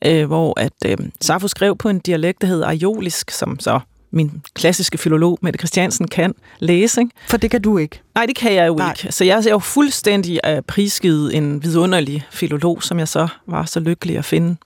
øh, 0.05 0.27
hvor 0.27 0.61
at 0.61 0.73
øh, 0.87 0.97
Safo 1.21 1.49
skrev 1.49 1.77
på 1.77 1.89
en 1.89 1.99
dialekt, 1.99 2.41
der 2.41 2.47
hedder 2.47 2.67
aiolisk, 2.67 3.31
som 3.31 3.61
så 3.61 3.81
min 4.11 4.43
klassiske 4.55 4.99
filolog, 4.99 5.39
Mette 5.43 5.59
Christiansen, 5.59 6.09
kan 6.09 6.35
læse. 6.59 7.01
Ikke? 7.01 7.13
For 7.29 7.37
det 7.37 7.51
kan 7.51 7.63
du 7.63 7.79
ikke? 7.79 8.03
Nej, 8.15 8.27
det 8.27 8.37
kan 8.37 8.55
jeg 8.55 8.67
jo 8.67 8.75
Nej. 8.75 8.91
ikke. 8.91 9.13
Så 9.13 9.25
jeg 9.25 9.39
er 9.39 9.51
jo 9.51 9.59
fuldstændig 9.59 10.41
uh, 10.49 10.59
prisgivet 10.69 11.37
en 11.37 11.63
vidunderlig 11.63 12.27
filolog, 12.31 12.83
som 12.83 12.99
jeg 12.99 13.09
så 13.09 13.29
var 13.47 13.65
så 13.65 13.81
lykkelig 13.81 14.19
at 14.19 14.25
finde. 14.25 14.57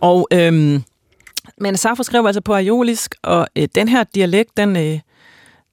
Og, 0.00 0.28
øhm, 0.32 0.82
men 1.60 1.76
Safo 1.76 2.02
skrev 2.02 2.26
altså 2.26 2.40
på 2.40 2.54
aiolisk, 2.54 3.14
og 3.22 3.46
øh, 3.56 3.68
den 3.74 3.88
her 3.88 4.04
dialekt, 4.14 4.56
den, 4.56 4.76
øh, 4.76 5.00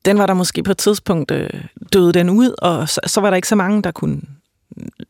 den 0.05 0.17
var 0.17 0.25
der 0.25 0.33
måske 0.33 0.63
på 0.63 0.71
et 0.71 0.77
tidspunkt 0.77 1.31
øh, 1.31 1.49
døde 1.93 2.13
den 2.13 2.29
ud, 2.29 2.55
og 2.57 2.89
så, 2.89 2.99
så 3.05 3.21
var 3.21 3.29
der 3.29 3.35
ikke 3.35 3.47
så 3.47 3.55
mange, 3.55 3.81
der 3.81 3.91
kunne 3.91 4.21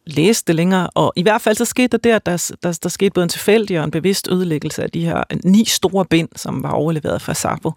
læse 0.05 0.43
det 0.47 0.55
længere. 0.55 0.89
Og 0.89 1.13
i 1.15 1.21
hvert 1.21 1.41
fald 1.41 1.55
så 1.55 1.65
skete 1.65 1.97
der 1.97 1.97
der, 1.97 2.19
der, 2.19 2.51
der, 2.63 2.79
der 2.83 2.89
skete 2.89 3.11
både 3.11 3.23
en 3.23 3.29
tilfældig 3.29 3.79
og 3.79 3.83
en 3.83 3.91
bevidst 3.91 4.27
ødelæggelse 4.31 4.83
af 4.83 4.89
de 4.89 5.05
her 5.05 5.23
ni 5.43 5.65
store 5.65 6.05
bind, 6.05 6.29
som 6.35 6.63
var 6.63 6.71
overleveret 6.71 7.21
fra 7.21 7.33
Sapo. 7.33 7.71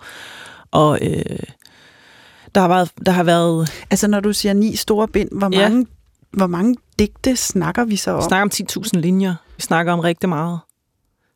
Og 0.70 0.98
øh, 1.02 1.38
der, 2.54 2.60
har 2.60 2.68
været, 2.68 2.90
der 3.06 3.12
har 3.12 3.24
været... 3.24 3.72
Altså 3.90 4.08
når 4.08 4.20
du 4.20 4.32
siger 4.32 4.52
ni 4.52 4.76
store 4.76 5.08
bind, 5.08 5.28
hvor 5.32 5.48
mange, 5.48 5.78
ja. 5.78 5.84
hvor 6.30 6.46
mange 6.46 6.76
digte 6.98 7.36
snakker 7.36 7.84
vi 7.84 7.96
så 7.96 8.10
om? 8.10 8.18
Vi 8.18 8.28
snakker 8.28 8.42
om 8.42 8.84
10.000 8.94 9.00
linjer. 9.00 9.34
Vi 9.56 9.62
snakker 9.62 9.92
om 9.92 10.00
rigtig 10.00 10.28
meget 10.28 10.60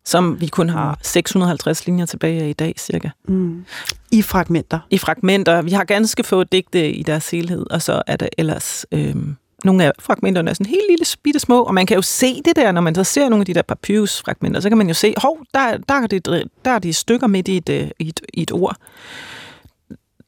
som 0.09 0.41
vi 0.41 0.47
kun 0.47 0.69
har 0.69 0.99
650 1.03 1.87
linjer 1.87 2.07
tilbage 2.07 2.43
af 2.43 2.49
i 2.49 2.53
dag, 2.53 2.75
cirka. 2.79 3.09
Mm. 3.29 3.65
I 4.11 4.23
fragmenter? 4.23 4.79
I 4.91 4.99
fragmenter. 4.99 5.63
Vi 5.63 5.71
har 5.71 5.85
ganske 5.85 6.23
få 6.23 6.45
digte 6.45 6.93
i 6.93 7.03
deres 7.03 7.31
helhed, 7.31 7.67
og 7.71 7.83
så 7.83 8.03
er 8.07 8.17
der 8.17 8.29
ellers 8.39 8.87
øhm, 8.93 9.37
nogle 9.65 9.85
af 9.85 9.93
fragmenterne 9.99 10.51
er 10.51 10.55
sådan 10.55 10.67
helt 10.67 10.91
lille, 10.91 11.05
bitte 11.23 11.41
små, 11.41 11.63
og 11.63 11.75
man 11.75 11.87
kan 11.87 11.95
jo 11.95 12.03
se 12.03 12.43
det 12.45 12.57
der, 12.57 12.73
når 12.73 12.81
man 12.81 12.95
så 12.95 13.05
ser 13.05 13.29
nogle 13.29 13.43
af 13.43 13.47
de 13.47 13.55
der 13.55 13.63
papyrusfragmenter, 13.63 14.61
så 14.61 14.69
kan 14.69 14.79
man 14.79 14.89
jo 14.89 14.95
se, 14.95 15.15
hov, 15.17 15.39
der, 15.55 15.77
der, 15.89 15.95
er, 15.95 16.07
det, 16.07 16.49
der 16.65 16.71
er 16.71 16.79
de 16.79 16.93
stykker 16.93 17.27
midt 17.27 17.49
i 17.49 17.57
et, 17.57 17.69
øh, 17.69 17.91
i 17.99 18.09
et, 18.09 18.21
i 18.35 18.43
et 18.43 18.53
ord. 18.53 18.77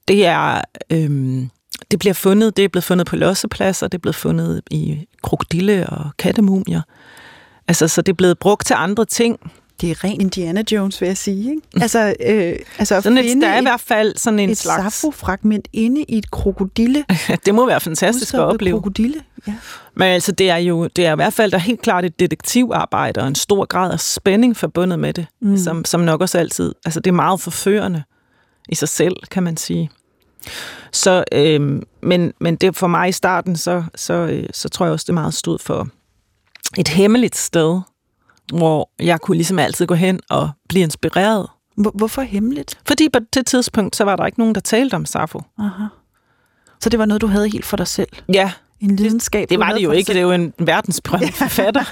Det 0.08 0.26
er... 0.26 0.60
Øhm, 0.92 1.50
det 1.90 1.98
bliver 1.98 2.14
fundet, 2.14 2.56
det 2.56 2.64
er 2.64 2.68
blevet 2.68 2.84
fundet 2.84 3.06
på 3.06 3.16
lossepladser, 3.16 3.88
det 3.88 3.98
er 3.98 4.02
blevet 4.02 4.16
fundet 4.16 4.62
i 4.70 5.06
krokodille 5.22 5.86
og 5.86 6.10
kattemumier. 6.18 6.82
Altså, 7.68 7.88
så 7.88 8.02
det 8.02 8.12
er 8.12 8.16
blevet 8.16 8.38
brugt 8.38 8.66
til 8.66 8.74
andre 8.78 9.04
ting 9.04 9.52
det 9.80 9.90
er 9.90 10.04
ren 10.04 10.20
Indiana 10.20 10.62
Jones, 10.72 11.00
vil 11.00 11.06
jeg 11.06 11.16
sige. 11.16 11.50
Ikke? 11.50 11.62
Altså, 11.82 12.14
øh, 12.26 12.56
altså 12.78 13.00
sådan 13.00 13.18
et, 13.18 13.42
der 13.42 13.48
er 13.48 13.58
i 13.58 13.62
hvert 13.62 13.80
fald 13.80 14.16
sådan 14.16 14.38
en 14.38 14.50
et 14.50 14.58
slags... 14.58 15.04
Et 15.04 15.14
fragment 15.14 15.68
inde 15.72 16.02
i 16.02 16.18
et 16.18 16.30
krokodille. 16.30 17.04
det 17.46 17.54
må 17.54 17.66
være 17.66 17.80
fantastisk 17.80 18.34
at 18.34 18.40
opleve. 18.40 18.74
krokodille, 18.74 19.22
ja. 19.46 19.54
Men 19.94 20.08
altså, 20.08 20.32
det 20.32 20.50
er 20.50 20.56
jo 20.56 20.86
det 20.96 21.06
er 21.06 21.12
i 21.12 21.14
hvert 21.14 21.32
fald 21.32 21.50
der 21.50 21.56
er 21.56 21.62
helt 21.62 21.82
klart 21.82 22.04
et 22.04 22.20
detektivarbejde 22.20 23.20
og 23.20 23.28
en 23.28 23.34
stor 23.34 23.64
grad 23.64 23.92
af 23.92 24.00
spænding 24.00 24.56
forbundet 24.56 24.98
med 24.98 25.12
det, 25.12 25.26
mm. 25.40 25.56
som, 25.56 25.84
som 25.84 26.00
nok 26.00 26.20
også 26.20 26.38
altid... 26.38 26.74
Altså, 26.84 27.00
det 27.00 27.10
er 27.10 27.14
meget 27.14 27.40
forførende 27.40 28.02
i 28.68 28.74
sig 28.74 28.88
selv, 28.88 29.16
kan 29.30 29.42
man 29.42 29.56
sige. 29.56 29.90
Så, 30.92 31.24
øh, 31.32 31.82
men, 32.02 32.32
men 32.40 32.56
det 32.56 32.76
for 32.76 32.86
mig 32.86 33.08
i 33.08 33.12
starten, 33.12 33.56
så, 33.56 33.84
så, 33.94 34.14
øh, 34.14 34.48
så 34.52 34.68
tror 34.68 34.86
jeg 34.86 34.92
også, 34.92 35.04
det 35.06 35.14
meget 35.14 35.34
stod 35.34 35.58
for 35.58 35.88
et 36.78 36.88
hemmeligt 36.88 37.36
sted, 37.36 37.80
hvor 38.54 38.90
jeg 38.98 39.20
kunne 39.20 39.36
ligesom 39.36 39.58
altid 39.58 39.86
gå 39.86 39.94
hen 39.94 40.20
og 40.30 40.50
blive 40.68 40.82
inspireret. 40.82 41.46
Hvorfor 41.94 42.22
hemmeligt? 42.22 42.78
Fordi 42.86 43.08
på 43.08 43.18
det 43.34 43.46
tidspunkt, 43.46 43.96
så 43.96 44.04
var 44.04 44.16
der 44.16 44.26
ikke 44.26 44.38
nogen, 44.38 44.54
der 44.54 44.60
talte 44.60 44.94
om 44.94 45.06
Safo. 45.06 45.40
Aha. 45.58 45.84
Så 46.80 46.88
det 46.88 46.98
var 46.98 47.04
noget, 47.04 47.20
du 47.20 47.26
havde 47.26 47.48
helt 47.48 47.64
for 47.64 47.76
dig 47.76 47.86
selv? 47.86 48.08
Ja. 48.32 48.52
En 48.80 48.96
lidenskab? 48.96 49.48
Det 49.50 49.58
var 49.58 49.72
det 49.72 49.82
jo 49.82 49.90
ikke. 49.90 50.12
Det 50.12 50.18
er 50.18 50.22
jo 50.22 50.32
en 50.32 50.52
verdensberømt 50.58 51.34
forfatter. 51.44 51.84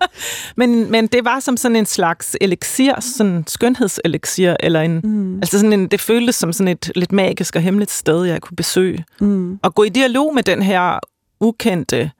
men, 0.60 0.90
men 0.90 1.06
det 1.06 1.24
var 1.24 1.40
som 1.40 1.56
sådan 1.56 1.76
en 1.76 1.86
slags 1.86 2.36
elixir, 2.40 3.00
sådan 3.00 3.44
skønhedselixir, 3.46 4.54
eller 4.60 4.80
en, 4.80 5.00
mm. 5.04 5.36
altså 5.36 5.58
sådan 5.58 5.72
en, 5.72 5.88
det 5.88 6.00
føltes 6.00 6.34
som 6.34 6.52
sådan 6.52 6.68
et 6.68 6.92
lidt 6.94 7.12
magisk 7.12 7.56
og 7.56 7.62
hemmeligt 7.62 7.90
sted, 7.90 8.24
jeg 8.24 8.40
kunne 8.40 8.56
besøge. 8.56 9.04
Mm. 9.20 9.58
Og 9.62 9.74
gå 9.74 9.82
i 9.82 9.88
dialog 9.88 10.34
med 10.34 10.42
den 10.42 10.62
her 10.62 10.98
ukendte 11.40 12.10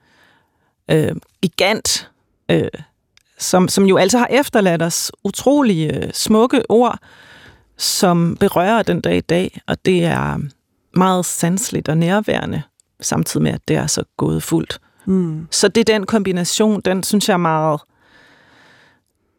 øh, 0.91 1.17
gigant, 1.43 2.11
øh, 2.51 2.69
som, 3.39 3.69
som 3.69 3.85
jo 3.85 3.97
altså 3.97 4.19
har 4.19 4.27
efterladt 4.31 4.83
os 4.83 5.13
utrolige 5.25 6.11
smukke 6.13 6.63
ord, 6.69 6.99
som 7.77 8.37
berører 8.41 8.83
den 8.83 9.01
dag 9.01 9.17
i 9.17 9.21
dag, 9.21 9.61
og 9.67 9.85
det 9.85 10.05
er 10.05 10.39
meget 10.95 11.25
sansligt 11.25 11.89
og 11.89 11.99
nærværende, 11.99 12.63
samtidig 13.01 13.43
med, 13.43 13.53
at 13.53 13.69
det 13.69 13.77
er 13.77 13.87
så 13.87 14.05
gået 14.17 14.43
fuldt. 14.43 14.81
Mm. 15.07 15.47
Så 15.51 15.69
det 15.69 15.81
er 15.81 15.95
den 15.95 16.07
kombination, 16.07 16.81
den 16.81 17.03
synes 17.03 17.29
jeg 17.29 17.35
er 17.35 17.39
meget 17.39 17.81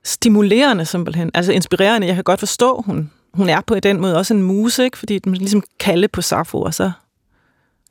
stimulerende 0.04 0.86
simpelthen, 0.86 1.32
altså 1.34 1.52
inspirerende. 1.52 2.08
Jeg 2.08 2.16
kan 2.16 2.24
godt 2.24 2.40
forstå, 2.40 2.82
hun, 2.86 3.12
hun 3.34 3.50
er 3.50 3.62
på 3.62 3.80
den 3.80 4.02
måde 4.02 4.18
også 4.18 4.34
en 4.34 4.44
muse, 4.44 4.84
ikke? 4.84 4.98
fordi 4.98 5.20
man 5.26 5.36
ligesom 5.36 5.64
kalde 5.80 6.08
på 6.08 6.22
Safo, 6.22 6.62
og 6.62 6.74
så 6.74 6.92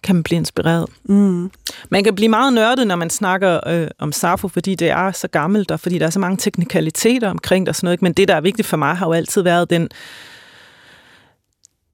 kan 0.02 0.14
man 0.14 0.22
blive 0.22 0.36
inspireret. 0.36 0.88
Mm. 1.04 1.50
Man 1.90 2.04
kan 2.04 2.14
blive 2.14 2.28
meget 2.28 2.52
nørdet, 2.52 2.86
når 2.86 2.96
man 2.96 3.10
snakker 3.10 3.60
øh, 3.66 3.88
om 3.98 4.12
Safo, 4.12 4.48
fordi 4.48 4.74
det 4.74 4.90
er 4.90 5.12
så 5.12 5.28
gammelt, 5.28 5.70
og 5.70 5.80
fordi 5.80 5.98
der 5.98 6.06
er 6.06 6.10
så 6.10 6.18
mange 6.18 6.36
teknikaliteter 6.36 7.30
omkring 7.30 7.66
det 7.66 7.68
og 7.68 7.76
sådan 7.76 7.86
noget. 7.86 7.94
Ikke? 7.94 8.04
Men 8.04 8.12
det, 8.12 8.28
der 8.28 8.34
er 8.34 8.40
vigtigt 8.40 8.68
for 8.68 8.76
mig, 8.76 8.96
har 8.96 9.06
jo 9.06 9.12
altid 9.12 9.42
været 9.42 9.70
den, 9.70 9.88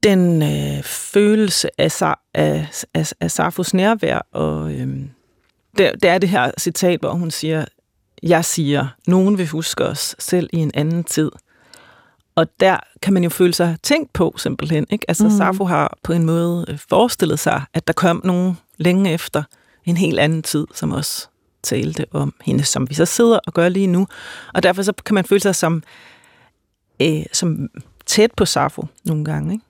den 0.02 0.42
øh, 0.42 0.82
følelse 0.82 1.80
af, 1.80 2.02
af, 2.34 2.66
af, 2.94 3.12
af 3.20 3.30
Safos 3.30 3.74
nærvær. 3.74 4.26
Og 4.32 4.72
øh, 4.72 4.88
det, 5.78 5.92
det 6.02 6.04
er 6.04 6.18
det 6.18 6.28
her 6.28 6.50
citat, 6.58 7.00
hvor 7.00 7.12
hun 7.12 7.30
siger, 7.30 7.64
jeg 8.22 8.44
siger, 8.44 8.86
nogen 9.06 9.38
vil 9.38 9.46
huske 9.46 9.84
os 9.84 10.16
selv 10.18 10.48
i 10.52 10.56
en 10.56 10.70
anden 10.74 11.04
tid. 11.04 11.30
Og 12.34 12.46
der 12.60 12.76
kan 13.02 13.14
man 13.14 13.24
jo 13.24 13.30
føle 13.30 13.54
sig 13.54 13.76
tænkt 13.82 14.12
på, 14.12 14.34
simpelthen. 14.36 14.86
Ikke? 14.90 15.04
Altså, 15.08 15.24
mm. 15.24 15.30
Safo 15.30 15.64
har 15.64 15.98
på 16.02 16.12
en 16.12 16.24
måde 16.24 16.64
øh, 16.68 16.78
forestillet 16.88 17.38
sig, 17.38 17.62
at 17.74 17.86
der 17.86 17.92
kom 17.92 18.20
nogen 18.24 18.58
længe 18.76 19.12
efter 19.12 19.42
en 19.84 19.96
helt 19.96 20.18
anden 20.18 20.42
tid, 20.42 20.66
som 20.74 20.92
også 20.92 21.28
talte 21.62 22.06
om 22.10 22.34
hende, 22.44 22.64
som 22.64 22.88
vi 22.90 22.94
så 22.94 23.04
sidder 23.04 23.38
og 23.46 23.52
gør 23.52 23.68
lige 23.68 23.86
nu. 23.86 24.06
Og 24.54 24.62
derfor 24.62 24.82
så 24.82 24.92
kan 25.06 25.14
man 25.14 25.24
føle 25.24 25.40
sig 25.40 25.54
som, 25.54 25.82
øh, 27.02 27.22
som 27.32 27.68
tæt 28.06 28.30
på 28.36 28.44
Safo 28.44 28.86
nogle 29.04 29.24
gange. 29.24 29.52
Ikke? 29.52 29.64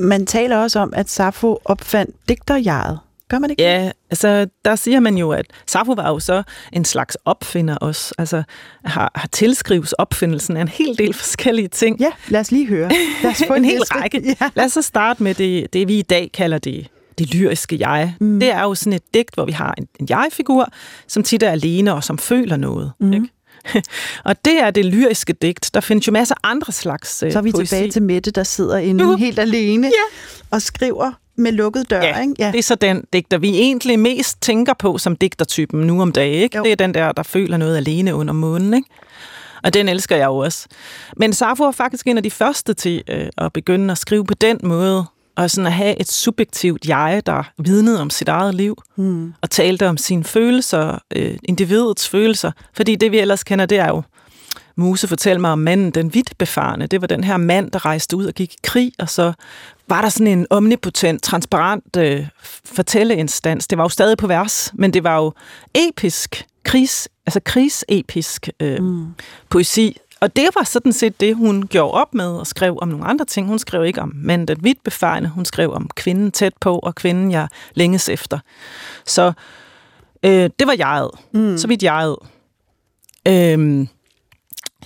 Man 0.00 0.26
taler 0.26 0.56
også 0.56 0.80
om, 0.80 0.92
at 0.96 1.10
Safo 1.10 1.58
opfandt 1.64 2.16
digterjeget. 2.28 2.98
Gør 3.32 3.38
man 3.38 3.50
ikke 3.50 3.62
Ja, 3.62 3.90
altså 4.10 4.46
der 4.64 4.76
siger 4.76 5.00
man 5.00 5.16
jo, 5.16 5.30
at 5.30 5.46
Safo 5.66 5.92
var 5.92 6.08
jo 6.08 6.18
så 6.18 6.42
en 6.72 6.84
slags 6.84 7.16
opfinder 7.24 7.76
også. 7.76 8.14
Altså 8.18 8.42
har, 8.84 9.10
har 9.14 9.28
tilskrives 9.28 9.92
opfindelsen 9.92 10.56
af 10.56 10.60
en 10.60 10.68
hel 10.68 10.98
del 10.98 11.14
forskellige 11.14 11.68
ting. 11.68 12.00
Ja, 12.00 12.10
lad 12.28 12.40
os 12.40 12.50
lige 12.50 12.66
høre. 12.66 12.90
Lad 13.22 13.30
os 13.30 13.42
få 13.48 13.54
en, 13.54 13.64
en 13.64 13.70
hel 13.70 13.82
række. 13.82 14.36
Ja. 14.40 14.50
Lad 14.54 14.64
os 14.64 14.72
så 14.72 14.82
starte 14.82 15.22
med 15.22 15.34
det, 15.34 15.72
det, 15.72 15.88
vi 15.88 15.98
i 15.98 16.02
dag 16.02 16.30
kalder 16.34 16.58
det 16.58 16.88
det 17.18 17.34
lyriske 17.34 17.76
jeg. 17.80 18.14
Mm. 18.20 18.40
Det 18.40 18.50
er 18.50 18.62
jo 18.62 18.74
sådan 18.74 18.92
et 18.92 19.14
digt, 19.14 19.34
hvor 19.34 19.44
vi 19.44 19.52
har 19.52 19.74
en, 19.78 19.88
en 20.00 20.06
jeg-figur, 20.10 20.68
som 21.06 21.22
tit 21.22 21.42
er 21.42 21.50
alene 21.50 21.94
og 21.94 22.04
som 22.04 22.18
føler 22.18 22.56
noget. 22.56 22.92
Mm. 23.00 23.12
Ikke? 23.12 23.28
og 24.24 24.44
det 24.44 24.60
er 24.60 24.70
det 24.70 24.84
lyriske 24.84 25.32
digt. 25.32 25.70
Der 25.74 25.80
findes 25.80 26.06
jo 26.06 26.12
masser 26.12 26.34
af 26.34 26.50
andre 26.50 26.72
slags 26.72 27.10
Så 27.10 27.26
er 27.26 27.42
vi 27.42 27.52
poesi. 27.52 27.66
tilbage 27.66 27.90
til 27.90 28.02
Mette, 28.02 28.30
der 28.30 28.42
sidder 28.42 28.76
inde 28.76 29.06
uh. 29.06 29.18
helt 29.18 29.38
alene 29.38 29.86
ja. 29.86 30.16
og 30.50 30.62
skriver 30.62 31.12
med 31.42 31.52
lukket 31.52 31.90
dør, 31.90 32.02
ja, 32.02 32.20
ikke? 32.20 32.34
Ja, 32.38 32.50
det 32.52 32.58
er 32.58 32.62
så 32.62 32.74
den 32.74 33.04
digter, 33.12 33.38
vi 33.38 33.58
egentlig 33.58 33.98
mest 33.98 34.40
tænker 34.42 34.74
på 34.74 34.98
som 34.98 35.16
digtertypen 35.16 35.80
nu 35.80 36.02
om 36.02 36.12
dagen. 36.12 36.42
Ikke? 36.42 36.58
Det 36.58 36.72
er 36.72 36.76
den 36.76 36.94
der, 36.94 37.12
der 37.12 37.22
føler 37.22 37.56
noget 37.56 37.76
alene 37.76 38.14
under 38.14 38.34
månen. 38.34 38.74
Ikke? 38.74 38.88
Og 39.62 39.74
den 39.74 39.88
elsker 39.88 40.16
jeg 40.16 40.26
jo 40.26 40.36
også. 40.36 40.66
Men 41.16 41.32
Safo 41.32 41.64
er 41.64 41.72
faktisk 41.72 42.06
en 42.06 42.16
af 42.16 42.22
de 42.22 42.30
første 42.30 42.74
til 42.74 43.02
øh, 43.08 43.26
at 43.38 43.52
begynde 43.52 43.92
at 43.92 43.98
skrive 43.98 44.24
på 44.24 44.34
den 44.34 44.58
måde, 44.62 45.04
og 45.36 45.50
sådan 45.50 45.66
at 45.66 45.72
have 45.72 46.00
et 46.00 46.10
subjektivt 46.10 46.88
jeg, 46.88 47.22
der 47.26 47.52
vidnede 47.58 48.00
om 48.00 48.10
sit 48.10 48.28
eget 48.28 48.54
liv, 48.54 48.76
hmm. 48.96 49.34
og 49.42 49.50
talte 49.50 49.88
om 49.88 49.96
sine 49.96 50.24
følelser, 50.24 50.98
øh, 51.16 51.38
individets 51.44 52.08
følelser. 52.08 52.52
Fordi 52.76 52.96
det, 52.96 53.12
vi 53.12 53.18
ellers 53.18 53.44
kender, 53.44 53.66
det 53.66 53.78
er 53.78 53.88
jo 53.88 54.02
Muse 54.76 55.08
fortæller 55.08 55.40
mig 55.40 55.50
om 55.50 55.58
manden, 55.58 55.90
den 55.90 56.14
vidt 56.14 56.38
befarne. 56.38 56.86
Det 56.86 57.00
var 57.00 57.06
den 57.06 57.24
her 57.24 57.36
mand, 57.36 57.70
der 57.70 57.84
rejste 57.84 58.16
ud 58.16 58.26
og 58.26 58.34
gik 58.34 58.54
i 58.54 58.58
krig, 58.62 58.92
og 58.98 59.08
så 59.08 59.32
var 59.88 60.02
der 60.02 60.08
sådan 60.08 60.26
en 60.26 60.46
omnipotent, 60.50 61.22
transparent 61.22 61.96
øh, 61.96 62.26
fortælleinstans. 62.64 63.66
Det 63.66 63.78
var 63.78 63.84
jo 63.84 63.88
stadig 63.88 64.18
på 64.18 64.26
vers, 64.26 64.72
men 64.74 64.92
det 64.92 65.04
var 65.04 65.16
jo 65.16 65.32
episk, 65.74 66.46
krigs, 66.64 67.08
altså 67.26 67.40
krigsepisk 67.44 68.48
øh, 68.60 68.82
mm. 68.82 69.06
poesi. 69.50 69.96
Og 70.20 70.36
det 70.36 70.48
var 70.54 70.64
sådan 70.64 70.92
set 70.92 71.20
det, 71.20 71.36
hun 71.36 71.66
gjorde 71.66 71.92
op 71.92 72.14
med 72.14 72.26
og 72.26 72.46
skrev 72.46 72.78
om 72.80 72.88
nogle 72.88 73.04
andre 73.04 73.24
ting. 73.24 73.46
Hun 73.46 73.58
skrev 73.58 73.84
ikke 73.84 74.02
om 74.02 74.12
manden 74.14 74.48
den 74.48 74.64
vidt 74.64 74.84
befarne, 74.84 75.28
hun 75.28 75.44
skrev 75.44 75.72
om 75.72 75.90
kvinden 75.96 76.32
tæt 76.32 76.52
på, 76.60 76.78
og 76.78 76.94
kvinden 76.94 77.30
jeg 77.30 77.48
længes 77.74 78.08
efter. 78.08 78.38
Så 79.06 79.32
øh, 80.22 80.50
det 80.58 80.66
var 80.66 80.74
jeget. 80.78 81.10
Mm. 81.34 81.58
Så 81.58 81.68
vidt 81.68 81.82
jeget. 81.82 82.16
Øh, 83.28 83.86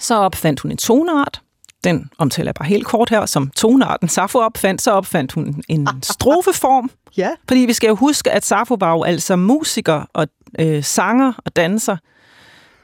så 0.01 0.15
opfandt 0.15 0.61
hun 0.61 0.71
en 0.71 0.77
tonart. 0.77 1.41
Den 1.85 2.11
omtaler 2.19 2.49
jeg 2.49 2.55
bare 2.55 2.69
helt 2.69 2.87
kort 2.87 3.11
her, 3.11 3.27
som 3.27 3.51
tonarten 3.51 4.09
Safo 4.09 4.39
opfandt. 4.39 4.83
Så 4.83 4.91
opfandt 4.91 5.33
hun 5.33 5.63
en 5.69 5.89
strofeform. 6.03 6.91
ja. 7.17 7.31
Fordi 7.49 7.61
vi 7.61 7.73
skal 7.73 7.89
jo 7.89 7.95
huske, 7.95 8.31
at 8.31 8.45
Safo 8.45 8.77
var 8.81 8.93
jo 8.93 9.03
altså 9.03 9.37
musiker 9.37 10.05
og 10.13 10.29
øh, 10.59 10.85
sanger 10.85 11.33
og 11.45 11.57
danser. 11.57 11.97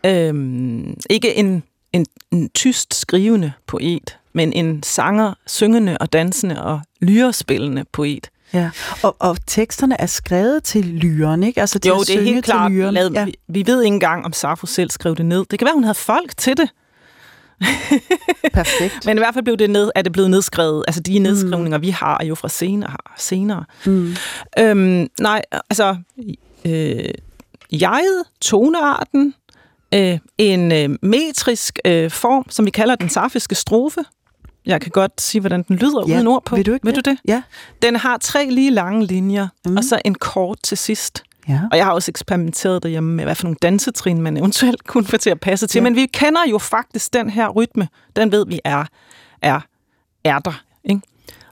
Øhm, 0.06 0.94
ikke 1.10 1.34
en, 1.34 1.62
en, 1.92 2.06
en 2.30 2.48
tyst 2.48 2.94
skrivende 2.94 3.52
poet, 3.66 4.18
men 4.32 4.52
en 4.52 4.82
sanger, 4.82 5.34
syngende 5.46 5.98
og 6.00 6.12
dansende 6.12 6.64
og 6.64 6.80
lyrespillende 7.00 7.84
poet. 7.92 8.30
Ja, 8.52 8.70
og, 9.02 9.16
og 9.18 9.36
teksterne 9.46 10.00
er 10.00 10.06
skrevet 10.06 10.64
til 10.64 10.84
lyren, 10.84 11.42
ikke? 11.42 11.60
Altså 11.60 11.78
til 11.78 11.88
jo, 11.88 12.00
det 12.00 12.16
er 12.16 12.20
helt 12.22 12.44
klart. 12.44 12.72
Lavet, 12.72 13.14
ja. 13.14 13.24
vi, 13.24 13.34
vi 13.48 13.64
ved 13.66 13.82
ikke 13.82 13.94
engang, 13.94 14.24
om 14.24 14.32
Safo 14.32 14.66
selv 14.66 14.90
skrev 14.90 15.16
det 15.16 15.26
ned. 15.26 15.44
Det 15.50 15.58
kan 15.58 15.66
være, 15.66 15.74
hun 15.74 15.84
havde 15.84 15.98
folk 15.98 16.36
til 16.36 16.56
det. 16.56 16.68
Perfekt. 18.52 19.06
Men 19.06 19.18
i 19.18 19.20
hvert 19.20 19.34
fald 19.34 19.44
blev 19.44 19.56
det 19.56 19.70
ned, 19.70 19.90
er 19.94 20.02
det 20.02 20.12
blevet 20.12 20.30
nedskrevet. 20.30 20.84
Altså 20.88 21.00
de 21.00 21.18
nedskrivninger, 21.18 21.78
mm. 21.78 21.82
vi 21.82 21.90
har, 21.90 22.18
er 22.20 22.24
jo 22.24 22.34
fra 22.34 22.48
senere. 22.48 22.96
senere. 23.18 23.64
Mm. 23.86 24.14
Øhm, 24.58 25.08
nej, 25.20 25.42
altså... 25.70 25.96
Øh, 26.64 27.04
jeget, 27.72 28.24
tonearten, 28.40 29.34
øh, 29.94 30.18
en 30.38 30.72
øh, 30.72 30.98
metrisk 31.02 31.78
øh, 31.84 32.10
form, 32.10 32.44
som 32.50 32.66
vi 32.66 32.70
kalder 32.70 32.94
den 32.94 33.08
safiske 33.08 33.54
strofe. 33.54 34.00
Jeg 34.66 34.80
kan 34.80 34.90
godt 34.90 35.20
sige, 35.20 35.40
hvordan 35.40 35.62
den 35.62 35.76
lyder 35.76 36.04
ja, 36.08 36.14
uden 36.14 36.26
ord 36.26 36.44
på. 36.44 36.56
Vil 36.56 36.66
du 36.66 36.74
ikke 36.74 36.86
vil 36.86 36.96
det? 36.96 37.04
Du 37.04 37.10
det? 37.10 37.18
Ja. 37.28 37.42
Den 37.82 37.96
har 37.96 38.18
tre 38.18 38.50
lige 38.50 38.70
lange 38.70 39.06
linjer, 39.06 39.48
mm. 39.66 39.76
og 39.76 39.84
så 39.84 40.00
en 40.04 40.14
kort 40.14 40.58
til 40.62 40.78
sidst. 40.78 41.22
Ja. 41.48 41.60
Og 41.70 41.76
jeg 41.76 41.86
har 41.86 41.92
også 41.92 42.10
eksperimenteret 42.10 42.82
derhjemme 42.82 43.14
med, 43.14 43.24
hvad 43.24 43.34
for 43.34 43.44
nogle 43.44 43.56
dansetrin 43.62 44.22
man 44.22 44.36
eventuelt 44.36 44.84
kunne 44.84 45.04
få 45.04 45.16
til 45.16 45.30
at 45.30 45.40
passe 45.40 45.66
til. 45.66 45.78
Ja. 45.78 45.82
Men 45.82 45.96
vi 45.96 46.06
kender 46.06 46.40
jo 46.50 46.58
faktisk 46.58 47.12
den 47.12 47.30
her 47.30 47.48
rytme. 47.48 47.88
Den 48.16 48.32
ved 48.32 48.46
vi 48.46 48.60
er, 48.64 48.84
er, 49.42 49.60
er 50.24 50.38
der. 50.38 50.62
Ikke? 50.84 51.00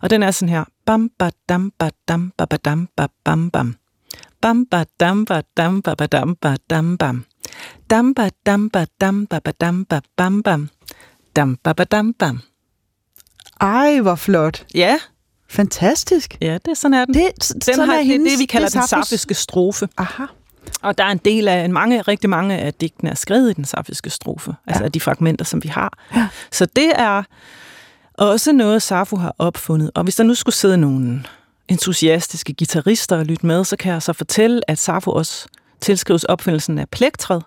Og 0.02 0.10
den 0.10 0.22
er 0.22 0.30
sådan 0.30 0.48
her. 0.48 0.64
Bam, 0.86 1.10
ba, 1.18 1.30
dam, 1.48 1.72
ba, 1.78 1.88
dam, 2.08 2.32
ba, 2.38 2.44
ba, 2.44 2.56
dam, 2.56 2.88
ba, 2.96 3.06
bam, 3.24 3.50
bam. 3.50 3.76
Bam, 4.40 4.66
ba, 4.66 4.84
dam, 5.00 5.24
ba, 5.24 5.40
dam, 5.56 5.82
ba, 5.82 5.94
ba, 5.94 6.06
dam, 6.06 6.36
ba, 6.40 6.56
dam, 6.70 6.98
bam. 6.98 7.24
Dam, 7.90 8.14
ba, 8.14 8.28
dam, 8.46 8.68
ba, 8.70 8.84
dam, 9.00 9.26
ba, 9.26 9.40
ba, 9.44 9.52
dam, 9.60 9.84
ba, 9.84 10.00
bam, 10.16 10.42
bam. 10.42 10.68
Dam, 11.36 11.56
ba, 11.62 11.72
ba, 11.72 11.84
dam, 11.84 12.12
bam. 12.12 12.40
Ej, 13.60 14.00
hvor 14.00 14.14
flot. 14.14 14.66
Ja. 14.74 14.98
Fantastisk. 15.50 16.36
Ja, 16.40 16.54
det 16.54 16.68
er 16.68 16.74
sådan 16.74 16.94
er 16.94 17.04
den. 17.04 17.14
Det, 17.14 17.52
den 17.52 17.60
sådan 17.60 17.88
har, 17.88 17.96
er 17.96 18.02
hendes, 18.02 18.32
det, 18.32 18.38
det, 18.38 18.42
vi 18.42 18.46
kalder 18.46 18.68
det 18.68 18.74
den 18.74 18.88
safiske 18.88 19.34
strofe. 19.34 19.88
Aha. 19.98 20.24
Og 20.82 20.98
der 20.98 21.04
er 21.04 21.10
en 21.10 21.20
del 21.24 21.48
af, 21.48 21.70
mange, 21.70 22.02
rigtig 22.02 22.30
mange 22.30 22.58
af 22.58 22.74
digtene 22.74 23.10
er 23.10 23.14
skrevet 23.14 23.50
i 23.50 23.52
den 23.52 23.64
safiske 23.64 24.10
strofe, 24.10 24.50
ja. 24.50 24.70
altså 24.70 24.84
af 24.84 24.92
de 24.92 25.00
fragmenter, 25.00 25.44
som 25.44 25.62
vi 25.62 25.68
har. 25.68 25.98
Ja. 26.14 26.28
Så 26.50 26.66
det 26.66 26.92
er 26.94 27.22
også 28.14 28.52
noget, 28.52 28.82
Safo 28.82 29.16
har 29.16 29.34
opfundet. 29.38 29.90
Og 29.94 30.02
hvis 30.02 30.16
der 30.16 30.24
nu 30.24 30.34
skulle 30.34 30.54
sidde 30.54 30.76
nogle 30.76 31.24
entusiastiske 31.68 32.54
guitarister 32.58 33.16
og 33.16 33.24
lytte 33.24 33.46
med, 33.46 33.64
så 33.64 33.76
kan 33.76 33.92
jeg 33.92 34.02
så 34.02 34.12
fortælle, 34.12 34.70
at 34.70 34.78
Safo 34.78 35.10
også 35.10 35.46
tilskrives 35.80 36.24
opfindelsen 36.24 36.78
af 36.78 36.88
plektret. 36.88 37.42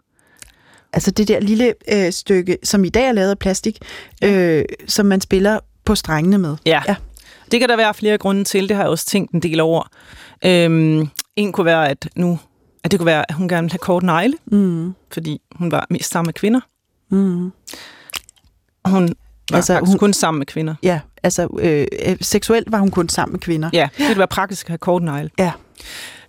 Altså 0.93 1.11
det 1.11 1.27
der 1.27 1.39
lille 1.39 1.73
øh, 1.91 2.11
stykke, 2.11 2.57
som 2.63 2.85
i 2.85 2.89
dag 2.89 3.07
er 3.07 3.11
lavet 3.11 3.29
af 3.29 3.39
plastik, 3.39 3.77
øh, 4.23 4.65
som 4.87 5.05
man 5.05 5.21
spiller 5.21 5.59
på 5.85 5.95
strengene 5.95 6.37
med. 6.37 6.55
Ja. 6.65 6.81
ja. 6.87 6.95
Det 7.53 7.59
kan 7.59 7.69
der 7.69 7.75
være 7.75 7.93
flere 7.93 8.17
grunde 8.17 8.43
til. 8.43 8.69
Det 8.69 8.75
har 8.75 8.83
jeg 8.83 8.89
også 8.89 9.05
tænkt 9.05 9.31
en 9.31 9.39
del 9.39 9.59
over. 9.59 9.83
Øhm, 10.45 11.09
en 11.35 11.51
kunne 11.51 11.65
være, 11.65 11.89
at 11.89 12.09
nu 12.15 12.39
at 12.83 12.91
det 12.91 12.99
kunne 12.99 13.05
være, 13.05 13.25
at 13.29 13.35
hun 13.35 13.47
gerne 13.47 13.65
ville 13.65 13.71
have 13.71 13.79
kort 13.79 14.03
negle, 14.03 14.33
mm. 14.45 14.93
fordi 15.11 15.41
hun 15.55 15.71
var 15.71 15.85
mest 15.89 16.11
sammen 16.11 16.27
med 16.27 16.33
kvinder. 16.33 16.59
Mm. 17.09 17.51
Hun 18.85 19.09
var 19.49 19.55
altså, 19.55 19.79
hun, 19.79 19.97
kun 19.97 20.13
sammen 20.13 20.39
med 20.39 20.45
kvinder. 20.45 20.75
Ja, 20.83 20.99
altså 21.23 21.47
øh, 21.59 21.87
øh, 22.05 22.17
seksuelt 22.21 22.71
var 22.71 22.79
hun 22.79 22.91
kun 22.91 23.09
sammen 23.09 23.31
med 23.31 23.39
kvinder. 23.39 23.69
Ja, 23.73 23.89
det 23.97 24.07
ville 24.07 24.19
være 24.19 24.27
praktisk 24.27 24.65
at 24.65 24.69
have 24.69 24.77
kort 24.77 25.03
negle. 25.03 25.29
Ja. 25.39 25.51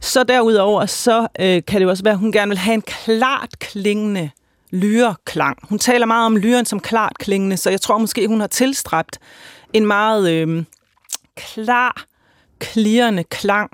Så 0.01 0.25
derudover, 0.25 0.87
så 0.87 1.27
øh, 1.41 1.63
kan 1.67 1.81
det 1.81 1.83
jo 1.83 1.91
også 1.91 2.05
være, 2.05 2.13
at 2.13 2.19
hun 2.19 2.33
gerne 2.33 2.49
vil 2.49 2.59
have 2.59 2.75
en 2.75 2.83
klart 2.83 3.59
klingende 3.59 4.31
lyreklang. 4.71 5.59
Hun 5.63 5.79
taler 5.79 6.07
meget 6.07 6.27
om 6.27 6.37
lyren 6.37 6.65
som 6.65 6.81
klart 6.81 7.19
klingende, 7.19 7.57
så 7.57 7.71
jeg 7.71 7.81
tror 7.81 7.99
måske, 7.99 8.27
hun 8.27 8.41
har 8.41 8.47
tilstræbt 8.47 9.19
en 9.73 9.87
meget 9.87 10.31
øh, 10.31 10.65
klar, 11.37 12.05
klirrende 12.59 13.25
klang, 13.25 13.71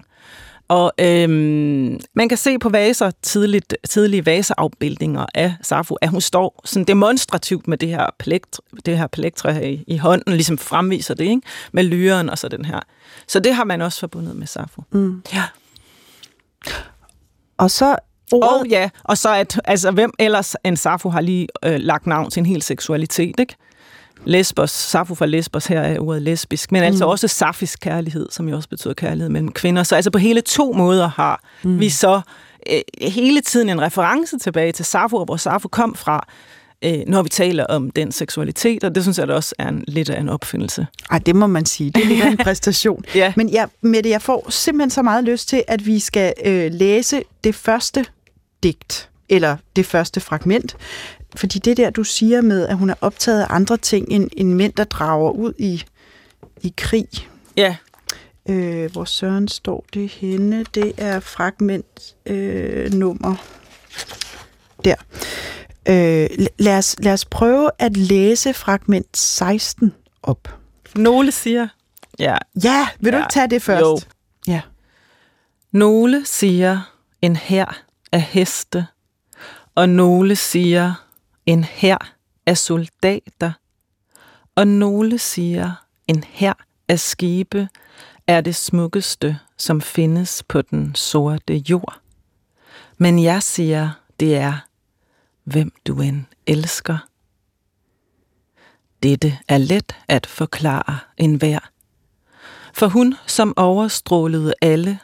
Og 0.71 0.93
øhm, 0.99 2.01
man 2.15 2.29
kan 2.29 2.39
se 2.39 2.59
på 2.59 2.69
vaser, 2.69 3.11
tidligt, 3.23 3.77
tidlige 3.89 4.27
vaseafbildninger 4.27 5.27
af 5.35 5.55
Safo, 5.63 5.95
at 5.95 6.09
hun 6.09 6.21
står 6.21 6.61
sådan 6.65 6.85
demonstrativt 6.85 7.69
med 7.69 7.79
det 7.79 7.89
her 7.89 8.07
plektre, 8.19 8.63
det 8.87 8.99
her 8.99 9.07
plektre 9.07 9.53
her 9.53 9.61
i, 9.61 9.85
i 9.87 9.97
hånden, 9.97 10.35
ligesom 10.35 10.59
fremviser 10.59 11.15
det, 11.15 11.25
ikke? 11.25 11.43
med 11.73 11.85
lyren 11.85 12.29
og 12.29 12.39
så 12.39 12.49
den 12.49 12.65
her. 12.65 12.81
Så 13.27 13.41
det 13.41 13.55
har 13.55 13.65
man 13.65 13.83
også 13.83 14.01
forbundet 14.01 14.37
med 14.37 14.47
Safo. 14.47 14.83
Mm. 14.91 15.23
Ja. 15.33 15.45
Og 17.59 17.71
så 17.71 17.97
ordet... 18.33 18.61
Og 18.61 18.67
ja, 18.67 18.91
og 19.05 19.19
så 19.19 19.35
at, 19.35 19.61
altså, 19.65 19.91
hvem 19.91 20.13
ellers 20.19 20.57
end 20.65 20.77
Safo 20.77 21.09
har 21.09 21.21
lige 21.21 21.49
øh, 21.65 21.77
lagt 21.81 22.07
navn 22.07 22.31
til 22.31 22.41
en 22.41 22.47
hel 22.47 22.63
seksualitet, 22.63 23.41
ikke? 23.41 23.57
Lesbos, 24.25 24.71
Safo 24.71 25.15
fra 25.15 25.27
Lesbos, 25.27 25.67
her 25.67 25.81
er 25.81 25.99
ordet 26.01 26.23
lesbisk, 26.23 26.73
men 26.73 26.83
altså 26.83 26.91
mm. 26.91 27.11
altså 27.11 27.27
også 27.27 27.29
safisk 27.29 27.81
kærlighed, 27.81 28.29
som 28.31 28.49
jo 28.49 28.57
også 28.57 28.69
betyder 28.69 28.95
kærlighed 28.95 29.29
mellem 29.29 29.53
kvinder. 29.53 29.83
Så 29.83 29.97
altså 29.97 30.11
på 30.11 30.19
hele 30.19 30.41
to 30.41 30.73
måder 30.73 31.09
har 31.09 31.45
mm. 31.63 31.81
vi 31.81 31.89
så 31.89 32.21
øh, 32.71 32.81
hele 33.09 33.41
tiden 33.41 33.69
en 33.69 33.81
reference 33.81 34.39
tilbage 34.39 34.73
til 34.73 34.85
Safo, 34.85 35.25
hvor 35.25 35.37
Safo 35.37 35.69
kom 35.69 35.95
fra, 35.95 36.27
øh, 36.85 36.99
når 37.07 37.23
vi 37.23 37.29
taler 37.29 37.65
om 37.65 37.91
den 37.91 38.13
seksualitet, 38.13 38.85
og 38.85 38.95
det 38.95 39.03
synes 39.03 39.19
jeg 39.19 39.29
da 39.29 39.35
også 39.35 39.55
er 39.59 39.69
en, 39.69 39.85
lidt 39.89 40.11
af 40.11 40.21
en 40.21 40.29
opfindelse. 40.29 40.87
Ej, 41.11 41.19
det 41.19 41.37
må 41.37 41.47
man 41.47 41.67
sige. 41.67 41.91
Det 41.91 42.03
er 42.03 42.07
lidt 42.07 42.25
en 42.25 42.37
præstation. 42.47 43.05
ja. 43.15 43.33
Men 43.37 43.53
jeg, 43.53 43.69
Mette, 43.81 44.11
jeg 44.11 44.23
får 44.23 44.47
simpelthen 44.51 44.91
så 44.91 45.03
meget 45.03 45.25
lyst 45.25 45.49
til, 45.49 45.65
at 45.69 45.87
vi 45.87 45.99
skal 45.99 46.35
øh, 46.45 46.73
læse 46.73 47.23
det 47.45 47.55
første 47.55 48.05
digt, 48.63 49.09
eller 49.29 49.57
det 49.77 49.87
første 49.87 50.21
fragment, 50.21 50.77
fordi 51.37 51.59
det 51.59 51.77
der, 51.77 51.91
du 51.91 52.05
siger 52.05 52.41
med, 52.41 52.67
at 52.67 52.77
hun 52.77 52.91
er 52.91 52.95
optaget 53.01 53.43
af 53.43 53.47
andre 53.51 53.77
ting 53.77 54.07
end, 54.11 54.31
end 54.37 54.53
mænd, 54.53 54.73
der 54.73 54.85
drager 54.85 55.31
ud 55.31 55.53
i, 55.59 55.85
i 56.61 56.75
krig. 56.77 57.09
Ja. 57.57 57.77
Øh, 58.49 58.93
hvor 58.93 59.05
Søren 59.05 59.49
står 59.49 59.85
det 59.95 60.09
henne? 60.09 60.65
Det 60.75 60.93
er 60.99 61.21
fragment 61.21 62.17
øh, 62.27 62.93
nummer 62.93 63.37
der. 64.85 64.95
Øh, 65.89 66.47
lad, 66.59 66.79
os, 66.79 66.97
lad 66.99 67.13
os 67.13 67.25
prøve 67.25 67.71
at 67.79 67.97
læse 67.97 68.55
fragment 68.55 69.17
16 69.17 69.95
op. 70.23 70.59
Nogle 70.95 71.33
siger... 71.33 71.69
Ja. 72.19 72.37
Ja, 72.65 72.89
vil 73.01 73.13
du 73.13 73.17
ja. 73.19 73.25
ikke 73.25 73.33
tage 73.33 73.51
det 73.51 73.63
først? 73.63 73.81
Jo. 73.81 74.01
Ja. 74.47 74.61
Nogle 75.73 76.27
siger 76.27 76.93
en 77.23 77.37
her 77.37 77.83
af 78.13 78.21
heste, 78.23 78.87
og 79.75 79.89
nogle 79.89 80.37
siger 80.37 80.95
en 81.47 81.65
her 81.65 81.99
af 82.47 82.59
soldater, 82.59 83.53
og 84.55 84.69
nogle 84.69 85.19
siger, 85.19 85.73
en 86.09 86.25
her 86.25 86.53
af 86.89 87.01
skibe 87.01 87.69
er 88.27 88.41
det 88.41 88.57
smukkeste, 88.57 89.39
som 89.57 89.81
findes 89.81 90.43
på 90.43 90.63
den 90.63 90.95
sorte 90.95 91.55
jord. 91.57 92.01
Men 92.99 93.23
jeg 93.23 93.43
siger, 93.43 93.91
det 94.21 94.37
er, 94.37 94.67
hvem 95.45 95.73
du 95.87 96.01
end 96.01 96.25
elsker. 96.47 96.99
Dette 99.03 99.39
er 99.49 99.59
let 99.59 99.97
at 100.09 100.27
forklare 100.27 100.99
enhver. 101.17 101.71
For 102.75 102.87
hun, 102.87 103.15
som 103.27 103.55
overstrålede 103.57 104.55
alle 104.63 104.99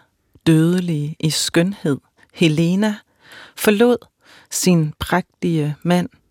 dødelige 0.47 1.17
i 1.21 1.31
skønhed, 1.31 1.99
Helena, 2.35 2.97
forlod 3.57 4.07
sin 4.51 4.95
prægtige 4.99 5.77
mand– 5.83 6.09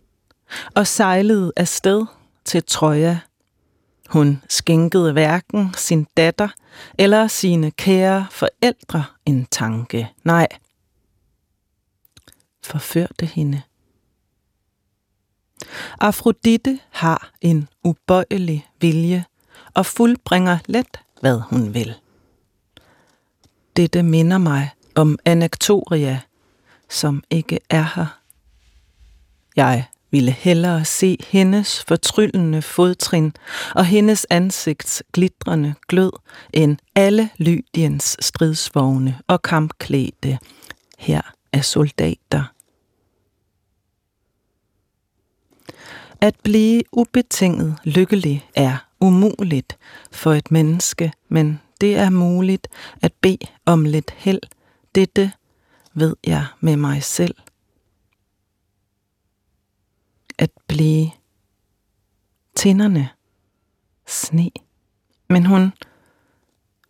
og 0.75 0.87
sejlede 0.87 1.51
afsted 1.55 2.05
til 2.45 2.63
Troja. 2.63 3.19
Hun 4.09 4.41
skænkede 4.49 5.11
hverken 5.11 5.73
sin 5.77 6.07
datter 6.17 6.49
eller 6.97 7.27
sine 7.27 7.71
kære 7.71 8.27
forældre 8.31 9.03
en 9.25 9.45
tanke. 9.51 10.11
Nej, 10.23 10.47
forførte 12.63 13.25
hende. 13.25 13.61
Afrodite 15.99 16.79
har 16.89 17.31
en 17.41 17.69
ubøjelig 17.83 18.67
vilje 18.79 19.25
og 19.73 19.85
fuldbringer 19.85 20.57
let, 20.65 20.99
hvad 21.21 21.39
hun 21.39 21.73
vil. 21.73 21.95
Dette 23.75 24.03
minder 24.03 24.37
mig 24.37 24.71
om 24.95 25.19
Anaktoria, 25.25 26.21
som 26.89 27.23
ikke 27.29 27.59
er 27.69 27.85
her. 27.95 28.19
Jeg 29.55 29.87
ville 30.11 30.31
hellere 30.31 30.85
se 30.85 31.17
hendes 31.27 31.83
fortryllende 31.87 32.61
fodtrin 32.61 33.33
og 33.75 33.85
hendes 33.85 34.27
ansigts 34.29 35.03
glitrende 35.13 35.73
glød 35.87 36.11
end 36.53 36.77
alle 36.95 37.29
Lydiens 37.37 38.17
stridsvogne 38.19 39.19
og 39.27 39.41
kampklædte 39.41 40.39
her 40.97 41.21
af 41.53 41.65
soldater. 41.65 42.43
At 46.21 46.35
blive 46.43 46.83
ubetinget 46.91 47.77
lykkelig 47.83 48.49
er 48.55 48.77
umuligt 49.01 49.77
for 50.11 50.33
et 50.33 50.51
menneske, 50.51 51.11
men 51.29 51.61
det 51.81 51.95
er 51.95 52.09
muligt 52.09 52.67
at 53.01 53.13
bede 53.21 53.47
om 53.65 53.85
lidt 53.85 54.11
held. 54.17 54.41
Dette 54.95 55.31
ved 55.93 56.15
jeg 56.27 56.45
med 56.59 56.77
mig 56.77 57.03
selv 57.03 57.35
at 60.37 60.51
blive 60.67 61.11
tænderne 62.55 63.09
sne. 64.07 64.51
Men 65.29 65.45
hun 65.45 65.73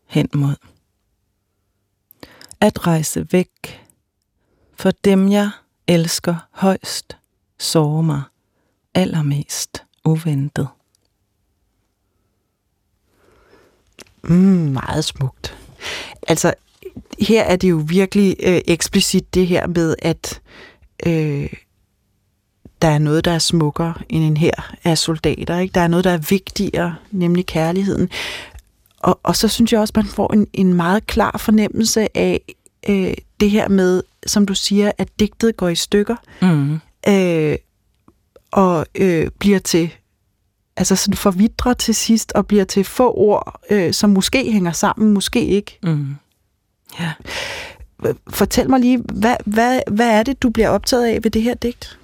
hen 0.06 0.30
mod 0.34 0.56
at 2.62 2.88
rejse 2.88 3.28
væk, 3.32 3.86
for 4.74 4.92
dem 4.92 5.32
jeg 5.32 5.50
elsker 5.88 6.36
højst, 6.52 7.18
sårer 7.58 8.02
mig 8.02 8.24
allermest 8.94 9.84
uventet. 10.06 10.68
Mm, 14.24 14.72
meget 14.72 15.06
smukt. 15.06 15.58
Altså, 16.28 16.54
her 17.20 17.44
er 17.44 17.56
det 17.56 17.70
jo 17.70 17.84
virkelig 17.88 18.36
øh, 18.44 18.62
eksplicit 18.68 19.34
det 19.34 19.48
her 19.48 19.68
med, 19.68 19.96
at 20.00 20.42
øh, 21.06 21.54
der 22.82 22.88
er 22.88 22.98
noget, 22.98 23.26
der 23.26 23.32
er 23.32 23.40
smukkere 23.40 23.94
end 24.10 24.24
en 24.24 24.38
her 24.38 24.74
af 24.84 24.98
soldater. 24.98 25.60
Ikke? 25.60 25.74
Der 25.74 25.82
er 25.82 25.88
noget, 25.88 26.04
der 26.04 26.12
er 26.12 26.18
vigtigere, 26.30 26.96
nemlig 27.12 27.46
kærligheden. 27.46 28.10
Og, 29.00 29.20
og 29.24 29.36
så 29.36 29.48
synes 29.48 29.74
jeg 29.74 29.80
også, 29.80 29.94
man 29.96 30.06
får 30.06 30.34
en, 30.34 30.48
en 30.54 30.74
meget 30.74 31.08
klar 31.08 31.38
fornemmelse 31.38 32.18
af 32.18 32.42
øh, 32.90 33.14
det 33.40 33.52
her 33.52 33.68
med, 33.68 34.04
som 34.26 34.46
du 34.46 34.54
siger, 34.54 34.92
at 34.98 35.08
digtet 35.20 35.58
går 35.58 35.70
i 35.70 35.76
stykker. 35.76 36.16
Mm. 36.42 36.80
Øh, 37.08 37.56
og 38.52 38.86
øh, 38.96 39.28
bliver 39.40 39.60
til 39.60 39.92
altså 40.78 40.96
sådan 40.96 41.18
forvidrer 41.18 41.74
til 41.74 41.96
sidst 41.96 42.32
og 42.32 42.48
bliver 42.48 42.64
til 42.64 42.84
få 42.84 43.14
ord, 43.18 43.62
øh, 43.70 43.94
som 43.94 44.10
måske 44.10 44.52
hænger 44.52 44.72
sammen, 44.72 45.14
måske 45.14 45.46
ikke. 45.46 45.80
Mm. 45.84 46.16
Ja. 47.00 47.12
Fortæl 48.30 48.70
mig 48.70 48.80
lige, 48.80 48.98
hvad, 48.98 49.36
hvad, 49.46 49.80
hvad 49.92 50.10
er 50.10 50.24
det, 50.24 50.44
du 50.44 50.50
bliver 50.50 50.70
optaget 50.70 51.06
af 51.06 51.24
ved 51.24 51.32
det 51.32 51.42
her 51.42 51.54
digt? 51.54 52.00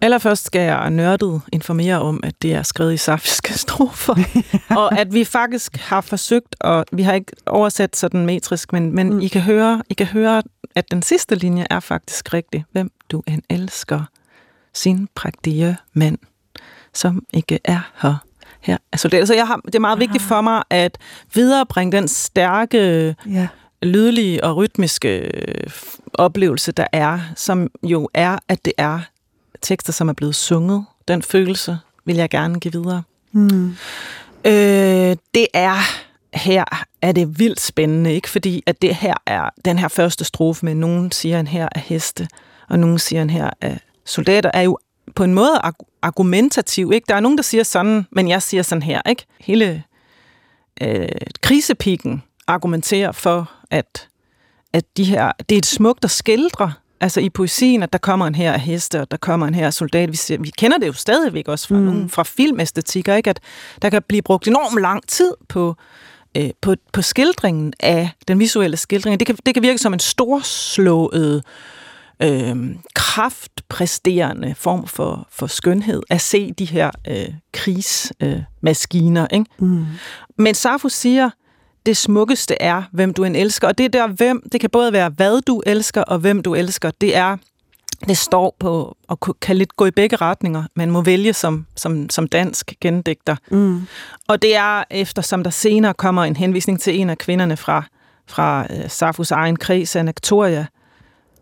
Allerførst 0.00 0.44
skal 0.44 0.60
jeg 0.60 0.90
nørdet 0.90 1.40
informere 1.52 2.00
om, 2.00 2.20
at 2.22 2.42
det 2.42 2.54
er 2.54 2.62
skrevet 2.62 2.94
i 2.94 2.96
safiske 2.96 3.52
strofer, 3.64 4.16
og 4.80 4.98
at 4.98 5.14
vi 5.14 5.24
faktisk 5.24 5.76
har 5.76 6.00
forsøgt, 6.00 6.56
og 6.60 6.84
vi 6.92 7.02
har 7.02 7.12
ikke 7.12 7.32
oversat 7.46 7.96
sådan 7.96 8.26
metrisk, 8.26 8.72
men, 8.72 8.94
men 8.94 9.12
mm. 9.12 9.20
I, 9.20 9.28
kan 9.28 9.42
høre, 9.42 9.82
I 9.90 9.94
kan 9.94 10.06
høre, 10.06 10.42
at 10.74 10.90
den 10.90 11.02
sidste 11.02 11.34
linje 11.34 11.66
er 11.70 11.80
faktisk 11.80 12.34
rigtig. 12.34 12.64
Hvem 12.72 12.90
du 13.10 13.22
end 13.26 13.42
elsker, 13.50 14.02
sin 14.74 15.08
prægtige 15.14 15.76
mand, 15.92 16.18
som 16.94 17.22
ikke 17.32 17.58
er 17.64 17.90
her. 18.02 18.14
her. 18.60 18.78
Altså 18.92 19.08
det, 19.08 19.18
altså 19.18 19.34
jeg 19.34 19.46
har, 19.46 19.60
det 19.66 19.74
er 19.74 19.80
meget 19.80 19.98
vigtigt 19.98 20.22
for 20.22 20.40
mig 20.40 20.62
at 20.70 20.98
viderebringe 21.34 21.96
den 21.96 22.08
stærke, 22.08 23.14
ja. 23.26 23.48
lydlige 23.82 24.44
og 24.44 24.56
rytmiske 24.56 25.30
oplevelse, 26.14 26.72
der 26.72 26.86
er, 26.92 27.20
som 27.36 27.70
jo 27.82 28.08
er, 28.14 28.38
at 28.48 28.64
det 28.64 28.72
er 28.78 29.00
tekster, 29.62 29.92
som 29.92 30.08
er 30.08 30.12
blevet 30.12 30.34
sunget. 30.34 30.84
Den 31.08 31.22
følelse 31.22 31.78
vil 32.04 32.16
jeg 32.16 32.30
gerne 32.30 32.60
give 32.60 32.72
videre. 32.72 33.02
Mm. 33.32 33.76
Øh, 34.44 35.16
det 35.34 35.46
er 35.54 35.78
her 36.34 36.64
er 37.02 37.12
det 37.12 37.38
vildt 37.38 37.60
spændende, 37.60 38.14
ikke? 38.14 38.30
Fordi 38.30 38.62
at 38.66 38.82
det 38.82 38.94
her 38.94 39.14
er 39.26 39.50
den 39.64 39.78
her 39.78 39.88
første 39.88 40.24
strofe 40.24 40.66
med, 40.66 40.74
nogen 40.74 41.12
siger 41.12 41.40
en 41.40 41.46
her 41.46 41.68
af 41.74 41.80
heste, 41.80 42.28
og 42.68 42.78
nogen 42.78 42.98
siger 42.98 43.22
en 43.22 43.30
her 43.30 43.50
af 43.60 43.80
soldater, 44.04 44.50
er 44.54 44.62
jo 44.62 44.78
på 45.14 45.24
en 45.24 45.34
måde 45.34 45.60
argumentativ, 46.02 46.92
ikke? 46.92 47.04
Der 47.08 47.14
er 47.14 47.20
nogen, 47.20 47.38
der 47.38 47.42
siger 47.42 47.62
sådan, 47.62 48.06
men 48.10 48.28
jeg 48.28 48.42
siger 48.42 48.62
sådan 48.62 48.82
her, 48.82 49.02
ikke? 49.08 49.26
Hele 49.40 49.82
øh, 50.80 51.08
krisepikken 51.40 52.22
argumenterer 52.46 53.12
for, 53.12 53.50
at, 53.70 54.08
at 54.72 54.84
de 54.96 55.04
her, 55.04 55.32
det 55.48 55.54
er 55.54 55.58
et 55.58 55.66
smukt 55.66 56.04
at 56.04 56.10
skildre 56.10 56.72
altså 57.00 57.20
i 57.20 57.30
poesien, 57.30 57.82
at 57.82 57.92
der 57.92 57.98
kommer 57.98 58.26
en 58.26 58.34
her 58.34 58.52
af 58.52 58.60
heste, 58.60 59.00
og 59.00 59.10
der 59.10 59.16
kommer 59.16 59.46
en 59.46 59.54
her 59.54 59.66
af 59.66 59.74
soldat. 59.74 60.10
Vi, 60.12 60.16
ser, 60.16 60.38
vi 60.38 60.50
kender 60.58 60.78
det 60.78 60.86
jo 60.86 60.92
stadigvæk 60.92 61.48
også 61.48 61.68
fra, 61.68 61.74
mm. 61.74 61.80
nogle, 61.80 62.08
fra 62.08 62.22
filmæstetikker, 62.22 63.14
ikke? 63.14 63.30
at 63.30 63.40
der 63.82 63.90
kan 63.90 64.02
blive 64.08 64.22
brugt 64.22 64.48
enormt 64.48 64.80
lang 64.80 65.08
tid 65.08 65.34
på 65.48 65.76
øh, 66.36 66.50
på, 66.60 66.74
på 66.92 67.02
skildringen 67.02 67.72
af 67.80 68.10
den 68.28 68.38
visuelle 68.38 68.76
skildring. 68.76 69.20
Det 69.20 69.26
kan, 69.26 69.36
det 69.46 69.54
kan 69.54 69.62
virke 69.62 69.78
som 69.78 69.92
en 69.92 70.00
storslået, 70.00 71.44
øh, 72.22 72.56
kraftpræsterende 72.94 74.54
form 74.54 74.86
for, 74.86 75.28
for 75.30 75.46
skønhed 75.46 76.02
at 76.10 76.20
se 76.20 76.52
de 76.52 76.64
her 76.64 76.90
øh, 77.08 77.28
krigsmaskiner. 77.52 79.22
Øh, 79.22 79.38
ikke? 79.38 79.50
Mm. 79.58 79.84
Men 80.38 80.54
Safo 80.54 80.88
siger, 80.88 81.30
det 81.86 81.96
smukkeste 81.96 82.62
er, 82.62 82.82
hvem 82.92 83.14
du 83.14 83.24
en 83.24 83.36
elsker. 83.36 83.68
Og 83.68 83.78
det 83.78 83.92
der 83.92 84.06
hvem, 84.06 84.42
det 84.52 84.60
kan 84.60 84.70
både 84.70 84.92
være, 84.92 85.08
hvad 85.08 85.40
du 85.40 85.62
elsker, 85.66 86.02
og 86.02 86.18
hvem 86.18 86.42
du 86.42 86.54
elsker. 86.54 86.90
Det 87.00 87.16
er 87.16 87.36
det 88.08 88.18
står 88.18 88.56
på, 88.58 88.96
og 89.08 89.36
kan 89.40 89.56
lidt 89.56 89.76
gå 89.76 89.86
i 89.86 89.90
begge 89.90 90.16
retninger. 90.16 90.64
Man 90.74 90.90
må 90.90 91.02
vælge 91.02 91.32
som, 91.32 91.66
som, 91.76 92.10
som 92.10 92.28
dansk 92.28 92.72
gendigter. 92.80 93.36
Mm. 93.50 93.86
Og 94.28 94.42
det 94.42 94.56
er 94.56 94.84
efter, 94.90 95.22
som 95.22 95.44
der 95.44 95.50
senere 95.50 95.94
kommer 95.94 96.24
en 96.24 96.36
henvisning 96.36 96.80
til 96.80 97.00
en 97.00 97.10
af 97.10 97.18
kvinderne 97.18 97.56
fra, 97.56 97.82
fra 98.26 98.66
uh, 98.70 98.88
Safus 98.88 99.30
egen 99.30 99.56
kreds, 99.56 99.96
Anaktoria, 99.96 100.66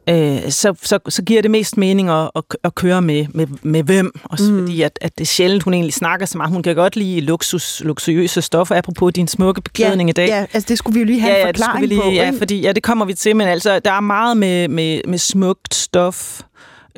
øh, 0.08 0.50
så, 0.50 0.74
så, 0.82 0.98
så 1.08 1.22
giver 1.22 1.42
det 1.42 1.50
mest 1.50 1.76
mening 1.76 2.10
at, 2.10 2.30
at, 2.36 2.42
at 2.64 2.74
køre 2.74 3.02
med, 3.02 3.26
med, 3.34 3.46
med 3.62 3.82
hvem, 3.82 4.12
også 4.24 4.52
mm. 4.52 4.58
fordi 4.58 4.82
at, 4.82 4.98
at 5.00 5.18
det 5.18 5.24
er 5.24 5.26
sjældent, 5.26 5.62
hun 5.62 5.74
egentlig 5.74 5.94
snakker 5.94 6.26
så 6.26 6.38
meget. 6.38 6.52
Hun 6.52 6.62
kan 6.62 6.74
godt 6.74 6.96
lide 6.96 7.20
luksus, 7.20 7.82
luksuriøse 7.84 8.42
stoffer, 8.42 8.76
apropos 8.76 9.12
din 9.12 9.28
smukke 9.28 9.62
beklædning 9.62 10.08
ja, 10.08 10.10
i 10.10 10.14
dag. 10.14 10.28
Ja, 10.28 10.40
altså 10.52 10.66
det 10.68 10.78
skulle 10.78 10.94
vi 10.94 11.00
jo 11.00 11.06
lige 11.06 11.20
have 11.20 11.34
ja, 11.34 11.40
en 11.40 11.46
forklaring 11.46 11.80
det 11.80 11.88
lige, 11.88 12.00
på. 12.00 12.10
Ja, 12.10 12.32
fordi, 12.38 12.60
ja, 12.60 12.72
det 12.72 12.82
kommer 12.82 13.04
vi 13.04 13.14
til, 13.14 13.36
men 13.36 13.48
altså, 13.48 13.78
der 13.78 13.92
er 13.92 14.00
meget 14.00 14.36
med, 14.36 14.68
med, 14.68 15.00
med 15.08 15.18
smukt 15.18 15.74
stof, 15.74 16.40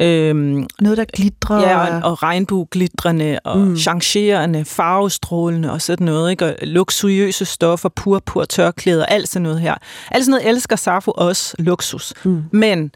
Øhm, 0.01 0.67
Noget, 0.81 0.99
der 0.99 1.05
glitrer. 1.05 1.61
Ja, 1.61 1.97
og, 1.97 2.11
og 2.11 2.23
regnbueglitrende, 2.23 3.39
og 3.45 3.59
mm. 3.59 3.77
changerende, 3.77 4.65
farvestrålende 4.65 5.73
og 5.73 5.83
sådan 5.83 6.05
noget. 6.05 6.31
Ikke? 6.31 6.45
Og 6.45 6.55
luksuriøse 6.63 7.45
stoffer, 7.45 7.89
purpur, 7.89 8.45
tørklæder, 8.45 9.07
alt 9.07 9.29
sådan 9.29 9.43
noget 9.43 9.61
her. 9.61 9.75
Alt 10.11 10.25
sådan 10.25 10.31
noget 10.31 10.49
elsker 10.49 10.77
Safo 10.77 11.11
også 11.11 11.55
luksus. 11.59 12.13
Mm. 12.25 12.45
Men 12.51 12.91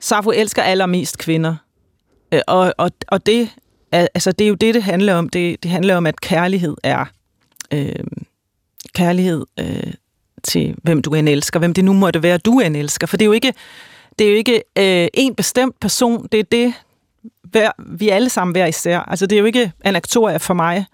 Safo 0.00 0.30
elsker 0.30 0.62
allermest 0.62 1.18
kvinder. 1.18 1.56
Øh, 2.32 2.40
og, 2.46 2.74
og, 2.78 2.90
og 3.08 3.26
det, 3.26 3.48
er, 3.92 4.06
altså, 4.14 4.32
det 4.32 4.44
er 4.44 4.48
jo 4.48 4.54
det, 4.54 4.74
det 4.74 4.82
handler 4.82 5.14
om. 5.14 5.28
Det, 5.28 5.62
det 5.62 5.70
handler 5.70 5.96
om, 5.96 6.06
at 6.06 6.20
kærlighed 6.20 6.76
er 6.82 7.04
øh, 7.72 8.04
kærlighed 8.94 9.44
øh, 9.60 9.92
til, 10.44 10.74
hvem 10.82 11.02
du 11.02 11.14
end 11.14 11.28
elsker. 11.28 11.58
Hvem 11.58 11.74
det 11.74 11.84
nu 11.84 11.92
måtte 11.92 12.22
være, 12.22 12.38
du 12.38 12.60
end 12.60 12.76
elsker. 12.76 13.06
For 13.06 13.16
det 13.16 13.24
er 13.24 13.26
jo 13.26 13.32
ikke 13.32 13.54
det 14.18 14.26
er 14.26 14.30
jo 14.30 14.36
ikke 14.36 14.62
øh, 14.78 15.08
en 15.14 15.34
bestemt 15.34 15.80
person, 15.80 16.28
det 16.32 16.40
er 16.40 16.44
det, 16.44 16.74
hver, 17.42 17.70
vi 17.78 18.08
alle 18.08 18.28
sammen 18.28 18.52
hver 18.52 18.66
især. 18.66 18.98
Altså, 18.98 19.26
det 19.26 19.36
er 19.36 19.40
jo 19.40 19.46
ikke 19.46 19.72
anektoria 19.84 20.36
for 20.36 20.54
mig. 20.54 20.86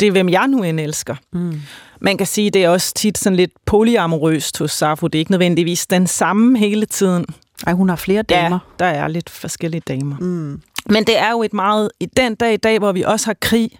Det 0.00 0.08
er, 0.08 0.12
hvem 0.12 0.28
jeg 0.28 0.48
nu 0.48 0.62
end 0.62 0.80
elsker. 0.80 1.16
Mm. 1.32 1.60
Man 2.00 2.18
kan 2.18 2.26
sige, 2.26 2.50
det 2.50 2.64
er 2.64 2.68
også 2.68 2.94
tit 2.94 3.18
sådan 3.18 3.36
lidt 3.36 3.50
polyamorøst 3.66 4.58
hos 4.58 4.72
Safo. 4.72 5.06
Det 5.06 5.18
er 5.18 5.20
ikke 5.20 5.30
nødvendigvis 5.30 5.86
den 5.86 6.06
samme 6.06 6.58
hele 6.58 6.86
tiden. 6.86 7.26
Ej, 7.66 7.72
hun 7.72 7.88
har 7.88 7.96
flere 7.96 8.22
damer. 8.22 8.58
Ja, 8.80 8.84
der 8.84 8.90
er 8.90 9.08
lidt 9.08 9.30
forskellige 9.30 9.82
damer. 9.88 10.16
Mm. 10.18 10.62
Men 10.90 11.04
det 11.06 11.18
er 11.18 11.30
jo 11.30 11.42
et 11.42 11.52
meget... 11.52 11.90
I 12.00 12.06
den 12.06 12.34
dag 12.34 12.54
i 12.54 12.56
dag, 12.56 12.78
hvor 12.78 12.92
vi 12.92 13.02
også 13.02 13.26
har 13.26 13.36
krig, 13.40 13.70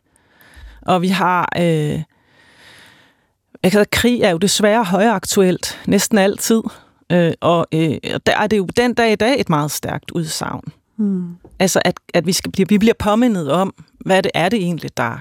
og 0.82 1.02
vi 1.02 1.08
har... 1.08 1.48
Øh, 1.56 2.02
jeg 3.62 3.72
kan 3.72 3.86
krig 3.92 4.22
er 4.22 4.30
jo 4.30 4.38
desværre 4.38 4.84
højaktuelt 4.84 5.80
næsten 5.86 6.18
altid. 6.18 6.62
Øh, 7.12 7.32
og 7.40 7.66
øh, 7.74 7.98
der 8.26 8.36
er 8.36 8.46
det 8.46 8.58
jo 8.58 8.66
den 8.76 8.94
dag 8.94 9.12
i 9.12 9.16
dag 9.16 9.40
et 9.40 9.48
meget 9.48 9.70
stærkt 9.70 10.10
udsagn. 10.10 10.64
Mm. 10.96 11.36
Altså, 11.58 11.80
at, 11.84 11.94
at 12.14 12.26
vi, 12.26 12.32
skal 12.32 12.52
vi 12.68 12.78
bliver 12.78 12.94
påmindet 12.98 13.52
om, 13.52 13.74
hvad 13.98 14.22
det 14.22 14.30
er 14.34 14.48
det 14.48 14.58
egentlig, 14.58 14.96
der 14.96 15.18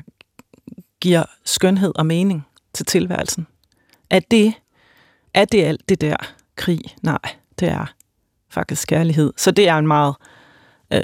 giver 1.01 1.23
skønhed 1.45 1.91
og 1.95 2.05
mening 2.05 2.47
til 2.73 2.85
tilværelsen. 2.85 3.47
At 4.09 4.31
det, 4.31 4.53
er 5.33 5.45
det 5.45 5.63
alt 5.63 5.89
det 5.89 6.01
der 6.01 6.15
krig? 6.55 6.81
Nej, 7.01 7.19
det 7.59 7.67
er 7.67 7.93
faktisk 8.49 8.87
kærlighed. 8.87 9.33
Så 9.37 9.51
det 9.51 9.67
er 9.67 9.77
en 9.77 9.87
meget 9.87 10.15
øh, 10.93 11.01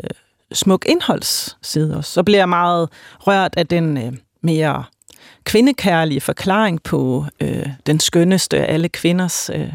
smuk 0.51 0.85
indholdsside 0.85 1.97
også. 1.97 2.11
Så 2.11 2.23
bliver 2.23 2.39
jeg 2.39 2.49
meget 2.49 2.89
rørt 3.19 3.53
af 3.57 3.67
den 3.67 3.97
øh, 3.97 4.13
mere 4.41 4.83
kvindekærlige 5.43 6.21
forklaring 6.21 6.83
på 6.83 7.25
øh, 7.39 7.69
den 7.85 7.99
skønneste 7.99 8.57
af 8.57 8.73
alle 8.73 8.89
kvinders 8.89 9.49
øh, 9.53 9.73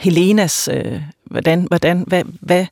Helenas, 0.00 0.68
øh, 0.72 1.00
hvordan, 1.24 1.66
hvordan, 1.68 2.04
hvad, 2.06 2.22
hvad, 2.40 2.66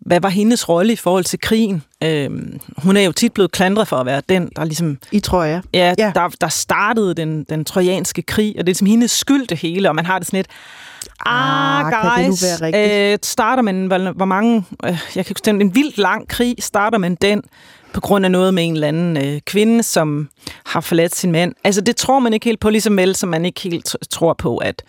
hvad 0.00 0.20
var 0.20 0.28
hendes 0.28 0.68
rolle 0.68 0.92
i 0.92 0.96
forhold 0.96 1.24
til 1.24 1.40
krigen? 1.40 1.82
Øh, 2.04 2.30
hun 2.78 2.96
er 2.96 3.00
jo 3.00 3.12
tit 3.12 3.32
blevet 3.32 3.52
klandret 3.52 3.88
for 3.88 3.96
at 3.96 4.06
være 4.06 4.22
den, 4.28 4.50
der 4.56 4.64
ligesom... 4.64 4.98
I 5.12 5.20
Troja. 5.20 5.60
Ja, 5.74 5.94
ja. 5.98 6.12
Der, 6.14 6.28
der 6.40 6.48
startede 6.48 7.14
den, 7.14 7.44
den 7.44 7.64
trojanske 7.64 8.22
krig, 8.22 8.48
og 8.48 8.56
det 8.56 8.60
er 8.60 8.64
ligesom 8.64 8.86
hendes 8.86 9.10
skyld 9.10 9.46
det 9.46 9.58
hele, 9.58 9.88
og 9.88 9.94
man 9.94 10.06
har 10.06 10.18
det 10.18 10.26
sådan 10.26 10.38
lidt... 10.38 10.48
Ah, 11.26 11.80
ah 11.80 11.84
guys, 11.84 12.14
kan 12.14 12.24
det 12.24 12.30
nu 12.30 12.36
være 12.42 12.66
rigtigt? 12.66 13.12
Øh, 13.12 13.18
starter 13.22 13.62
man, 13.62 13.86
hvor, 13.86 14.12
hvor 14.12 14.24
mange... 14.24 14.64
Øh, 14.84 14.98
jeg 15.16 15.26
kan 15.26 15.34
huske, 15.34 15.50
en 15.50 15.74
vildt 15.74 15.98
lang 15.98 16.28
krig, 16.28 16.56
starter 16.58 16.98
man 16.98 17.14
den 17.14 17.42
på 17.96 18.00
grund 18.00 18.24
af 18.24 18.30
noget 18.30 18.54
med 18.54 18.64
en 18.64 18.74
eller 18.74 18.88
anden 18.88 19.16
øh, 19.16 19.40
kvinde, 19.40 19.82
som 19.82 20.28
har 20.66 20.80
forladt 20.80 21.14
sin 21.14 21.32
mand. 21.32 21.54
Altså, 21.64 21.80
det 21.80 21.96
tror 21.96 22.18
man 22.18 22.32
ikke 22.32 22.44
helt 22.44 22.60
på, 22.60 22.70
ligesom 22.70 22.96
vel, 22.96 23.14
som 23.14 23.28
man 23.28 23.44
ikke 23.44 23.60
helt 23.60 23.96
tror 24.10 24.34
på, 24.34 24.56
at... 24.56 24.82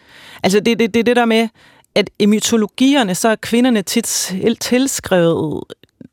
Altså, 0.43 0.59
det 0.59 0.71
er 0.71 0.75
det, 0.75 0.93
det, 0.93 1.05
det 1.05 1.15
der 1.15 1.25
med, 1.25 1.47
at 1.95 2.09
i 2.19 2.25
mytologierne, 2.25 3.15
så 3.15 3.29
er 3.29 3.35
kvinderne 3.35 3.81
tit 3.81 4.33
tilskrevet 4.61 5.63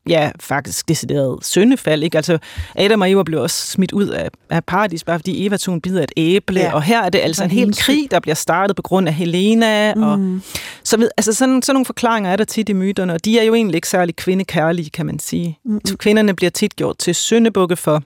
ja, 0.09 0.31
faktisk 0.41 0.89
decideret 0.89 1.45
syndefald. 1.45 2.03
Ikke? 2.03 2.17
Altså, 2.17 2.39
Adam 2.75 3.01
og 3.01 3.11
Eva 3.11 3.23
blev 3.23 3.41
også 3.41 3.67
smidt 3.67 3.93
ud 3.93 4.09
af, 4.09 4.29
af 4.51 4.65
paradis, 4.65 5.05
bare 5.05 5.19
fordi 5.19 5.47
Eva 5.47 5.57
tog 5.57 5.75
en 5.75 5.81
bid 5.81 5.97
af 5.97 6.03
et 6.03 6.13
æble, 6.17 6.61
ja. 6.61 6.75
og 6.75 6.83
her 6.83 7.03
er 7.03 7.09
det 7.09 7.19
altså 7.19 7.45
en 7.45 7.51
hel 7.51 7.77
krig, 7.77 8.09
der 8.11 8.21
bliver 8.21 8.35
startet 8.35 8.77
på 8.77 8.83
grund 8.83 9.09
af 9.09 9.15
Helena. 9.15 9.95
Mm. 9.95 10.03
Og, 10.03 10.41
så 10.85 10.97
ved, 10.97 11.11
altså, 11.17 11.33
sådan, 11.33 11.63
sådan 11.63 11.75
nogle 11.75 11.87
forklaringer 11.87 12.31
er 12.31 12.37
der 12.37 12.45
tit 12.45 12.69
i 12.69 12.73
myterne, 12.73 13.13
og 13.13 13.25
de 13.25 13.39
er 13.39 13.45
jo 13.45 13.55
egentlig 13.55 13.75
ikke 13.75 13.89
særlig 13.89 14.17
kvindekærlige, 14.17 14.91
kan 14.91 15.07
man 15.07 15.19
sige. 15.19 15.59
Mm. 15.65 15.81
Kvinderne 15.97 16.37
bliver 16.37 16.51
tit 16.51 16.77
gjort 16.77 16.99
til 16.99 17.15
syndebukke 17.15 17.77
for 17.77 18.03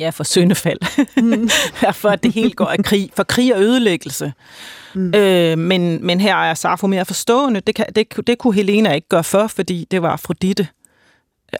ja, 0.00 0.10
for 0.10 0.24
syndefald. 0.24 0.78
Mm. 1.22 1.48
for 2.02 2.08
at 2.08 2.22
det 2.22 2.32
hele 2.32 2.50
går 2.50 2.66
af 2.66 2.84
krig, 2.84 3.10
for 3.16 3.22
krig 3.22 3.54
og 3.54 3.60
ødelæggelse. 3.60 4.32
Mm. 4.94 5.14
Øh, 5.14 5.58
men, 5.58 6.06
men 6.06 6.20
her 6.20 6.36
er 6.36 6.54
Safo 6.54 6.86
mere 6.86 7.04
forstående. 7.04 7.60
Det, 7.60 7.74
kan, 7.74 7.86
det, 7.96 8.26
det 8.26 8.38
kunne 8.38 8.54
Helena 8.54 8.92
ikke 8.92 9.08
gøre 9.08 9.24
for, 9.24 9.46
fordi 9.46 9.86
det 9.90 10.02
var 10.02 10.10
Afrodite, 10.10 10.68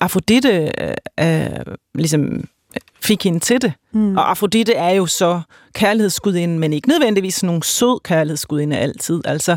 Afrodite 0.01 0.71
øh, 0.81 0.95
øh, 1.21 1.75
ligesom 1.95 2.49
fik 3.01 3.25
hende 3.25 3.41
til 3.41 3.63
det. 3.63 3.73
Mm. 3.93 4.17
Og 4.17 4.31
Afrodite 4.31 4.75
er 4.75 4.91
jo 4.91 5.07
så 5.07 5.41
kærlighedsgudinde, 5.73 6.59
men 6.59 6.73
ikke 6.73 6.89
nødvendigvis 6.89 7.35
sådan 7.35 7.47
nogle 7.47 7.63
sød 7.63 8.01
kærlighedsgudinde 8.05 8.77
altid. 8.77 9.21
Altså, 9.25 9.57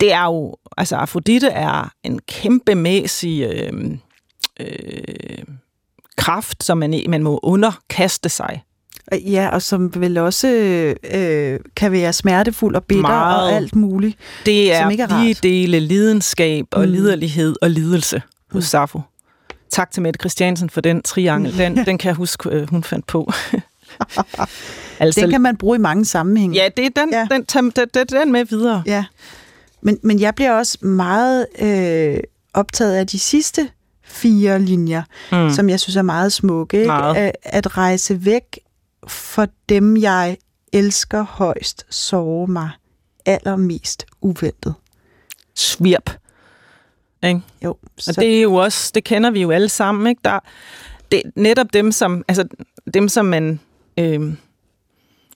det 0.00 0.12
er 0.12 0.24
jo, 0.24 0.56
altså 0.76 0.96
Afrodite 0.96 1.48
er 1.48 1.92
en 2.02 2.20
kæmpemæssig 2.28 3.42
øh, 3.42 3.72
øh, 4.60 5.44
kraft, 6.16 6.64
som 6.64 6.78
man, 6.78 7.02
man 7.08 7.22
må 7.22 7.40
underkaste 7.42 8.28
sig. 8.28 8.62
Ja, 9.12 9.48
og 9.48 9.62
som 9.62 9.92
vel 9.94 10.18
også 10.18 10.48
øh, 11.14 11.60
kan 11.76 11.92
være 11.92 12.12
smertefuld 12.12 12.76
og 12.76 12.84
bitter 12.84 13.02
Meget. 13.02 13.42
og 13.42 13.52
alt 13.52 13.76
muligt. 13.76 14.18
Det 14.46 14.72
er, 14.72 14.82
som 14.82 14.90
ikke 14.90 15.02
er 15.02 15.06
de 15.06 15.34
dele 15.34 15.80
lidenskab 15.80 16.66
og 16.72 16.84
mm. 16.84 16.92
liderlighed 16.92 17.56
og 17.62 17.70
lidelse 17.70 18.22
hos 18.52 18.64
Safo. 18.64 19.00
Tak 19.70 19.90
til 19.90 20.02
Mette 20.02 20.18
Christiansen 20.18 20.70
for 20.70 20.80
den 20.80 21.02
triangel. 21.02 21.58
Den, 21.58 21.76
den 21.86 21.98
kan 21.98 22.08
jeg 22.08 22.14
huske, 22.14 22.50
øh, 22.50 22.70
hun 22.70 22.82
fandt 22.84 23.06
på. 23.06 23.32
altså, 24.98 25.20
den 25.20 25.30
kan 25.30 25.40
man 25.40 25.56
bruge 25.56 25.76
i 25.76 25.80
mange 25.80 26.04
sammenhænge. 26.04 26.56
Ja, 26.56 26.68
det 26.76 26.86
er 26.86 26.90
den, 26.96 27.12
ja. 27.12 27.26
den, 27.30 27.42
den, 27.72 27.88
den, 27.94 28.06
den 28.06 28.32
med 28.32 28.44
videre. 28.44 28.82
Ja. 28.86 29.04
Men, 29.82 29.98
men 30.02 30.20
jeg 30.20 30.34
bliver 30.34 30.52
også 30.52 30.86
meget 30.86 31.46
øh, 31.58 32.16
optaget 32.54 32.94
af 32.94 33.06
de 33.06 33.18
sidste 33.18 33.68
fire 34.04 34.58
linjer, 34.58 35.02
mm. 35.32 35.50
som 35.50 35.68
jeg 35.68 35.80
synes 35.80 35.96
er 35.96 36.02
meget 36.02 36.32
smukke. 36.32 36.76
Ikke? 36.76 36.86
Meget. 36.86 37.16
At, 37.16 37.32
at 37.42 37.76
rejse 37.76 38.24
væk 38.24 38.60
for 39.06 39.46
dem, 39.68 39.96
jeg 39.96 40.36
elsker 40.72 41.22
højst, 41.22 41.86
sove 41.90 42.46
mig 42.46 42.70
allermest 43.26 44.06
uventet. 44.20 44.74
Svirp. 45.54 46.10
Ikke? 47.24 47.40
Jo. 47.64 47.76
Så... 47.98 48.10
Og 48.10 48.22
det 48.22 48.38
er 48.38 48.42
jo 48.42 48.54
også, 48.54 48.90
det 48.94 49.04
kender 49.04 49.30
vi 49.30 49.42
jo 49.42 49.50
alle 49.50 49.68
sammen, 49.68 50.06
ikke? 50.06 50.20
Der, 50.24 50.38
det, 51.12 51.22
netop 51.36 51.66
dem, 51.72 51.92
som, 51.92 52.24
altså, 52.28 52.44
dem, 52.94 53.08
som 53.08 53.26
man, 53.26 53.60
øh, 53.98 54.34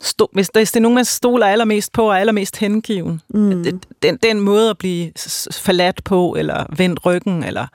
stå, 0.00 0.30
hvis, 0.32 0.48
det, 0.48 0.60
hvis 0.60 0.72
det 0.72 0.80
er 0.80 0.82
nogen, 0.82 0.94
man 0.94 1.04
stoler 1.04 1.46
allermest 1.46 1.92
på, 1.92 2.08
og 2.08 2.20
allermest 2.20 2.56
hengiven, 2.56 3.20
mm. 3.28 3.80
den, 4.02 4.16
den 4.16 4.40
måde 4.40 4.70
at 4.70 4.78
blive 4.78 5.12
forladt 5.52 6.04
på, 6.04 6.34
eller 6.38 6.66
vendt 6.76 7.06
ryggen, 7.06 7.44
eller 7.44 7.66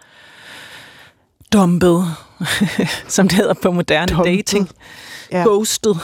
dumpet, 1.53 2.05
som 3.07 3.27
det 3.27 3.37
hedder 3.37 3.53
på 3.53 3.71
moderne 3.71 4.07
dumpet. 4.07 4.25
dating, 4.25 4.69
ja. 5.31 5.43
ghosted. 5.43 5.95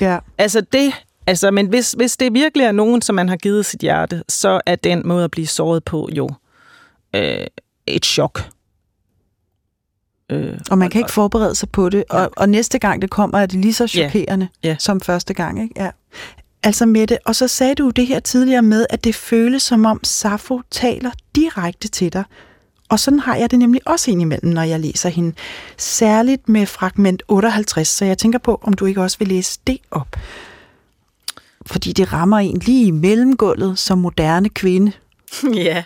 Ja. 0.00 0.18
Altså 0.38 0.60
det, 0.60 0.92
altså, 1.26 1.50
men 1.50 1.66
hvis, 1.66 1.92
hvis 1.92 2.16
det 2.16 2.34
virkelig 2.34 2.64
er 2.64 2.72
nogen, 2.72 3.02
som 3.02 3.14
man 3.14 3.28
har 3.28 3.36
givet 3.36 3.66
sit 3.66 3.80
hjerte, 3.80 4.22
så 4.28 4.60
er 4.66 4.76
den 4.76 5.02
måde 5.04 5.24
at 5.24 5.30
blive 5.30 5.46
såret 5.46 5.84
på 5.84 6.08
jo 6.12 6.30
øh, 7.14 7.46
et 7.86 8.06
chok. 8.06 8.50
Øh, 10.30 10.58
og 10.70 10.78
man 10.78 10.90
kan 10.90 10.98
ikke 10.98 11.12
forberede 11.12 11.54
sig 11.54 11.70
på 11.70 11.88
det, 11.88 12.04
og, 12.10 12.30
og 12.36 12.48
næste 12.48 12.78
gang 12.78 13.02
det 13.02 13.10
kommer, 13.10 13.38
er 13.38 13.46
det 13.46 13.60
lige 13.60 13.74
så 13.74 13.86
chokerende 13.86 14.48
ja. 14.64 14.68
Ja. 14.68 14.76
som 14.78 15.00
første 15.00 15.34
gang. 15.34 15.62
Ikke? 15.62 15.82
Ja. 15.82 15.90
Altså 16.62 16.86
Mette, 16.86 17.18
og 17.24 17.36
så 17.36 17.48
sagde 17.48 17.74
du 17.74 17.90
det 17.90 18.06
her 18.06 18.20
tidligere 18.20 18.62
med, 18.62 18.86
at 18.90 19.04
det 19.04 19.14
føles 19.14 19.62
som 19.62 19.84
om 19.84 20.00
Safo 20.04 20.60
taler 20.70 21.10
direkte 21.34 21.88
til 21.88 22.12
dig. 22.12 22.24
Og 22.88 23.00
sådan 23.00 23.20
har 23.20 23.36
jeg 23.36 23.50
det 23.50 23.58
nemlig 23.58 23.82
også 23.86 24.10
indimellem, 24.10 24.52
når 24.52 24.62
jeg 24.62 24.80
læser 24.80 25.08
hende. 25.08 25.32
Særligt 25.76 26.48
med 26.48 26.66
fragment 26.66 27.22
58, 27.28 27.88
så 27.88 28.04
jeg 28.04 28.18
tænker 28.18 28.38
på, 28.38 28.60
om 28.62 28.72
du 28.72 28.86
ikke 28.86 29.02
også 29.02 29.18
vil 29.18 29.28
læse 29.28 29.60
det 29.66 29.78
op. 29.90 30.16
Fordi 31.66 31.92
det 31.92 32.12
rammer 32.12 32.38
en 32.38 32.58
lige 32.58 32.86
i 32.86 32.90
mellemgulvet 32.90 33.78
som 33.78 33.98
moderne 33.98 34.48
kvinde. 34.48 34.92
Ja, 35.54 35.82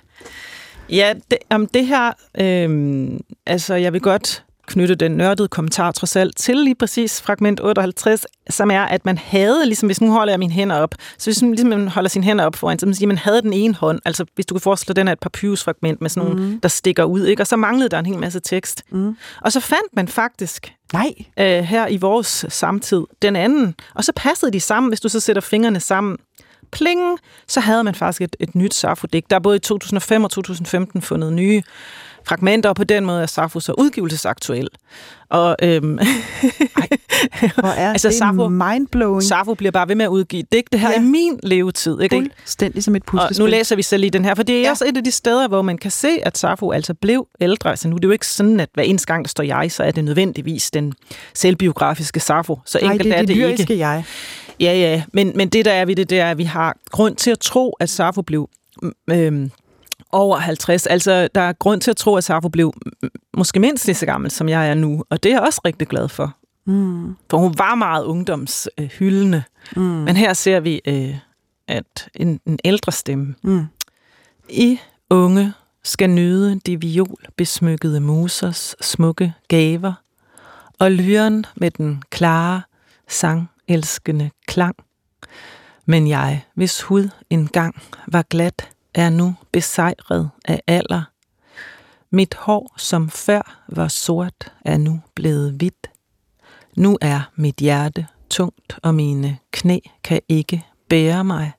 ja 0.91 1.15
det, 1.31 1.39
om 1.51 1.67
det 1.67 1.87
her, 1.87 2.13
øh, 2.41 3.19
altså 3.47 3.75
jeg 3.75 3.93
vil 3.93 4.01
godt 4.01 4.45
knytte 4.67 4.95
den 4.95 5.13
nørdede 5.13 5.49
kommentar 5.49 5.93
trods 5.93 6.17
alt 6.17 6.37
til 6.37 6.57
lige 6.57 6.75
præcis 6.75 7.23
fragment 7.23 7.61
58, 7.61 8.27
som 8.51 8.71
er, 8.71 8.83
at 8.83 9.05
man 9.05 9.19
havde, 9.19 9.67
ligesom 9.67 9.89
hvis 9.89 10.01
nu 10.01 10.13
holder 10.13 10.33
jeg 10.33 10.39
mine 10.39 10.53
hænder 10.53 10.77
op, 10.77 10.95
så 11.19 11.31
hvis 11.31 11.43
man 11.43 11.51
ligesom 11.55 11.87
holder 11.87 12.09
sine 12.09 12.25
hænder 12.25 12.45
op 12.45 12.57
foran, 12.57 12.79
så 12.79 12.87
man 12.87 12.95
siger, 12.95 13.09
man 13.09 13.19
havde 13.19 13.43
den 13.43 13.53
ene 13.53 13.75
hånd, 13.75 14.01
altså 14.05 14.25
hvis 14.35 14.47
du 14.47 14.55
kan 14.55 14.61
forestille 14.61 14.95
dig, 14.95 14.97
den 14.97 15.09
er 15.09 15.13
et 15.13 15.21
papyrusfragment 15.21 16.01
med 16.01 16.11
sådan 16.11 16.29
mm. 16.29 16.37
nogle, 16.37 16.59
der 16.63 16.69
stikker 16.69 17.05
ud, 17.05 17.27
ikke? 17.27 17.43
og 17.43 17.47
så 17.47 17.57
manglede 17.57 17.89
der 17.89 17.99
en 17.99 18.07
hel 18.07 18.19
masse 18.19 18.41
tekst. 18.41 18.83
Mm. 18.91 19.17
Og 19.41 19.53
så 19.53 19.61
fandt 19.61 19.97
man 19.97 20.09
faktisk 20.09 20.75
Nej. 20.93 21.13
Øh, 21.39 21.65
her 21.65 21.89
i 21.89 21.97
vores 21.97 22.47
samtid 22.49 23.03
den 23.23 23.37
anden, 23.37 23.75
og 23.95 24.05
så 24.05 24.13
passede 24.17 24.53
de 24.53 24.61
sammen, 24.61 24.91
hvis 24.91 25.01
du 25.01 25.09
så 25.09 25.21
sætter 25.21 25.43
fingrene 25.43 25.81
sammen. 25.81 26.17
Pling, 26.73 27.19
så 27.47 27.61
havde 27.61 27.85
man 27.85 27.95
faktisk 27.95 28.23
et, 28.23 28.37
et 28.41 28.55
nyt 28.55 28.75
Safo-digt. 28.75 29.31
Der 29.31 29.37
er 29.37 29.41
både 29.41 29.57
i 29.57 29.61
2005 29.61 30.25
og 30.25 30.31
2015 30.31 31.03
fundet 31.03 31.33
nye 31.33 31.63
fragmenter, 32.27 32.69
og 32.69 32.77
på 32.77 32.85
den 32.85 33.05
måde 33.05 33.23
er 33.23 33.27
Safo 33.27 33.61
så 33.61 33.73
udgivelsesaktuel. 33.79 34.69
Og, 35.29 35.57
øhm, 35.63 35.99
Ej, 35.99 36.89
hvor 37.55 37.69
er 37.69 37.91
altså, 37.93 38.09
det 38.09 38.17
Safo, 38.17 38.49
mindblowing. 38.49 39.23
Safo 39.23 39.55
bliver 39.55 39.71
bare 39.71 39.89
ved 39.89 39.95
med 39.95 40.05
at 40.05 40.09
udgive 40.09 40.43
digte 40.53 40.79
her 40.79 40.91
ja. 40.91 41.01
i 41.01 41.03
min 41.03 41.41
levetid. 41.43 42.01
Ikke? 42.01 42.17
Fuldstændig 42.17 42.85
som 42.85 42.97
et 42.97 43.03
puslespil. 43.05 43.43
Og 43.43 43.47
nu 43.47 43.51
læser 43.51 43.77
vi 43.77 43.83
så 43.83 43.97
lige 43.97 44.11
den 44.11 44.25
her, 44.25 44.35
for 44.35 44.43
det 44.43 44.57
er 44.57 44.63
ja. 44.63 44.71
også 44.71 44.85
et 44.85 44.97
af 44.97 45.05
de 45.05 45.11
steder, 45.11 45.49
hvor 45.49 45.63
man 45.63 45.79
kan 45.79 45.91
se, 45.91 46.09
at 46.23 46.39
Safo 46.39 46.71
altså 46.71 46.95
blev 46.95 47.27
ældre. 47.41 47.71
Altså 47.71 47.89
nu 47.89 47.95
er 47.95 47.99
det 47.99 48.07
jo 48.07 48.13
ikke 48.13 48.27
sådan, 48.27 48.61
at 48.61 48.69
hver 48.75 48.83
eneste 48.83 49.07
gang, 49.07 49.25
der 49.25 49.29
står 49.29 49.45
jeg, 49.45 49.73
så 49.73 49.83
er 49.83 49.91
det 49.91 50.05
nødvendigvis 50.05 50.71
den 50.71 50.93
selvbiografiske 51.35 52.21
Safo. 52.21 52.59
Så 52.65 52.79
Nej, 52.83 52.93
enkelt 52.93 53.05
det 53.05 53.19
er 53.19 53.23
det, 53.23 53.37
det 53.37 53.61
ikke. 53.61 53.79
jeg. 53.79 54.05
Ja, 54.61 54.75
ja, 54.79 55.03
men, 55.13 55.33
men 55.35 55.49
det 55.49 55.65
der 55.65 55.73
er 55.73 55.85
ved 55.85 55.97
det, 55.97 56.11
det 56.11 56.21
er, 56.21 56.31
at 56.31 56.39
vi 56.39 56.45
har 56.45 56.77
grund 56.91 57.17
til 57.17 57.31
at 57.31 57.39
tro, 57.39 57.71
at 57.81 57.91
Safo 57.91 58.23
blev 58.23 58.49
øhm, 59.11 59.51
over 60.15 60.39
50. 60.39 60.87
Altså, 60.87 61.29
der 61.35 61.41
er 61.41 61.53
grund 61.53 61.81
til 61.81 61.91
at 61.91 61.97
tro, 61.97 62.17
at 62.17 62.25
Safo 62.25 62.49
blev 62.49 62.73
måske 63.37 63.61
mindst 63.61 63.87
lige 63.87 63.97
så 63.97 64.07
gammel, 64.07 64.31
som 64.31 64.49
jeg 64.49 64.71
er 64.71 64.75
nu. 64.75 65.05
Og 65.11 65.23
det 65.23 65.31
er 65.31 65.35
jeg 65.35 65.43
også 65.43 65.61
rigtig 65.65 65.89
glad 65.89 66.09
for. 66.09 66.37
Mm. 66.67 67.17
For 67.31 67.39
hun 67.39 67.55
var 67.59 67.75
meget 67.75 68.05
ungdomshyldende. 68.05 69.43
Mm. 69.77 69.83
Men 69.83 70.17
her 70.17 70.33
ser 70.33 70.61
vi 70.61 70.81
øh, 70.87 71.17
at 71.69 72.09
en, 72.15 72.41
en 72.47 72.59
ældre 72.65 72.93
stemme. 72.93 73.35
Mm. 73.43 73.65
I 74.49 74.79
unge 75.11 75.53
skal 75.83 76.11
nyde 76.11 76.61
de 76.67 76.81
violbesmykkede 76.81 78.01
musers 78.01 78.77
smukke 78.81 79.35
gaver, 79.49 79.93
og 80.79 80.93
lyren 80.93 81.47
med 81.57 81.71
den 81.71 82.03
klare, 82.11 82.63
sangelskende 83.09 84.31
klang. 84.47 84.77
Men 85.87 86.09
jeg, 86.09 86.45
hvis 86.55 86.83
hud 86.83 87.09
engang 87.31 87.83
var 88.07 88.23
glat, 88.23 88.71
er 88.95 89.11
nu 89.11 89.35
besejret 89.53 90.31
af 90.45 90.63
alder. 90.67 91.03
Mit 92.11 92.35
hår, 92.35 92.75
som 92.77 93.11
før 93.11 93.65
var 93.69 93.89
sort, 93.89 94.53
er 94.65 94.77
nu 94.77 95.01
blevet 95.15 95.53
hvidt. 95.53 95.91
Nu 96.77 96.99
er 97.01 97.31
mit 97.37 97.57
hjerte 97.57 98.07
tungt, 98.31 98.79
og 98.83 98.95
mine 98.95 99.39
knæ 99.51 99.79
kan 100.05 100.21
ikke 100.29 100.67
bære 100.89 101.25
mig. 101.25 101.53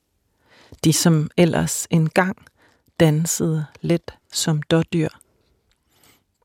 De, 0.84 0.94
som 0.94 1.30
ellers 1.38 1.88
engang 1.90 2.38
dansede 3.00 3.66
let 3.82 4.14
som 4.32 4.62
dårdyr. 4.62 5.10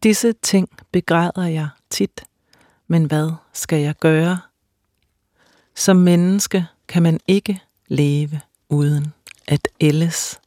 Disse 0.03 0.32
ting 0.32 0.68
begræder 0.93 1.47
jeg 1.47 1.68
tit, 1.91 2.24
men 2.86 3.05
hvad 3.05 3.30
skal 3.53 3.80
jeg 3.80 3.95
gøre? 3.95 4.41
Som 5.74 5.97
menneske 5.97 6.66
kan 6.88 7.03
man 7.03 7.20
ikke 7.26 7.62
leve 7.88 8.41
uden 8.68 9.14
at 9.47 9.68
ældes. 9.80 10.39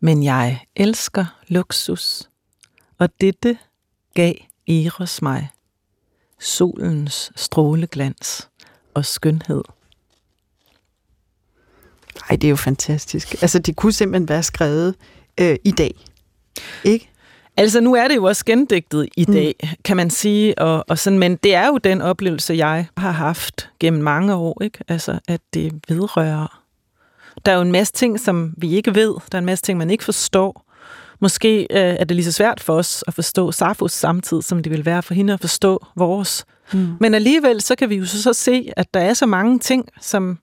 Men 0.00 0.22
jeg 0.22 0.60
elsker 0.76 1.24
luksus, 1.48 2.28
og 2.98 3.08
dette 3.20 3.58
gav 4.14 4.34
Eros 4.68 5.22
mig 5.22 5.48
solens 6.38 7.32
stråleglans 7.36 8.48
og 8.94 9.04
skønhed. 9.04 9.62
Ej, 12.30 12.36
det 12.36 12.44
er 12.44 12.50
jo 12.50 12.56
fantastisk. 12.56 13.42
Altså, 13.42 13.58
det 13.58 13.76
kunne 13.76 13.92
simpelthen 13.92 14.28
være 14.28 14.42
skrevet 14.42 14.94
øh, 15.40 15.56
i 15.64 15.70
dag, 15.70 15.94
ikke? 16.84 17.10
Altså, 17.56 17.80
nu 17.80 17.94
er 17.94 18.08
det 18.08 18.16
jo 18.16 18.24
også 18.24 18.44
gendigtet 18.44 19.08
i 19.16 19.24
mm. 19.28 19.34
dag, 19.34 19.54
mm. 19.62 19.68
kan 19.84 19.96
man 19.96 20.10
sige, 20.10 20.58
og, 20.58 20.84
og 20.88 20.98
sådan, 20.98 21.18
men 21.18 21.36
det 21.36 21.54
er 21.54 21.66
jo 21.66 21.78
den 21.78 22.00
oplevelse, 22.00 22.54
jeg 22.54 22.86
har 22.96 23.10
haft 23.10 23.70
gennem 23.80 24.02
mange 24.02 24.34
år, 24.34 24.62
ikke? 24.62 24.78
Altså, 24.88 25.18
at 25.28 25.40
det 25.54 25.82
vedrører 25.88 26.59
der 27.46 27.52
er 27.52 27.56
jo 27.56 27.62
en 27.62 27.72
masse 27.72 27.92
ting, 27.92 28.20
som 28.20 28.54
vi 28.56 28.76
ikke 28.76 28.94
ved. 28.94 29.14
Der 29.32 29.36
er 29.36 29.38
en 29.38 29.44
masse 29.44 29.64
ting, 29.64 29.78
man 29.78 29.90
ikke 29.90 30.04
forstår. 30.04 30.66
Måske 31.20 31.60
øh, 31.60 31.66
er 31.70 32.04
det 32.04 32.14
lige 32.16 32.24
så 32.24 32.32
svært 32.32 32.60
for 32.60 32.74
os 32.74 33.04
at 33.06 33.14
forstå 33.14 33.52
Safos 33.52 33.92
samtid, 33.92 34.42
som 34.42 34.62
det 34.62 34.72
vil 34.72 34.84
være 34.84 35.02
for 35.02 35.14
hende 35.14 35.32
at 35.32 35.40
forstå 35.40 35.86
vores. 35.96 36.44
Mm. 36.72 36.96
Men 37.00 37.14
alligevel, 37.14 37.60
så 37.60 37.76
kan 37.76 37.90
vi 37.90 37.94
jo 37.94 38.06
så, 38.06 38.22
så 38.22 38.32
se, 38.32 38.70
at 38.76 38.94
der 38.94 39.00
er 39.00 39.14
så 39.14 39.26
mange 39.26 39.58
ting, 39.58 39.88
som 40.00 40.38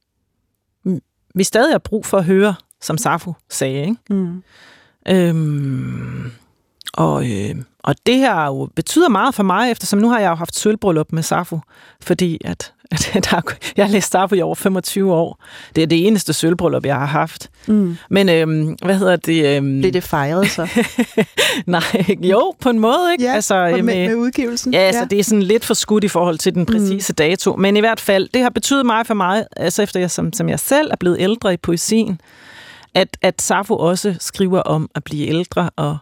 vi 1.35 1.43
stadig 1.43 1.73
har 1.73 1.79
brug 1.79 2.05
for 2.05 2.17
at 2.17 2.25
høre, 2.25 2.55
som 2.81 2.97
Safo 2.97 3.33
sagde. 3.49 3.81
Ikke? 3.81 3.95
Mm. 4.09 4.43
Øhm, 5.07 6.31
og, 6.93 7.31
øh, 7.31 7.55
og 7.83 7.95
det 8.05 8.17
her 8.17 8.45
jo 8.45 8.69
betyder 8.75 9.09
meget 9.09 9.35
for 9.35 9.43
mig, 9.43 9.71
eftersom 9.71 9.99
nu 9.99 10.09
har 10.09 10.19
jeg 10.19 10.29
jo 10.29 10.35
haft 10.35 10.55
sølvbryllup 10.55 11.11
med 11.11 11.23
Safo, 11.23 11.59
fordi 12.01 12.41
at 12.45 12.73
der, 13.13 13.41
jeg 13.77 13.85
har 13.85 13.91
læst 13.91 14.07
Starfo 14.07 14.35
i 14.35 14.41
over 14.41 14.55
25 14.55 15.13
år. 15.13 15.43
Det 15.75 15.83
er 15.83 15.87
det 15.87 16.07
eneste 16.07 16.33
sølvbryllup, 16.33 16.85
jeg 16.85 16.95
har 16.95 17.05
haft. 17.05 17.49
Mm. 17.67 17.97
Men 18.09 18.29
øhm, 18.29 18.77
hvad 18.85 18.97
hedder 18.97 19.15
det? 19.15 19.57
Øhm... 19.57 19.81
Blev 19.81 19.93
det 19.93 20.03
fejret 20.03 20.49
så? 20.49 20.67
Nej, 21.65 22.15
jo, 22.21 22.53
på 22.61 22.69
en 22.69 22.79
måde. 22.79 23.11
ikke. 23.11 23.23
Ja, 23.23 23.33
altså, 23.33 23.69
med, 23.69 23.83
med 23.83 24.15
udgivelsen. 24.15 24.73
Ja, 24.73 24.79
altså, 24.79 24.99
ja, 24.99 25.05
det 25.05 25.19
er 25.19 25.23
sådan 25.23 25.43
lidt 25.43 25.65
for 25.65 25.73
skudt 25.73 26.03
i 26.03 26.07
forhold 26.07 26.37
til 26.37 26.53
den 26.53 26.61
mm. 26.61 26.65
præcise 26.65 27.11
mm. 27.11 27.15
dato. 27.15 27.55
Men 27.55 27.77
i 27.77 27.79
hvert 27.79 27.99
fald, 27.99 28.29
det 28.33 28.41
har 28.41 28.49
betydet 28.49 28.85
meget 28.85 29.07
for 29.07 29.13
mig, 29.13 29.45
altså 29.57 29.81
efter 29.83 29.99
jeg, 29.99 30.11
som, 30.11 30.33
som 30.33 30.49
jeg 30.49 30.59
selv 30.59 30.91
er 30.91 30.95
blevet 30.95 31.17
ældre 31.19 31.53
i 31.53 31.57
poesien, 31.57 32.21
at, 32.93 33.17
at 33.21 33.41
Safo 33.41 33.77
også 33.77 34.15
skriver 34.19 34.59
om 34.59 34.89
at 34.95 35.03
blive 35.03 35.27
ældre 35.27 35.69
og 35.75 35.97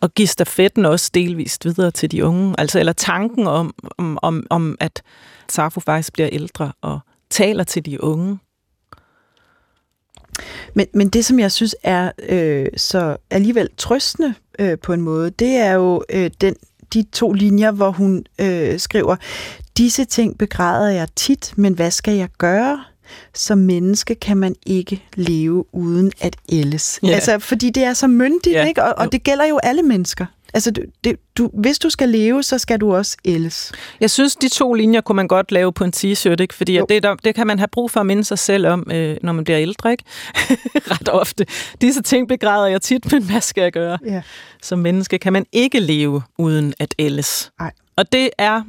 og 0.00 0.14
give 0.14 0.28
stafetten 0.28 0.84
også 0.84 1.10
delvist 1.14 1.64
videre 1.64 1.90
til 1.90 2.10
de 2.10 2.24
unge. 2.24 2.54
Altså, 2.58 2.78
eller 2.78 2.92
tanken 2.92 3.46
om, 3.46 3.74
om, 3.98 4.18
om, 4.22 4.46
om 4.50 4.76
at 4.80 5.02
Safo 5.48 5.80
faktisk 5.80 6.12
bliver 6.12 6.28
ældre 6.32 6.72
og 6.80 6.98
taler 7.30 7.64
til 7.64 7.86
de 7.86 8.04
unge. 8.04 8.38
Men, 10.74 10.86
men 10.94 11.08
det, 11.08 11.24
som 11.24 11.38
jeg 11.38 11.52
synes 11.52 11.76
er 11.82 12.10
øh, 12.28 12.66
så 12.76 13.16
alligevel 13.30 13.68
trøstende 13.76 14.34
øh, 14.58 14.78
på 14.78 14.92
en 14.92 15.00
måde, 15.00 15.30
det 15.30 15.56
er 15.56 15.72
jo 15.72 16.04
øh, 16.10 16.30
den, 16.40 16.54
de 16.94 17.02
to 17.12 17.32
linjer, 17.32 17.70
hvor 17.70 17.90
hun 17.90 18.24
øh, 18.40 18.78
skriver, 18.78 19.16
disse 19.76 20.04
ting 20.04 20.38
begræder 20.38 20.90
jeg 20.90 21.08
tit, 21.16 21.52
men 21.56 21.74
hvad 21.74 21.90
skal 21.90 22.14
jeg 22.14 22.28
gøre? 22.38 22.84
Som 23.34 23.58
menneske 23.58 24.14
kan 24.14 24.36
man 24.36 24.54
ikke 24.66 25.02
leve 25.14 25.74
uden 25.74 26.12
at 26.20 26.36
ældes. 26.52 27.00
Yeah. 27.04 27.14
Altså, 27.14 27.38
fordi 27.38 27.70
det 27.70 27.84
er 27.84 27.92
så 27.92 28.06
myndigt, 28.06 28.54
yeah. 28.56 28.68
ikke? 28.68 28.82
Og, 28.82 28.94
og 28.96 29.12
det 29.12 29.22
gælder 29.22 29.44
jo 29.44 29.58
alle 29.62 29.82
mennesker. 29.82 30.26
Altså, 30.54 30.70
det, 31.04 31.16
du, 31.38 31.50
hvis 31.54 31.78
du 31.78 31.90
skal 31.90 32.08
leve, 32.08 32.42
så 32.42 32.58
skal 32.58 32.80
du 32.80 32.94
også 32.94 33.16
ældes. 33.24 33.72
Jeg 34.00 34.10
synes, 34.10 34.36
de 34.36 34.48
to 34.48 34.74
linjer 34.74 35.00
kunne 35.00 35.16
man 35.16 35.28
godt 35.28 35.52
lave 35.52 35.72
på 35.72 35.84
en 35.84 35.92
t-shirt, 35.96 36.40
ikke? 36.40 36.54
fordi 36.54 36.80
det, 36.88 37.02
der, 37.02 37.14
det 37.14 37.34
kan 37.34 37.46
man 37.46 37.58
have 37.58 37.68
brug 37.68 37.90
for 37.90 38.00
at 38.00 38.06
minde 38.06 38.24
sig 38.24 38.38
selv 38.38 38.66
om, 38.66 38.90
øh, 38.90 39.16
når 39.22 39.32
man 39.32 39.44
bliver 39.44 39.60
ældre. 39.60 39.90
Ikke? 39.90 40.04
Ret 40.92 41.08
ofte. 41.08 41.46
Disse 41.80 42.02
ting 42.02 42.28
begræder 42.28 42.66
jeg 42.66 42.82
tit, 42.82 43.12
men 43.12 43.22
hvad 43.22 43.40
skal 43.40 43.62
jeg 43.62 43.72
gøre? 43.72 43.98
Ja. 44.06 44.22
Som 44.62 44.78
menneske 44.78 45.18
kan 45.18 45.32
man 45.32 45.46
ikke 45.52 45.80
leve 45.80 46.22
uden 46.38 46.74
at 46.78 46.94
ældes. 46.98 47.50
Nej. 47.60 47.72
Og 47.96 48.12
det 48.12 48.30
er 48.38 48.62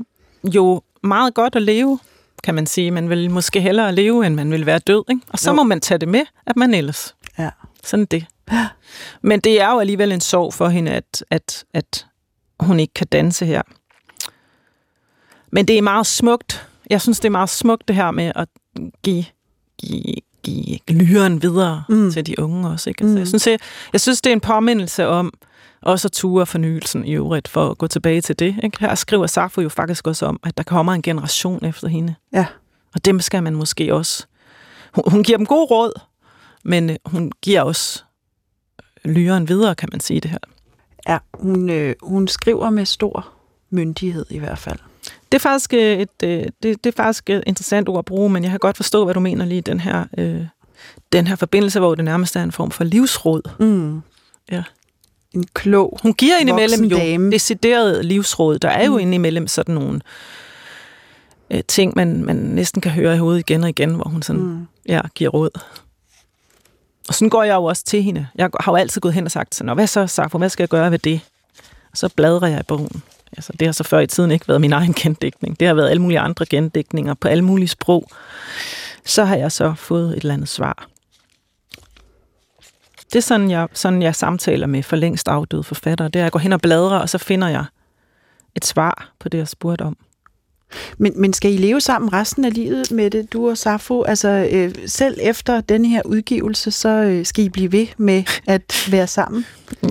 jo 0.43 0.81
meget 1.03 1.33
godt 1.33 1.55
at 1.55 1.61
leve, 1.61 1.99
kan 2.43 2.55
man 2.55 2.65
sige. 2.65 2.91
Man 2.91 3.09
vil 3.09 3.31
måske 3.31 3.61
hellere 3.61 3.95
leve, 3.95 4.25
end 4.25 4.35
man 4.35 4.51
vil 4.51 4.65
være 4.65 4.79
død. 4.79 5.03
Ikke? 5.09 5.21
Og 5.29 5.39
så 5.39 5.49
jo. 5.49 5.55
må 5.55 5.63
man 5.63 5.81
tage 5.81 5.97
det 5.97 6.07
med, 6.07 6.21
at 6.45 6.55
man 6.55 6.73
ældes. 6.73 7.15
Ja. 7.39 7.49
Sådan 7.83 8.05
det. 8.05 8.25
Men 9.21 9.39
det 9.39 9.61
er 9.61 9.71
jo 9.71 9.79
alligevel 9.79 10.11
en 10.11 10.21
sorg 10.21 10.53
for 10.53 10.67
hende, 10.67 10.91
at, 10.91 11.25
at, 11.29 11.65
at 11.73 12.05
hun 12.59 12.79
ikke 12.79 12.93
kan 12.93 13.07
danse 13.07 13.45
her. 13.45 13.61
Men 15.51 15.67
det 15.67 15.77
er 15.77 15.81
meget 15.81 16.07
smukt. 16.07 16.67
Jeg 16.89 17.01
synes, 17.01 17.19
det 17.19 17.25
er 17.25 17.31
meget 17.31 17.49
smukt 17.49 17.87
det 17.87 17.95
her 17.95 18.11
med 18.11 18.31
at 18.35 18.47
give, 19.03 19.25
give, 19.77 20.15
give 20.43 20.79
lyren 20.89 21.41
videre 21.41 21.83
mm. 21.89 22.11
til 22.11 22.25
de 22.25 22.39
unge 22.39 22.69
også. 22.69 22.89
Ikke? 22.89 23.03
Altså, 23.03 23.13
mm. 23.13 23.19
jeg, 23.19 23.27
synes, 23.27 23.47
jeg, 23.47 23.59
jeg 23.93 24.01
synes, 24.01 24.21
det 24.21 24.29
er 24.29 24.33
en 24.33 24.41
påmindelse 24.41 25.07
om, 25.07 25.33
Og 25.81 25.99
så 25.99 26.09
ture 26.09 26.45
fornyelsen 26.45 27.05
i 27.05 27.13
øvrigt, 27.13 27.47
for 27.47 27.69
at 27.69 27.77
gå 27.77 27.87
tilbage 27.87 28.21
til 28.21 28.39
det. 28.39 28.55
Ikke? 28.63 28.79
Her 28.79 28.95
skriver 28.95 29.27
Safo 29.27 29.61
jo 29.61 29.69
faktisk 29.69 30.07
også 30.07 30.25
om, 30.25 30.39
at 30.43 30.57
der 30.57 30.63
kommer 30.63 30.93
en 30.93 31.01
generation 31.01 31.65
efter 31.65 31.87
hende. 31.87 32.15
Ja. 32.33 32.45
Og 32.95 33.05
dem 33.05 33.19
skal 33.19 33.43
man 33.43 33.55
måske 33.55 33.93
også... 33.93 34.25
Hun, 34.93 35.03
hun 35.07 35.23
giver 35.23 35.37
dem 35.37 35.45
god 35.45 35.71
råd, 35.71 35.99
men 36.63 36.89
øh, 36.89 36.95
hun 37.05 37.31
giver 37.41 37.61
også 37.61 38.03
lyren 39.05 39.47
videre, 39.47 39.75
kan 39.75 39.89
man 39.91 39.99
sige 39.99 40.19
det 40.19 40.31
her. 40.31 40.37
Ja, 41.07 41.17
hun, 41.33 41.69
øh, 41.69 41.95
hun 42.01 42.27
skriver 42.27 42.69
med 42.69 42.85
stor 42.85 43.27
myndighed 43.69 44.25
i 44.29 44.39
hvert 44.39 44.57
fald. 44.57 44.79
Det 45.31 45.37
er 45.37 45.39
faktisk 45.39 45.73
øh, 45.73 45.99
et, 45.99 46.09
øh, 46.23 46.43
det, 46.63 46.83
det 46.83 46.85
er 46.85 46.91
faktisk 46.91 47.29
et 47.29 47.43
interessant 47.47 47.89
ord 47.89 47.99
at 47.99 48.05
bruge, 48.05 48.29
men 48.29 48.43
jeg 48.43 48.49
kan 48.49 48.59
godt 48.59 48.77
forstå, 48.77 49.03
hvad 49.03 49.13
du 49.13 49.19
mener 49.19 49.45
lige 49.45 49.57
i 49.57 49.61
den 49.61 49.79
her, 49.79 50.05
øh, 50.17 50.41
den 51.11 51.27
her 51.27 51.35
forbindelse, 51.35 51.79
hvor 51.79 51.95
det 51.95 52.05
nærmest 52.05 52.35
er 52.35 52.43
en 52.43 52.51
form 52.51 52.71
for 52.71 52.83
livsråd. 52.83 53.41
Mm. 53.59 54.01
Ja. 54.51 54.63
En 55.33 55.45
klog 55.53 55.99
Hun 56.01 56.13
giver 56.13 56.37
indimellem 56.37 56.83
jo 56.83 56.97
dame. 56.97 57.31
decideret 57.31 58.05
livsråd. 58.05 58.59
Der 58.59 58.69
er 58.69 58.85
jo 58.85 58.93
mm. 58.93 58.99
indimellem 58.99 59.47
sådan 59.47 59.75
nogle 59.75 60.01
øh, 61.51 61.61
ting, 61.67 61.93
man, 61.95 62.23
man 62.23 62.35
næsten 62.35 62.81
kan 62.81 62.91
høre 62.91 63.15
i 63.15 63.17
hovedet 63.17 63.39
igen 63.39 63.63
og 63.63 63.69
igen, 63.69 63.95
hvor 63.95 64.09
hun 64.09 64.21
sådan, 64.21 64.41
mm. 64.41 64.67
ja, 64.87 65.01
giver 65.15 65.29
råd. 65.29 65.49
Og 67.07 67.13
sådan 67.13 67.29
går 67.29 67.43
jeg 67.43 67.55
jo 67.55 67.63
også 67.63 67.83
til 67.83 68.03
hende. 68.03 68.27
Jeg 68.35 68.49
har 68.59 68.71
jo 68.71 68.75
altid 68.75 69.01
gået 69.01 69.13
hen 69.13 69.25
og 69.25 69.31
sagt, 69.31 69.61
Nå, 69.63 69.73
hvad 69.73 69.87
så, 69.87 70.07
Safo, 70.07 70.37
hvad 70.37 70.49
skal 70.49 70.63
jeg 70.63 70.69
gøre 70.69 70.91
ved 70.91 70.99
det? 70.99 71.21
Og 71.91 71.97
så 71.97 72.09
bladrer 72.09 72.47
jeg 72.47 72.59
i 72.59 72.63
bogen. 72.63 73.03
Altså, 73.37 73.53
det 73.59 73.67
har 73.67 73.71
så 73.71 73.83
før 73.83 73.99
i 73.99 74.07
tiden 74.07 74.31
ikke 74.31 74.47
været 74.47 74.61
min 74.61 74.73
egen 74.73 74.93
gendækning. 75.01 75.59
Det 75.59 75.67
har 75.67 75.75
været 75.75 75.89
alle 75.89 76.01
mulige 76.01 76.19
andre 76.19 76.45
gendækninger 76.45 77.13
på 77.13 77.27
alle 77.27 77.43
mulige 77.43 77.67
sprog. 77.67 78.07
Så 79.05 79.25
har 79.25 79.35
jeg 79.35 79.51
så 79.51 79.73
fået 79.73 80.09
et 80.09 80.15
eller 80.15 80.33
andet 80.33 80.49
svar. 80.49 80.87
Det 83.13 83.15
er 83.15 83.21
sådan, 83.21 83.51
jeg, 83.51 83.67
sådan, 83.73 84.01
jeg 84.01 84.15
samtaler 84.15 84.67
med 84.67 84.83
for 84.83 84.95
længst 84.95 85.27
afdøde 85.27 85.63
forfattere. 85.63 86.07
Det 86.07 86.15
er, 86.15 86.19
at 86.19 86.23
jeg 86.23 86.31
går 86.31 86.39
hen 86.39 86.53
og 86.53 86.61
bladrer, 86.61 86.99
og 86.99 87.09
så 87.09 87.17
finder 87.17 87.47
jeg 87.47 87.65
et 88.55 88.65
svar 88.65 89.11
på 89.19 89.29
det, 89.29 89.37
jeg 89.37 89.47
spurgte 89.47 89.81
om. 89.81 89.97
Men, 90.97 91.21
men 91.21 91.33
skal 91.33 91.53
I 91.53 91.57
leve 91.57 91.81
sammen 91.81 92.13
resten 92.13 92.45
af 92.45 92.53
livet 92.53 92.91
med 92.91 93.11
det, 93.11 93.33
du 93.33 93.49
og 93.49 93.57
Safo? 93.57 94.03
Altså 94.03 94.47
øh, 94.51 94.71
selv 94.87 95.17
efter 95.21 95.61
denne 95.61 95.87
her 95.87 96.01
udgivelse, 96.05 96.71
så 96.71 96.89
øh, 96.89 97.25
skal 97.25 97.43
I 97.43 97.49
blive 97.49 97.71
ved 97.71 97.87
med 97.97 98.23
at 98.47 98.87
være 98.91 99.07
sammen? 99.07 99.45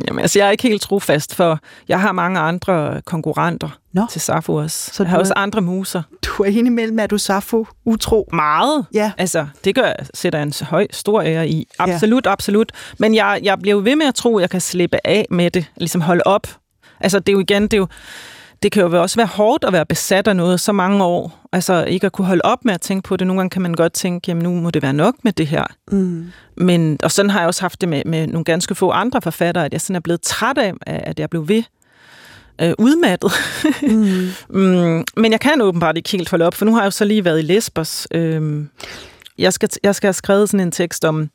Jamen, 0.07 0.21
altså, 0.21 0.39
jeg 0.39 0.47
er 0.47 0.51
ikke 0.51 0.63
helt 0.63 0.83
trofast, 0.83 1.35
for 1.35 1.59
jeg 1.89 2.01
har 2.01 2.13
mange 2.13 2.41
andre 2.41 3.03
konkurrenter 3.05 3.69
Nå. 3.93 4.07
til 4.11 4.21
Safo 4.21 4.55
også. 4.55 4.91
Så 4.93 5.03
jeg 5.03 5.11
har 5.11 5.19
også 5.19 5.33
er, 5.37 5.41
andre 5.41 5.61
muser. 5.61 6.03
Du 6.23 6.43
er 6.43 6.47
indimellem, 6.47 6.99
er 6.99 7.07
du 7.07 7.19
Safo 7.19 7.67
utro? 7.85 8.29
Meget. 8.33 8.87
Ja. 8.95 9.13
Altså, 9.19 9.47
det 9.65 9.75
gør, 9.75 9.93
sætter 10.15 10.43
en 10.43 10.53
høj, 10.63 10.87
stor 10.91 11.23
ære 11.23 11.49
i. 11.49 11.69
Absolut, 11.79 12.27
ja. 12.27 12.33
absolut. 12.33 12.73
Men 12.99 13.15
jeg, 13.15 13.41
jeg 13.43 13.59
bliver 13.59 13.81
ved 13.81 13.97
med 13.97 14.07
at 14.07 14.15
tro, 14.15 14.39
at 14.39 14.43
jeg 14.43 14.51
kan 14.51 14.61
slippe 14.61 14.99
af 15.05 15.27
med 15.31 15.51
det. 15.51 15.67
Ligesom 15.77 16.01
holde 16.01 16.23
op. 16.27 16.47
Altså, 17.01 17.19
det 17.19 17.29
er 17.29 17.33
jo 17.33 17.41
igen, 17.41 17.63
det 17.63 17.73
er 17.73 17.79
jo 17.79 17.87
det 18.65 18.73
kan 18.73 18.83
jo 18.83 19.03
også 19.03 19.17
være 19.17 19.27
hårdt 19.27 19.65
at 19.65 19.73
være 19.73 19.87
besat 19.87 20.29
af 20.29 20.37
noget 20.37 20.61
så 20.61 20.73
mange 20.73 21.05
år. 21.05 21.49
Altså 21.53 21.85
ikke 21.85 22.07
at 22.07 22.13
kunne 22.13 22.27
holde 22.27 22.41
op 22.45 22.65
med 22.65 22.75
at 22.75 22.81
tænke 22.81 23.09
på 23.09 23.17
det. 23.17 23.27
Nogle 23.27 23.41
gange 23.41 23.51
kan 23.51 23.63
man 23.63 23.75
godt 23.75 23.93
tænke, 23.93 24.25
jamen 24.29 24.43
nu 24.43 24.51
må 24.61 24.71
det 24.71 24.83
være 24.83 24.93
nok 24.93 25.15
med 25.23 25.33
det 25.33 25.47
her. 25.47 25.65
Mm. 25.93 26.27
Men, 26.57 26.99
og 27.03 27.11
sådan 27.11 27.31
har 27.31 27.41
jeg 27.41 27.47
også 27.47 27.61
haft 27.61 27.81
det 27.81 27.89
med, 27.89 28.03
med 28.07 28.27
nogle 28.27 28.45
ganske 28.45 28.75
få 28.75 28.91
andre 28.91 29.23
forfattere, 29.23 29.65
at 29.65 29.73
jeg 29.73 29.81
sådan 29.81 29.97
er 29.97 30.01
blevet 30.01 30.21
træt 30.21 30.59
af, 30.59 30.73
at 30.87 31.21
jeg 31.21 31.31
blev 31.31 31.49
ved 31.49 31.63
øh, 32.61 32.73
udmattet. 32.79 33.33
Mm. 33.83 34.29
mm, 34.61 35.05
men 35.17 35.33
jeg 35.33 35.41
kan 35.41 35.61
åbenbart 35.61 35.97
ikke 35.97 36.11
helt 36.11 36.31
holde 36.31 36.47
op, 36.47 36.55
for 36.55 36.65
nu 36.65 36.73
har 36.73 36.81
jeg 36.81 36.87
jo 36.87 36.91
så 36.91 37.05
lige 37.05 37.25
været 37.25 37.39
i 37.39 37.43
Lesbos. 37.43 38.09
Øhm, 38.11 38.69
jeg, 39.39 39.53
skal, 39.53 39.69
jeg 39.83 39.95
skal 39.95 40.07
have 40.07 40.15
skrevet 40.15 40.49
sådan 40.49 40.67
en 40.67 40.73
tekst 40.73 41.05
om, 41.05 41.31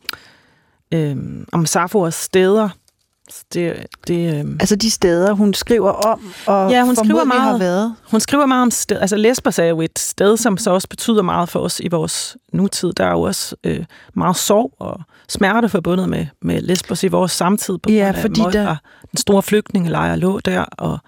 øhm, 0.93 1.45
om 1.51 1.65
Safos 1.65 2.15
steder, 2.15 2.69
det, 3.53 3.85
det, 4.07 4.45
øh... 4.45 4.51
Altså 4.59 4.75
de 4.75 4.89
steder, 4.91 5.33
hun 5.33 5.53
skriver 5.53 5.91
om, 5.91 6.33
og 6.45 6.71
ja, 6.71 6.83
hun 6.83 6.95
skriver 6.95 7.23
meget, 7.23 7.41
har 7.41 7.57
været. 7.57 7.95
Hun 8.11 8.19
skriver 8.19 8.45
meget 8.45 8.61
om 8.61 8.71
sted, 8.71 8.99
altså 8.99 9.15
Lesbos 9.15 9.59
er 9.59 9.63
jo 9.63 9.81
et 9.81 9.99
sted, 9.99 10.37
som 10.37 10.57
så 10.57 10.71
også 10.71 10.87
betyder 10.89 11.21
meget 11.21 11.49
for 11.49 11.59
os 11.59 11.79
i 11.79 11.87
vores 11.87 12.37
nutid. 12.53 12.93
Der 12.93 13.05
er 13.05 13.11
jo 13.11 13.21
også 13.21 13.55
øh, 13.63 13.85
meget 14.13 14.35
sorg 14.35 14.73
og 14.79 15.01
smerte 15.27 15.69
forbundet 15.69 16.09
med, 16.09 16.25
med 16.41 16.61
Lesbos 16.61 17.03
i 17.03 17.07
vores 17.07 17.31
samtid. 17.31 17.77
På 17.77 17.91
ja, 17.91 18.11
fordi 18.11 18.41
måde, 18.41 18.53
der... 18.53 18.75
Den 19.11 19.17
store 19.17 19.43
flygtningelejr 19.43 20.15
lå 20.15 20.39
der. 20.39 20.61
Og... 20.61 20.99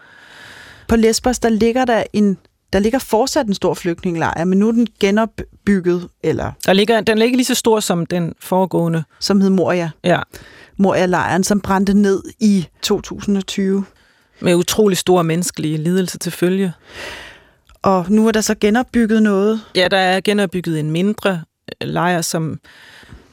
På 0.88 0.96
Lesbos, 0.96 1.40
der 1.40 1.50
ligger 1.50 1.86
der 1.86 2.04
en 2.14 2.38
der 2.74 2.80
ligger 2.80 3.00
fortsat 3.00 3.48
en 3.48 3.54
stor 3.54 3.74
flygtningelejr, 3.74 4.46
men 4.46 4.60
nu 4.60 4.68
er 4.68 4.72
den 4.72 4.88
genopbygget, 5.00 6.08
eller... 6.24 6.52
Der 6.66 6.74
ligger, 6.74 7.02
den 7.02 7.18
ligger 7.18 7.36
lige 7.36 7.46
så 7.46 7.56
stor 7.56 7.80
som 7.80 8.06
den 8.06 8.34
foregående. 8.40 9.04
Som 9.20 9.42
hed 9.42 9.50
Moria. 9.50 9.90
Ja. 10.04 10.20
Moria-lejren, 10.82 11.44
som 11.44 11.62
brændte 11.62 11.94
ned 11.94 12.24
i 12.40 12.68
2020. 12.82 13.86
Med 14.40 14.56
utrolig 14.56 14.98
store 14.98 15.24
menneskelige 15.24 15.78
lidelser 15.78 16.20
til 16.20 16.32
følge. 16.32 16.74
Og 17.82 18.06
nu 18.10 18.28
er 18.28 18.32
der 18.32 18.42
så 18.42 18.56
genopbygget 18.56 19.24
noget? 19.24 19.62
Ja, 19.76 19.88
der 19.92 19.98
er 19.98 20.22
genopbygget 20.22 20.80
en 20.80 20.92
mindre 20.92 21.42
lejr, 21.82 22.22
som 22.22 22.60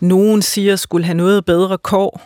nogen 0.00 0.42
siger 0.42 0.76
skulle 0.76 1.06
have 1.06 1.16
noget 1.16 1.44
bedre 1.44 1.78
kår. 1.78 2.22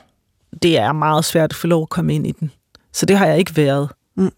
Det 0.62 0.78
er 0.78 0.92
meget 0.92 1.24
svært 1.24 1.50
at 1.50 1.56
få 1.56 1.66
lov 1.66 1.82
at 1.82 1.88
komme 1.88 2.14
ind 2.14 2.26
i 2.26 2.32
den. 2.32 2.50
Så 2.92 3.06
det 3.06 3.18
har 3.18 3.26
jeg 3.26 3.38
ikke 3.38 3.56
været. 3.56 3.88
Mm. 4.16 4.32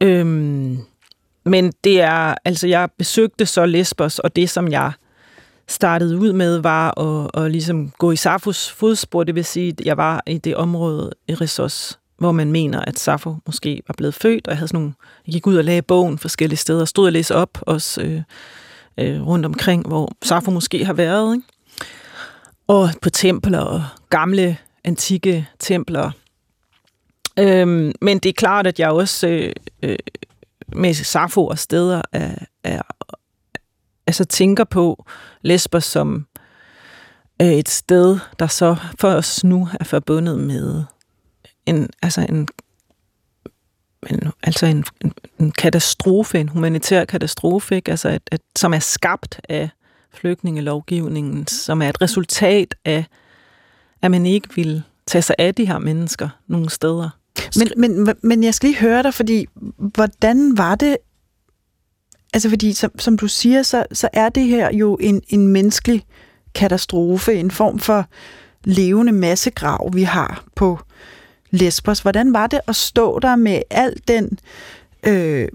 Øhm, 0.00 0.78
men 1.44 1.72
det 1.84 2.00
er, 2.00 2.34
altså 2.44 2.66
jeg 2.66 2.88
besøgte 2.98 3.46
så 3.46 3.66
Lesbos, 3.66 4.18
og 4.18 4.36
det 4.36 4.50
som 4.50 4.68
jeg 4.68 4.92
startede 5.68 6.18
ud 6.18 6.32
med, 6.32 6.58
var 6.58 7.00
at, 7.00 7.44
at 7.44 7.50
ligesom 7.50 7.90
gå 7.90 8.10
i 8.10 8.16
Safos 8.16 8.70
fodspor, 8.70 9.24
det 9.24 9.34
vil 9.34 9.44
sige, 9.44 9.68
at 9.68 9.80
jeg 9.86 9.96
var 9.96 10.22
i 10.26 10.38
det 10.38 10.56
område 10.56 11.12
i 11.28 11.34
Rissos, 11.34 11.98
hvor 12.18 12.32
man 12.32 12.52
mener, 12.52 12.80
at 12.80 12.98
Safo 12.98 13.36
måske 13.46 13.82
var 13.88 13.94
blevet 13.96 14.14
født, 14.14 14.46
og 14.46 14.50
jeg, 14.50 14.58
havde 14.58 14.68
sådan 14.68 14.80
nogle, 14.80 14.92
jeg 15.26 15.32
gik 15.32 15.46
ud 15.46 15.56
og 15.56 15.64
lagde 15.64 15.82
bogen 15.82 16.18
forskellige 16.18 16.56
steder, 16.56 16.84
stod 16.84 17.06
og 17.06 17.12
læste 17.12 17.34
op 17.34 17.58
også 17.60 18.02
øh, 18.02 18.22
øh, 18.98 19.26
rundt 19.26 19.46
omkring, 19.46 19.86
hvor 19.86 20.12
Safo 20.22 20.50
måske 20.50 20.84
har 20.84 20.92
været. 20.92 21.34
Ikke? 21.34 21.46
Og 22.66 22.90
på 23.02 23.10
templer 23.10 23.60
og 23.60 23.84
gamle, 24.10 24.56
antikke 24.84 25.48
templer. 25.58 26.10
Øhm, 27.38 27.92
men 28.00 28.18
det 28.18 28.28
er 28.28 28.32
klart, 28.32 28.66
at 28.66 28.80
jeg 28.80 28.90
også 28.90 29.28
øh, 29.28 29.52
øh, 29.82 29.96
med 30.68 30.94
Safo 30.94 31.46
og 31.46 31.58
steder 31.58 32.02
er, 32.12 32.34
er 32.64 32.82
altså 34.06 34.24
tænker 34.24 34.64
på 34.64 35.06
Lesbos 35.42 35.84
som 35.84 36.26
øh, 37.42 37.52
et 37.52 37.68
sted, 37.68 38.18
der 38.38 38.46
så 38.46 38.76
for 38.98 39.08
os 39.08 39.44
nu 39.44 39.68
er 39.80 39.84
forbundet 39.84 40.38
med 40.38 40.84
en, 41.66 41.90
altså 42.02 42.20
en, 42.20 42.48
en, 44.10 44.32
altså 44.42 44.66
en, 44.66 44.84
en, 45.04 45.12
en 45.40 45.50
katastrofe, 45.52 46.40
en 46.40 46.48
humanitær 46.48 47.04
katastrofe, 47.04 47.76
ikke? 47.76 47.90
Altså 47.90 48.08
et, 48.08 48.22
et, 48.32 48.40
som 48.56 48.74
er 48.74 48.78
skabt 48.78 49.40
af 49.48 49.68
flygtningelovgivningen, 50.12 51.46
som 51.46 51.82
er 51.82 51.88
et 51.88 52.02
resultat 52.02 52.74
af, 52.84 53.04
at 54.02 54.10
man 54.10 54.26
ikke 54.26 54.48
vil 54.54 54.82
tage 55.06 55.22
sig 55.22 55.36
af 55.38 55.54
de 55.54 55.66
her 55.66 55.78
mennesker 55.78 56.28
nogle 56.46 56.70
steder. 56.70 57.10
Men, 57.56 57.68
men, 57.76 58.14
men 58.22 58.44
jeg 58.44 58.54
skal 58.54 58.68
lige 58.68 58.80
høre 58.80 59.02
dig, 59.02 59.14
fordi 59.14 59.46
hvordan 59.76 60.58
var 60.58 60.74
det 60.74 60.96
Altså 62.34 62.48
fordi, 62.48 62.72
som, 62.72 62.98
som 62.98 63.18
du 63.18 63.28
siger, 63.28 63.62
så, 63.62 63.84
så 63.92 64.08
er 64.12 64.28
det 64.28 64.44
her 64.44 64.72
jo 64.72 64.96
en, 65.00 65.22
en 65.28 65.48
menneskelig 65.48 66.04
katastrofe, 66.54 67.34
en 67.34 67.50
form 67.50 67.78
for 67.78 68.06
levende 68.64 69.12
massegrav, 69.12 69.90
vi 69.94 70.02
har 70.02 70.44
på 70.54 70.78
Lesbos. 71.50 72.00
Hvordan 72.00 72.32
var 72.32 72.46
det 72.46 72.60
at 72.68 72.76
stå 72.76 73.18
der 73.18 73.36
med 73.36 73.62
al 73.70 73.94
den, 74.08 74.38
øh, 75.06 75.48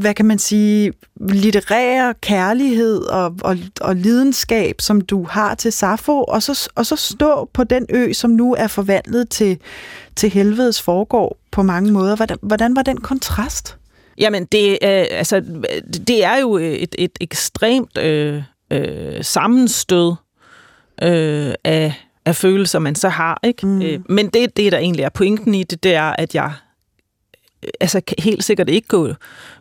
hvad 0.00 0.14
kan 0.14 0.26
man 0.26 0.38
sige, 0.38 0.92
litterære 1.20 2.14
kærlighed 2.20 2.98
og, 2.98 3.34
og, 3.40 3.56
og 3.80 3.96
lidenskab, 3.96 4.80
som 4.80 5.00
du 5.00 5.24
har 5.24 5.54
til 5.54 5.72
Safo, 5.72 6.24
og 6.24 6.42
så, 6.42 6.70
og 6.74 6.86
så 6.86 6.96
stå 6.96 7.50
på 7.52 7.64
den 7.64 7.86
ø, 7.90 8.12
som 8.12 8.30
nu 8.30 8.54
er 8.54 8.66
forvandlet 8.66 9.28
til, 9.28 9.58
til 10.16 10.30
helvedes 10.30 10.82
foregård 10.82 11.36
på 11.50 11.62
mange 11.62 11.92
måder. 11.92 12.16
Hvordan, 12.16 12.38
hvordan 12.42 12.76
var 12.76 12.82
den 12.82 13.00
kontrast? 13.00 13.77
Jamen, 14.18 14.44
det, 14.44 14.70
øh, 14.70 15.06
altså, 15.10 15.40
det 16.06 16.24
er 16.24 16.36
jo 16.36 16.56
et, 16.56 16.94
et 16.98 17.18
ekstremt 17.20 17.98
øh, 17.98 18.42
øh, 18.70 19.24
sammenstød 19.24 20.14
øh, 21.02 21.54
af, 21.64 21.94
af 22.24 22.36
følelser, 22.36 22.78
man 22.78 22.94
så 22.94 23.08
har. 23.08 23.40
ikke. 23.44 23.66
Mm. 23.66 23.82
Øh, 23.82 24.00
men 24.08 24.28
det, 24.28 24.56
det, 24.56 24.72
der 24.72 24.78
egentlig 24.78 25.02
er 25.02 25.08
pointen 25.08 25.54
i 25.54 25.62
det, 25.62 25.82
det 25.82 25.94
er, 25.94 26.14
at 26.18 26.34
jeg 26.34 26.52
øh, 27.62 27.70
altså, 27.80 28.00
helt 28.18 28.44
sikkert 28.44 28.68
ikke 28.68 28.88
gå, 28.88 29.08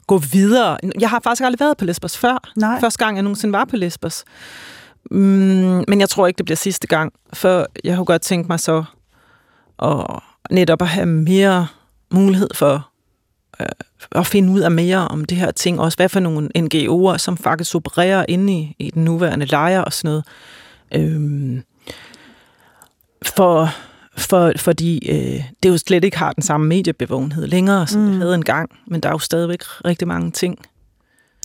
gå 0.07 0.17
videre. 0.17 0.77
Jeg 0.99 1.09
har 1.09 1.19
faktisk 1.19 1.43
aldrig 1.43 1.59
været 1.59 1.77
på 1.77 1.85
Lesbos 1.85 2.17
før. 2.17 2.51
Nej. 2.55 2.79
Første 2.79 3.05
gang, 3.05 3.15
jeg 3.17 3.23
nogensinde 3.23 3.53
var 3.53 3.65
på 3.65 3.75
Lesbos. 3.75 4.23
Mm, 5.11 5.83
men 5.87 5.99
jeg 5.99 6.09
tror 6.09 6.27
ikke, 6.27 6.37
det 6.37 6.45
bliver 6.45 6.57
sidste 6.57 6.87
gang, 6.87 7.13
for 7.33 7.67
jeg 7.83 7.95
har 7.95 8.03
godt 8.03 8.21
tænkt 8.21 8.49
mig 8.49 8.59
så 8.59 8.83
at 9.83 10.19
netop 10.51 10.81
at 10.81 10.87
have 10.87 11.05
mere 11.05 11.67
mulighed 12.11 12.49
for 12.53 12.86
at 14.11 14.27
finde 14.27 14.53
ud 14.53 14.59
af 14.59 14.71
mere 14.71 15.07
om 15.07 15.25
det 15.25 15.37
her 15.37 15.51
ting, 15.51 15.79
også 15.79 15.97
hvad 15.97 16.09
for 16.09 16.19
nogle 16.19 16.49
NGO'er, 16.57 17.17
som 17.17 17.37
faktisk 17.37 17.75
opererer 17.75 18.25
inde 18.29 18.53
i, 18.53 18.75
i 18.79 18.91
den 18.91 19.03
nuværende 19.03 19.45
lejr 19.45 19.81
og 19.81 19.93
sådan 19.93 20.09
noget. 20.09 20.25
Øhm, 20.95 21.63
for, 23.25 23.69
for, 24.17 24.51
fordi 24.57 25.09
øh, 25.09 25.43
det 25.63 25.69
jo 25.69 25.77
slet 25.77 26.03
ikke 26.03 26.17
har 26.17 26.33
den 26.33 26.43
samme 26.43 26.67
mediebevågenhed 26.67 27.47
længere, 27.47 27.87
som 27.87 28.01
mm. 28.01 28.07
det 28.07 28.17
havde 28.17 28.35
engang. 28.35 28.69
Men 28.87 29.01
der 29.01 29.09
er 29.09 29.13
jo 29.13 29.19
stadigvæk 29.19 29.63
rigtig 29.85 30.07
mange 30.07 30.31
ting. 30.31 30.59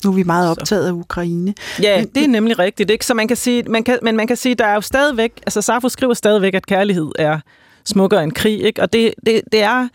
Nu 0.05 0.11
er 0.11 0.15
vi 0.15 0.23
meget 0.23 0.51
optaget 0.51 0.87
af 0.87 0.93
Ukraine. 0.93 1.55
Ja, 1.83 1.99
men, 1.99 2.09
det 2.15 2.25
er 2.25 2.29
nemlig 2.29 2.59
rigtigt. 2.59 2.91
Ikke? 2.91 3.07
Så 3.07 3.15
man 3.15 3.29
kan 3.29 3.37
sige, 3.37 3.63
man 3.63 3.85
kan, 3.85 3.99
men 4.03 4.17
man 4.17 4.27
kan 4.27 4.37
sige, 4.37 4.55
der 4.55 4.67
er 4.67 4.75
jo 4.75 4.81
stadigvæk, 4.81 5.33
altså 5.47 5.63
Safo 5.63 5.89
skriver 5.89 6.15
stadigvæk, 6.15 6.55
at 6.55 6.67
kærlighed 6.67 7.11
er 7.19 7.39
smukkere 7.85 8.25
end 8.25 8.33
krig. 8.33 8.63
Ikke? 8.63 8.83
Og 8.83 8.93
det, 8.93 9.15
det, 9.27 9.41
det 9.53 9.63
er 9.63 9.89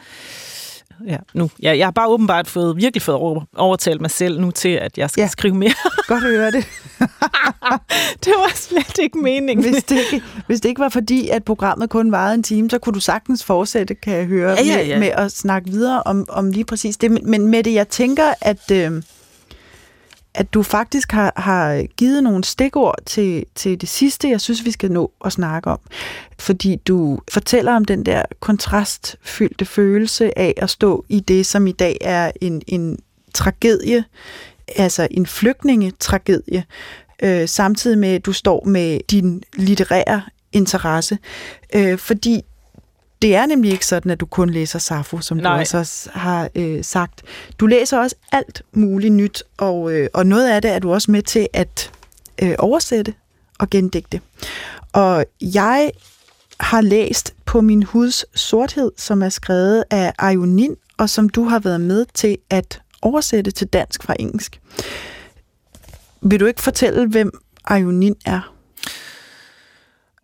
ja, 1.06 1.18
nu. 1.34 1.50
Ja, 1.64 1.78
jeg 1.78 1.86
har 1.86 1.92
bare 1.92 2.08
åbenbart 2.08 2.48
fået, 2.48 2.78
virkelig 2.78 3.02
fået 3.02 3.18
over, 3.18 3.42
overtalt 3.56 4.02
mig 4.02 4.12
selv 4.12 4.42
nu 4.42 4.52
til, 4.52 4.70
at 4.70 4.98
jeg 4.98 5.10
skal 5.10 5.22
ja. 5.22 5.28
skrive 5.28 5.56
mere. 5.56 5.74
Godt 6.08 6.24
at 6.24 6.30
høre 6.30 6.52
det. 6.52 6.66
det 8.26 8.34
var 8.38 8.56
slet 8.56 8.98
ikke 9.00 9.18
meningen. 9.18 9.74
Hvis 9.74 9.84
det 9.84 9.98
ikke, 9.98 10.26
hvis 10.48 10.62
det 10.62 10.70
ikke 10.70 10.80
var 10.80 10.90
fordi, 10.90 11.30
at 11.30 11.44
programmet 11.44 11.90
kun 11.90 12.12
varede 12.12 12.36
en 12.36 12.44
time, 12.44 12.70
så 12.70 12.80
kunne 12.80 12.94
du 12.94 13.00
sagtens 13.00 13.44
fortsætte, 13.44 13.96
kan 13.96 14.14
jeg 14.14 14.26
høre, 14.26 14.50
ja, 14.52 14.64
ja, 14.66 14.82
ja. 14.82 15.00
Med, 15.00 15.00
med 15.00 15.08
at 15.08 15.32
snakke 15.32 15.70
videre 15.70 16.04
om, 16.04 16.26
om 16.30 16.52
lige 16.52 16.66
præcis 16.66 16.98
det. 16.98 17.24
Men 17.24 17.48
med 17.48 17.64
det, 17.64 17.74
jeg 17.74 17.88
tænker, 17.88 18.34
at... 18.42 18.72
Øh, 18.72 19.02
at 20.38 20.54
du 20.54 20.64
faktisk 20.64 21.12
har, 21.12 21.34
har 21.36 21.84
givet 21.98 22.24
nogle 22.24 22.44
stikord 22.44 22.96
til, 23.06 23.46
til 23.56 23.82
det 23.82 23.90
sidste, 23.90 24.30
jeg 24.30 24.42
synes, 24.42 24.66
vi 24.66 24.72
skal 24.72 24.92
nå 24.92 25.12
at 25.26 25.32
snakke 25.32 25.70
om. 25.70 25.80
Fordi 26.40 26.76
du 26.76 27.20
fortæller 27.32 27.76
om 27.76 27.86
den 27.86 28.06
der 28.06 28.24
kontrastfyldte 28.40 29.66
følelse 29.66 30.40
af 30.40 30.54
at 30.58 30.70
stå 30.70 31.06
i 31.10 31.20
det, 31.20 31.46
som 31.46 31.68
i 31.68 31.72
dag 31.72 31.98
er 32.02 32.32
en, 32.42 32.62
en 32.68 33.00
tragedie, 33.34 34.04
altså 34.76 35.08
en 35.12 35.26
flygtningetragedie, 35.26 36.64
øh, 37.24 37.48
samtidig 37.48 37.98
med, 37.98 38.10
at 38.10 38.26
du 38.26 38.34
står 38.34 38.66
med 38.66 39.00
din 39.12 39.44
litterære 39.54 40.22
interesse. 40.52 41.18
Øh, 41.76 41.98
fordi 41.98 42.42
det 43.22 43.36
er 43.36 43.46
nemlig 43.46 43.72
ikke 43.72 43.86
sådan, 43.86 44.12
at 44.12 44.20
du 44.20 44.26
kun 44.26 44.50
læser 44.50 44.80
Safo, 44.80 45.20
som 45.20 45.38
Nej. 45.38 45.64
du 45.72 45.78
også 45.78 46.10
har 46.14 46.50
øh, 46.56 46.84
sagt. 46.84 47.24
Du 47.60 47.66
læser 47.66 48.00
også 48.00 48.16
alt 48.32 48.62
muligt 48.74 49.14
nyt, 49.14 49.44
og, 49.58 49.94
øh, 49.94 50.10
og 50.14 50.28
noget 50.28 50.50
af 50.50 50.62
det 50.62 50.72
er 50.72 50.80
du 50.80 50.94
også 50.94 51.12
med 51.12 51.22
til 51.22 51.48
at 51.54 51.92
øh, 52.44 52.56
oversætte 52.60 53.14
og 53.60 53.70
gendægte. 53.70 54.22
Og 54.94 55.26
jeg 55.42 55.92
har 56.60 56.82
læst 56.82 57.34
på 57.46 57.62
min 57.62 57.84
huds 57.84 58.26
sorthed, 58.40 58.92
som 58.98 59.22
er 59.22 59.30
skrevet 59.30 59.84
af 59.90 60.14
Ayonin, 60.20 60.76
og 60.98 61.10
som 61.10 61.30
du 61.30 61.44
har 61.44 61.60
været 61.60 61.82
med 61.82 62.06
til 62.14 62.38
at 62.50 62.82
oversætte 63.02 63.52
til 63.52 63.68
dansk 63.68 64.04
fra 64.04 64.16
engelsk. 64.20 64.62
Vil 66.22 66.40
du 66.40 66.46
ikke 66.46 66.62
fortælle, 66.62 67.08
hvem 67.08 67.32
Ayonin 67.66 68.16
er? 68.26 68.57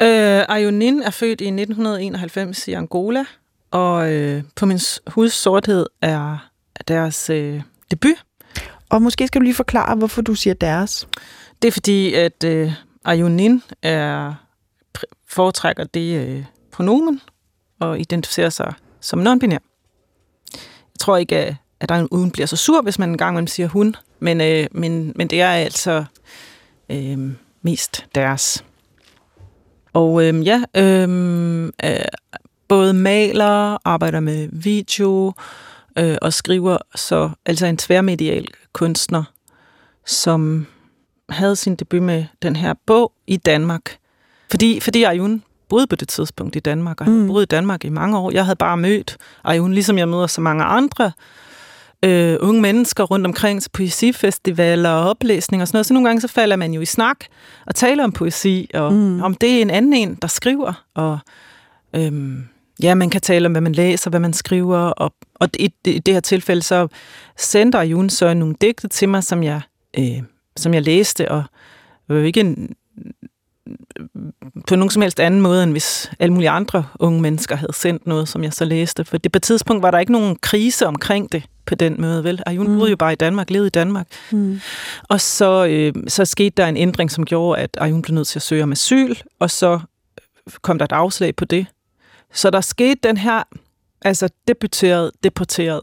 Øh, 0.04 0.45
Ayonin 0.49 1.01
er 1.01 1.10
født 1.10 1.41
i 1.41 1.47
1991 1.47 2.68
i 2.68 2.74
Angola, 2.74 3.26
og 3.72 4.14
øh, 4.14 4.43
på 4.56 4.66
min 4.66 4.80
huds 5.08 5.34
sorthed 5.34 5.86
er 6.01 6.49
deres 6.88 7.30
øh, 7.30 7.62
debut. 7.91 8.26
Og 8.89 9.01
måske 9.01 9.28
skal 9.28 9.41
du 9.41 9.43
lige 9.43 9.56
forklare, 9.56 9.95
hvorfor 9.95 10.22
du 10.22 10.36
siger 10.36 10.54
deres. 10.54 11.08
Det 11.62 11.68
er 11.68 11.72
fordi, 11.72 12.14
at 12.14 12.43
øh, 12.43 12.74
Ayonin 13.06 13.64
er, 13.82 14.34
foretrækker 15.28 15.84
det 15.84 16.28
øh, 16.28 16.45
pronomen 16.72 17.22
og 17.80 17.99
identificerer 17.99 18.49
sig 18.49 18.74
som 18.99 19.28
non-binær. 19.28 19.60
Jeg 20.64 20.99
tror 20.99 21.18
ikke, 21.18 21.38
at, 21.38 21.56
at 21.80 21.89
der 21.89 22.08
uden 22.12 22.32
bliver 22.32 22.45
så 22.45 22.56
sur, 22.56 22.82
hvis 22.82 22.99
man 22.99 23.10
engang 23.10 23.36
man 23.36 23.47
siger 23.47 23.68
hun, 23.68 23.95
men, 24.20 24.41
øh, 24.41 24.68
men, 24.72 25.14
men 25.16 25.28
det 25.28 25.41
er 25.41 25.49
altså 25.49 26.06
øh, 26.89 27.32
mest 27.62 28.06
deres. 28.16 28.64
Og 29.94 30.26
øhm, 30.26 30.41
ja, 30.41 30.64
øhm, 30.76 31.66
øh, 31.66 31.96
både 32.68 32.94
maler, 32.94 33.78
arbejder 33.88 34.20
med 34.20 34.50
video 34.52 35.34
øh, 35.98 36.18
og 36.22 36.34
skriver 36.34 36.78
så 36.96 37.30
altså 37.46 37.66
en 37.66 37.78
tværmedial 37.78 38.48
kunstner, 38.74 39.24
som 40.06 40.68
havde 41.30 41.56
sin 41.56 41.76
debut 41.76 42.04
med 42.04 42.26
den 42.41 42.56
her 42.56 42.74
bog 42.86 43.12
i 43.28 43.38
Danmark. 43.38 43.98
Fordi, 44.52 44.80
fordi 44.80 45.04
Ayun 45.04 45.44
boede 45.70 45.88
på 45.88 45.96
det 45.96 46.08
tidspunkt 46.08 46.56
i 46.56 46.60
Danmark, 46.60 47.02
og 47.02 47.08
han 47.08 47.16
mm. 47.16 47.28
boede 47.28 47.44
i 47.44 47.46
Danmark 47.46 47.86
i 47.86 47.89
mange 47.89 48.18
år. 48.18 48.32
Jeg 48.32 48.46
havde 48.46 48.56
bare 48.56 48.78
mødt 48.78 49.18
Ayun, 49.44 49.74
ligesom 49.74 49.98
jeg 49.98 50.10
møder 50.10 50.28
så 50.28 50.41
mange 50.41 50.64
andre 50.64 51.12
øh, 52.04 52.38
unge 52.39 52.62
mennesker 52.62 53.04
rundt 53.04 53.28
omkring 53.28 53.62
til 53.62 53.70
poesifestivaler 53.70 54.89
og 54.89 55.10
oplæsninger 55.10 55.64
og 55.64 55.68
sådan 55.68 55.76
noget. 55.78 55.86
Så 55.86 55.93
nogle 55.93 56.10
gange 56.10 56.22
så 56.22 56.28
falder 56.28 56.56
man 56.56 56.74
jo 56.74 56.82
i 56.82 56.86
snak 56.86 57.18
og 57.66 57.76
taler 57.76 58.04
om 58.04 58.12
poesi, 58.12 58.70
og 58.74 58.93
mm. 58.93 59.24
om 59.24 59.34
det 59.36 59.58
er 59.58 59.62
en 59.62 59.70
anden 59.70 59.93
en, 59.93 60.16
der 60.16 60.28
skriver. 60.28 60.86
Og 60.95 61.20
øhm, 61.95 62.43
ja, 62.84 62.95
man 62.95 63.10
kan 63.10 63.22
tale 63.22 63.45
om, 63.45 63.51
hvad 63.51 63.62
man 63.62 63.72
læser, 63.72 64.10
hvad 64.10 64.20
man 64.20 64.34
skriver. 64.34 64.78
Og, 64.78 65.14
og 65.36 65.49
i, 65.60 65.74
i 65.86 65.99
det 65.99 66.14
her 66.14 66.22
tilfælde, 66.22 66.62
så 66.62 66.88
sendte 67.38 67.78
Jun 67.78 68.10
så 68.10 68.34
nogle 68.34 68.56
digte 68.62 68.88
til 68.88 69.10
mig, 69.10 69.24
som 69.24 69.43
jeg, 69.43 69.62
øh, 69.99 70.22
som 70.58 70.74
jeg 70.74 70.82
læste, 70.82 71.32
og 71.32 71.43
øh, 72.10 72.26
ikke 72.26 72.39
en, 72.39 72.76
på 74.68 74.76
nogen 74.76 74.89
som 74.89 75.01
helst 75.01 75.20
anden 75.20 75.41
måde, 75.41 75.64
end 75.64 75.72
hvis 75.72 76.12
alle 76.20 76.34
mulige 76.34 76.49
andre 76.49 76.86
unge 76.99 77.22
mennesker 77.22 77.56
havde 77.56 77.74
sendt 77.74 78.08
noget, 78.08 78.28
som 78.30 78.43
jeg 78.43 78.54
så 78.54 78.66
læste. 78.66 79.06
For 79.06 79.18
det 79.18 79.32
på 79.32 79.38
et 79.38 79.43
tidspunkt 79.43 79.84
var 79.84 79.91
der 79.91 79.99
ikke 79.99 80.12
nogen 80.12 80.36
krise 80.41 80.88
omkring 80.88 81.32
det 81.32 81.43
på 81.66 81.76
den 81.76 82.01
måde, 82.01 82.24
vel? 82.24 82.43
Ayun 82.45 82.68
mm. 82.68 82.78
boede 82.78 82.89
jo 82.89 82.95
bare 82.95 83.14
i 83.14 83.16
Danmark, 83.16 83.49
levede 83.49 83.68
i 83.68 83.70
Danmark. 83.70 84.07
Mm. 84.32 84.61
Og 85.03 85.22
så, 85.22 85.66
øh, 85.66 85.93
så 86.07 86.26
skete 86.26 86.53
der 86.57 86.68
en 86.68 86.78
ændring, 86.78 87.11
som 87.11 87.26
gjorde, 87.26 87.61
at 87.61 87.78
Ayun 87.82 88.01
blev 88.01 88.16
nødt 88.16 88.28
til 88.28 88.39
at 88.39 88.43
søge 88.43 88.64
om 88.64 88.72
asyl, 88.72 89.16
og 89.39 89.51
så 89.51 89.80
kom 90.61 90.78
der 90.78 90.86
et 90.86 90.91
afslag 90.91 91.36
på 91.36 91.45
det. 91.45 91.66
Så 92.34 92.49
der 92.49 92.61
skete 92.61 92.99
den 93.03 93.18
her, 93.18 93.43
altså 94.01 94.30
debuteret, 94.47 95.11
deporteret 95.24 95.82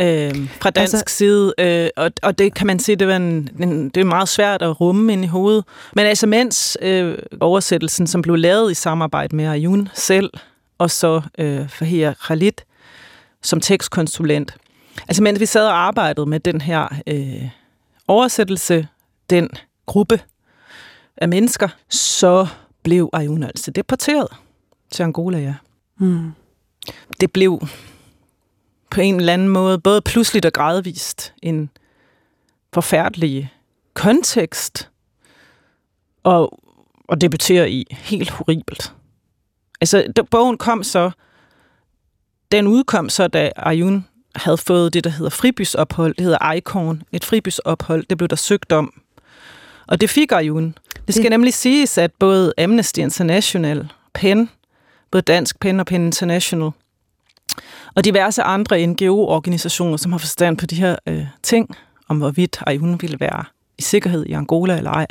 øh, 0.00 0.48
fra 0.60 0.70
dansk 0.70 0.94
altså, 0.94 1.04
side, 1.06 1.54
øh, 1.58 1.88
og, 1.96 2.10
og 2.22 2.38
det 2.38 2.54
kan 2.54 2.66
man 2.66 2.78
sige, 2.78 2.96
det, 2.96 3.08
var 3.08 3.16
en, 3.16 3.48
en, 3.60 3.88
det 3.88 4.00
er 4.00 4.04
meget 4.04 4.28
svært 4.28 4.62
at 4.62 4.80
rumme 4.80 5.12
ind 5.12 5.24
i 5.24 5.26
hovedet. 5.26 5.64
Men 5.96 6.06
altså 6.06 6.26
mens 6.26 6.78
øh, 6.82 7.18
oversættelsen, 7.40 8.06
som 8.06 8.22
blev 8.22 8.36
lavet 8.36 8.70
i 8.70 8.74
samarbejde 8.74 9.36
med 9.36 9.44
Ayun 9.44 9.88
selv, 9.94 10.30
og 10.78 10.90
så 10.90 11.22
øh, 11.38 11.68
Fahir 11.68 12.12
Khalid 12.26 12.52
som 13.42 13.60
tekstkonsulent, 13.60 14.56
altså 15.08 15.22
mens 15.22 15.40
vi 15.40 15.46
sad 15.46 15.66
og 15.66 15.76
arbejdede 15.76 16.26
med 16.26 16.40
den 16.40 16.60
her 16.60 16.88
øh, 17.06 17.48
oversættelse, 18.08 18.88
den 19.30 19.48
gruppe 19.86 20.20
af 21.16 21.28
mennesker, 21.28 21.68
så 21.88 22.46
blev 22.82 23.10
Ayun 23.12 23.42
altså 23.42 23.70
deporteret 23.70 24.28
til 24.90 25.02
Angola, 25.02 25.38
ja. 25.38 25.54
Mm. 25.98 26.32
Det 27.20 27.32
blev 27.32 27.60
på 28.90 29.00
en 29.00 29.16
eller 29.16 29.32
anden 29.32 29.48
måde, 29.48 29.78
både 29.78 30.00
pludseligt 30.00 30.46
og 30.46 30.52
gradvist, 30.52 31.34
en 31.42 31.70
forfærdelig 32.72 33.52
kontekst, 33.94 34.90
og, 36.22 36.60
og 37.08 37.20
debuterer 37.20 37.64
i 37.64 37.86
helt 37.90 38.30
horribelt. 38.30 38.94
Altså, 39.80 40.12
da 40.16 40.22
bogen 40.22 40.58
kom 40.58 40.82
så, 40.82 41.10
den 42.52 42.66
udkom 42.66 43.08
så, 43.08 43.28
da 43.28 43.50
Ayun 43.56 44.06
havde 44.34 44.56
fået 44.56 44.94
det, 44.94 45.04
der 45.04 45.10
hedder 45.10 45.30
fribysophold. 45.30 46.14
Det 46.14 46.24
hedder 46.24 46.52
ICON, 46.52 47.02
et 47.12 47.24
fribysophold. 47.24 48.04
Det 48.10 48.18
blev 48.18 48.28
der 48.28 48.36
søgt 48.36 48.72
om. 48.72 48.92
Og 49.86 50.00
det 50.00 50.10
fik 50.10 50.32
Ayun. 50.32 50.74
Det 51.06 51.14
skal 51.14 51.24
det... 51.24 51.30
nemlig 51.30 51.54
siges, 51.54 51.98
at 51.98 52.10
både 52.18 52.52
Amnesty 52.58 52.98
International, 52.98 53.92
PEN, 54.14 54.50
både 55.10 55.22
Dansk 55.22 55.60
PEN 55.60 55.80
og 55.80 55.86
PEN 55.86 56.06
International, 56.06 56.70
og 57.94 58.04
diverse 58.04 58.42
andre 58.42 58.86
NGO-organisationer, 58.86 59.96
som 59.96 60.12
har 60.12 60.18
forstand 60.18 60.56
på 60.56 60.66
de 60.66 60.74
her 60.74 60.96
øh, 61.06 61.26
ting, 61.42 61.76
om 62.08 62.18
hvorvidt 62.18 62.58
Ayun 62.66 63.00
ville 63.00 63.20
være 63.20 63.44
i 63.78 63.82
sikkerhed 63.82 64.26
i 64.26 64.32
Angola 64.32 64.76
eller 64.76 64.90
ej. 64.90 65.06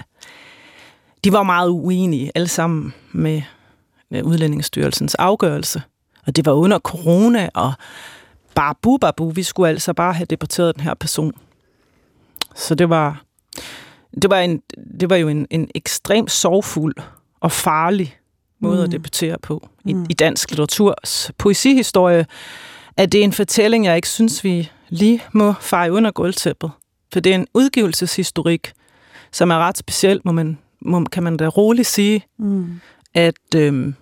De 1.24 1.34
var 1.34 1.44
meget 1.44 1.70
uenige 1.70 2.32
alle 2.36 2.48
sammen 2.48 2.94
med, 3.12 3.42
med 4.10 4.24
Udlændingsstyrelsens 4.24 5.16
afgørelse. 5.16 5.82
Og 6.28 6.36
det 6.36 6.46
var 6.46 6.52
under 6.52 6.80
corona, 6.80 7.50
og 7.54 7.74
babu 8.62 8.97
babu, 8.97 9.30
vi 9.30 9.43
skulle 9.43 9.70
altså 9.70 9.93
bare 9.93 10.14
have 10.14 10.26
deporteret 10.26 10.76
den 10.76 10.84
her 10.84 10.93
person. 10.93 11.34
Så 12.55 12.76
det 12.76 12.89
var, 12.89 13.24
det 14.22 14.30
var, 14.30 14.39
en, 14.39 14.62
det 14.99 15.09
var 15.09 15.16
jo 15.16 15.28
en, 15.28 15.47
en 15.49 15.70
ekstremt 15.76 16.32
sorgfuld 16.32 16.95
og 17.39 17.51
farlig 17.51 18.18
måde 18.59 18.78
mm. 18.78 18.84
at 18.84 18.91
debutere 18.91 19.38
på 19.43 19.70
i, 19.86 19.93
mm. 19.93 20.05
i 20.09 20.14
dansk 20.14 20.51
litteraturs 20.51 21.32
poesihistorie, 21.38 22.26
at 22.97 23.12
det 23.12 23.20
er 23.20 23.24
en 23.24 23.34
fortælling, 23.34 23.86
jeg 23.86 23.95
ikke 23.95 24.09
synes, 24.09 24.43
vi 24.43 24.72
lige 24.89 25.24
må 25.34 25.53
feje 25.62 25.91
under 25.91 26.12
gulvtæppet. 26.12 26.72
For 27.14 27.20
det 27.20 27.32
er 27.32 27.36
en 27.36 27.47
udgivelseshistorik, 27.53 28.74
som 29.32 29.51
er 29.51 29.57
ret 29.57 29.78
speciel, 29.78 30.22
må 30.26 30.32
man, 30.32 30.57
må, 30.82 31.03
kan 31.03 31.24
man 31.24 31.38
da 31.38 31.47
roligt 31.47 31.88
sige, 31.88 32.26
mm. 32.39 32.80
at, 33.14 33.55
øhm, 33.55 33.95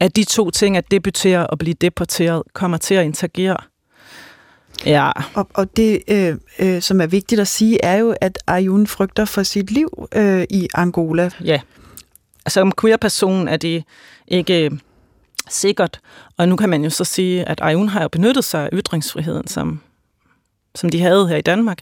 at 0.00 0.16
de 0.16 0.24
to 0.24 0.50
ting, 0.50 0.76
at 0.76 0.90
debutere 0.90 1.46
og 1.46 1.58
blive 1.58 1.74
deporteret, 1.74 2.42
kommer 2.52 2.76
til 2.76 2.94
at 2.94 3.04
interagere. 3.04 3.56
Ja. 4.84 5.10
Og, 5.34 5.48
og 5.54 5.76
det, 5.76 6.02
øh, 6.08 6.36
øh, 6.58 6.82
som 6.82 7.00
er 7.00 7.06
vigtigt 7.06 7.40
at 7.40 7.48
sige, 7.48 7.84
er 7.84 7.96
jo, 7.96 8.14
at 8.20 8.38
Ayun 8.46 8.86
frygter 8.86 9.24
for 9.24 9.42
sit 9.42 9.70
liv 9.70 10.08
øh, 10.14 10.44
i 10.50 10.68
Angola. 10.74 11.30
Ja. 11.44 11.60
Altså, 12.46 12.60
som 12.60 12.72
queer-person 12.80 13.48
er 13.48 13.56
det 13.56 13.84
ikke 14.28 14.70
sikkert. 15.48 16.00
Og 16.36 16.48
nu 16.48 16.56
kan 16.56 16.68
man 16.68 16.84
jo 16.84 16.90
så 16.90 17.04
sige, 17.04 17.48
at 17.48 17.60
Ayun 17.62 17.88
har 17.88 18.02
jo 18.02 18.08
benyttet 18.08 18.44
sig 18.44 18.62
af 18.64 18.68
ytringsfriheden, 18.72 19.46
som, 19.46 19.80
som 20.74 20.90
de 20.90 21.00
havde 21.00 21.28
her 21.28 21.36
i 21.36 21.42
Danmark. 21.42 21.78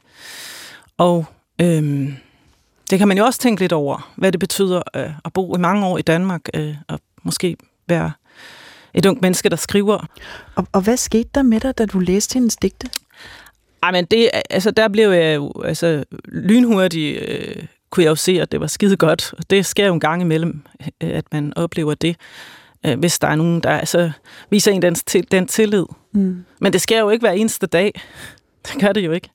Og 0.99 1.27
øhm, 1.61 2.15
det 2.91 2.99
kan 2.99 3.09
man 3.09 3.19
jo 3.19 3.25
også 3.25 3.41
tænke 3.41 3.61
lidt 3.61 3.73
over, 3.73 4.13
hvad 4.17 4.33
det 4.33 4.41
betyder 4.41 4.83
øh, 4.97 5.11
at 5.25 5.33
bo 5.33 5.57
i 5.57 5.59
mange 5.59 5.87
år 5.87 5.99
i 5.99 6.03
Danmark, 6.03 6.41
øh, 6.55 6.75
og 6.89 7.01
måske 7.23 7.57
være 7.89 8.13
et 8.95 9.07
ung 9.07 9.19
menneske, 9.23 9.49
der 9.49 9.57
skriver. 9.57 10.07
Og, 10.55 10.67
og 10.73 10.81
hvad 10.81 10.97
skete 10.97 11.29
der 11.35 11.43
med 11.43 11.61
dig, 11.61 11.79
da 11.79 11.87
du 11.87 11.99
læste 11.99 12.35
hendes 12.35 12.57
digte? 12.57 12.89
Ej, 13.83 13.93
men 13.93 14.05
det, 14.05 14.31
altså, 14.51 14.71
der 14.71 14.89
blev 14.89 15.11
jeg 15.11 15.35
jo 15.35 15.53
altså, 15.65 16.05
lynhurtigt, 16.25 17.23
øh, 17.29 17.65
kunne 17.91 18.05
jeg 18.05 18.11
jo 18.11 18.17
se, 18.17 18.41
at 18.41 18.53
det 18.53 18.61
var 18.61 18.67
skide 18.67 18.97
godt. 18.97 19.35
Og 19.39 19.51
det 19.51 19.67
sker 19.67 19.87
jo 19.87 19.95
en 19.95 20.01
gang 20.01 20.23
imellem, 20.23 20.63
øh, 20.81 21.11
at 21.11 21.25
man 21.33 21.53
oplever 21.57 21.95
det, 21.95 22.17
øh, 22.87 22.99
hvis 22.99 23.19
der 23.19 23.29
er 23.29 23.35
nogen, 23.35 23.61
der 23.61 23.71
altså, 23.71 24.11
viser 24.51 24.73
en 24.73 24.83
den, 24.83 24.95
den 25.31 25.47
tillid. 25.47 25.85
Mm. 26.13 26.45
Men 26.61 26.73
det 26.73 26.81
sker 26.81 27.01
jo 27.01 27.11
ikke 27.11 27.23
hver 27.23 27.33
eneste 27.33 27.67
dag. 27.67 28.01
Det 28.67 28.81
gør 28.81 28.93
det 28.93 29.05
jo 29.05 29.13
ikke. 29.13 29.31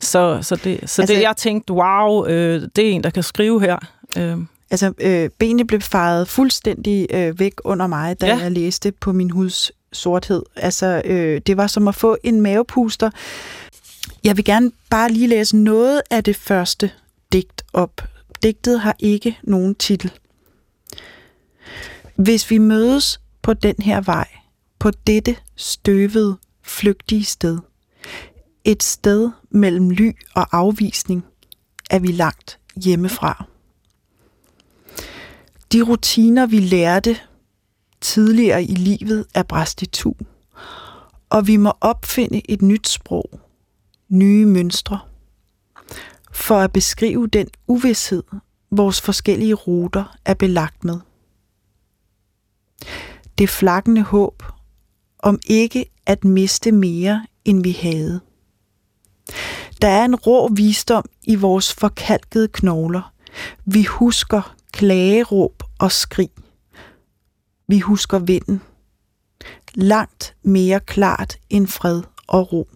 Så, 0.00 0.38
så, 0.42 0.56
det, 0.56 0.90
så 0.90 1.02
altså, 1.02 1.14
det, 1.14 1.22
jeg 1.22 1.36
tænkte, 1.36 1.72
wow, 1.72 2.26
øh, 2.26 2.62
det 2.76 2.88
er 2.88 2.92
en, 2.92 3.04
der 3.04 3.10
kan 3.10 3.22
skrive 3.22 3.60
her. 3.60 3.78
Øh. 4.18 4.38
Altså, 4.70 4.92
øh, 5.00 5.30
benene 5.38 5.66
blev 5.66 5.80
faret 5.80 6.28
fuldstændig 6.28 7.06
øh, 7.10 7.38
væk 7.38 7.52
under 7.64 7.86
mig, 7.86 8.20
da 8.20 8.26
ja. 8.26 8.38
jeg 8.38 8.52
læste 8.52 8.92
på 8.92 9.12
min 9.12 9.30
huds 9.30 9.72
sorthed. 9.92 10.42
Altså, 10.56 11.02
øh, 11.04 11.40
det 11.46 11.56
var 11.56 11.66
som 11.66 11.88
at 11.88 11.94
få 11.94 12.16
en 12.24 12.40
mavepuster. 12.40 13.10
Jeg 14.24 14.36
vil 14.36 14.44
gerne 14.44 14.72
bare 14.90 15.08
lige 15.08 15.26
læse 15.26 15.56
noget 15.56 16.02
af 16.10 16.24
det 16.24 16.36
første 16.36 16.90
digt 17.32 17.64
op. 17.72 18.00
Digtet 18.42 18.80
har 18.80 18.96
ikke 18.98 19.38
nogen 19.42 19.74
titel. 19.74 20.12
Hvis 22.16 22.50
vi 22.50 22.58
mødes 22.58 23.20
på 23.42 23.54
den 23.54 23.74
her 23.78 24.00
vej, 24.00 24.28
på 24.78 24.90
dette 25.06 25.36
støvede, 25.56 26.36
flygtige 26.62 27.24
sted, 27.24 27.58
et 28.64 28.82
sted 28.82 29.30
mellem 29.50 29.90
ly 29.90 30.10
og 30.34 30.46
afvisning, 30.52 31.24
er 31.90 31.98
vi 31.98 32.08
langt 32.08 32.58
hjemmefra. 32.76 33.44
De 35.74 35.82
rutiner, 35.82 36.46
vi 36.46 36.60
lærte 36.60 37.16
tidligere 38.00 38.64
i 38.64 38.74
livet, 38.74 39.26
er 39.34 39.42
bræst 39.42 39.82
i 39.82 39.86
tu, 39.86 40.12
og 41.30 41.46
vi 41.46 41.56
må 41.56 41.72
opfinde 41.80 42.50
et 42.50 42.62
nyt 42.62 42.88
sprog, 42.88 43.40
nye 44.08 44.46
mønstre, 44.46 44.98
for 46.32 46.56
at 46.56 46.72
beskrive 46.72 47.26
den 47.26 47.48
uvidshed, 47.66 48.22
vores 48.70 49.00
forskellige 49.00 49.54
ruter 49.54 50.16
er 50.24 50.34
belagt 50.34 50.84
med. 50.84 50.98
Det 53.38 53.48
flakkende 53.48 54.02
håb 54.02 54.42
om 55.18 55.40
ikke 55.46 55.90
at 56.06 56.24
miste 56.24 56.72
mere, 56.72 57.26
end 57.44 57.62
vi 57.62 57.72
havde. 57.72 58.20
Der 59.82 59.88
er 59.88 60.04
en 60.04 60.14
rå 60.16 60.48
visdom 60.48 61.04
i 61.22 61.34
vores 61.34 61.74
forkalkede 61.74 62.48
knogler. 62.48 63.12
Vi 63.64 63.84
husker 63.84 64.54
klageråb 64.74 65.62
og 65.78 65.92
skrig. 65.92 66.30
Vi 67.68 67.78
husker 67.80 68.18
vinden. 68.18 68.62
Langt 69.74 70.36
mere 70.42 70.80
klart 70.80 71.36
end 71.50 71.66
fred 71.66 72.02
og 72.26 72.52
ro. 72.52 72.68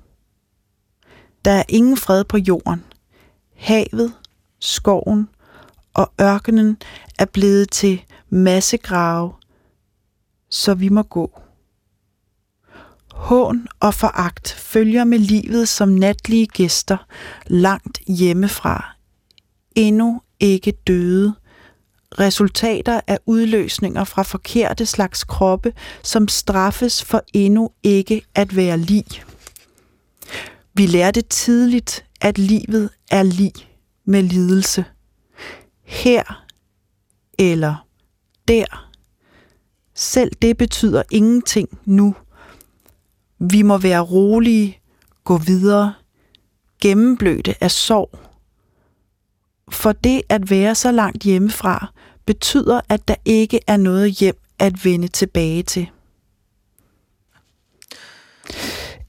Der 1.45 1.51
er 1.51 1.63
ingen 1.69 1.97
fred 1.97 2.25
på 2.25 2.39
jorden. 2.39 2.85
Havet, 3.57 4.13
skoven 4.61 5.29
og 5.95 6.13
ørkenen 6.21 6.77
er 7.19 7.25
blevet 7.25 7.71
til 7.71 8.03
massegrave, 8.31 9.33
så 10.51 10.75
vi 10.75 10.89
må 10.89 11.03
gå. 11.03 11.41
Hån 13.13 13.67
og 13.81 13.95
foragt 13.95 14.53
følger 14.53 15.05
med 15.05 15.19
livet 15.19 15.69
som 15.69 15.89
natlige 15.89 16.47
gæster 16.47 16.97
langt 17.47 17.99
hjemmefra. 18.07 18.97
Endnu 19.77 20.21
ikke 20.41 20.73
døde. 20.87 21.35
Resultater 22.13 23.01
af 23.07 23.19
udløsninger 23.27 24.05
fra 24.05 24.23
forkerte 24.23 24.87
slags 24.87 25.25
kroppe, 25.25 25.73
som 26.03 26.29
straffes 26.29 27.05
for 27.05 27.23
endnu 27.35 27.71
ikke 27.83 28.23
at 28.35 28.57
være 28.57 28.79
lig. 28.79 29.05
Vi 30.75 30.87
lærte 30.87 31.23
tidligt, 31.23 32.05
at 32.21 32.39
livet 32.39 32.91
er 33.11 33.23
lig 33.23 33.53
med 34.05 34.23
lidelse. 34.23 34.85
Her 35.83 36.45
eller 37.39 37.87
der. 38.49 38.91
Selv 39.95 40.33
det 40.43 40.57
betyder 40.57 41.03
ingenting 41.11 41.79
nu– 41.85 42.15
vi 43.39 43.63
må 43.63 43.79
være 43.79 44.01
rolige, 44.01 44.81
gå 45.25 45.37
videre, 45.37 45.95
gennemblødte 46.81 47.65
af 47.65 47.71
sorg. 47.71 48.28
For 49.71 49.93
det 49.93 50.23
at 50.29 50.51
være 50.51 50.75
så 50.75 50.93
langt 50.93 51.23
hjemmefra 51.23 51.93
betyder, 52.27 52.81
at 52.89 53.09
der 53.09 53.14
ikke 53.25 53.61
er 53.66 53.77
noget 53.77 54.11
hjem 54.12 54.37
at 54.59 54.85
vende 54.85 55.09
tilbage 55.09 55.62
til. 55.62 55.89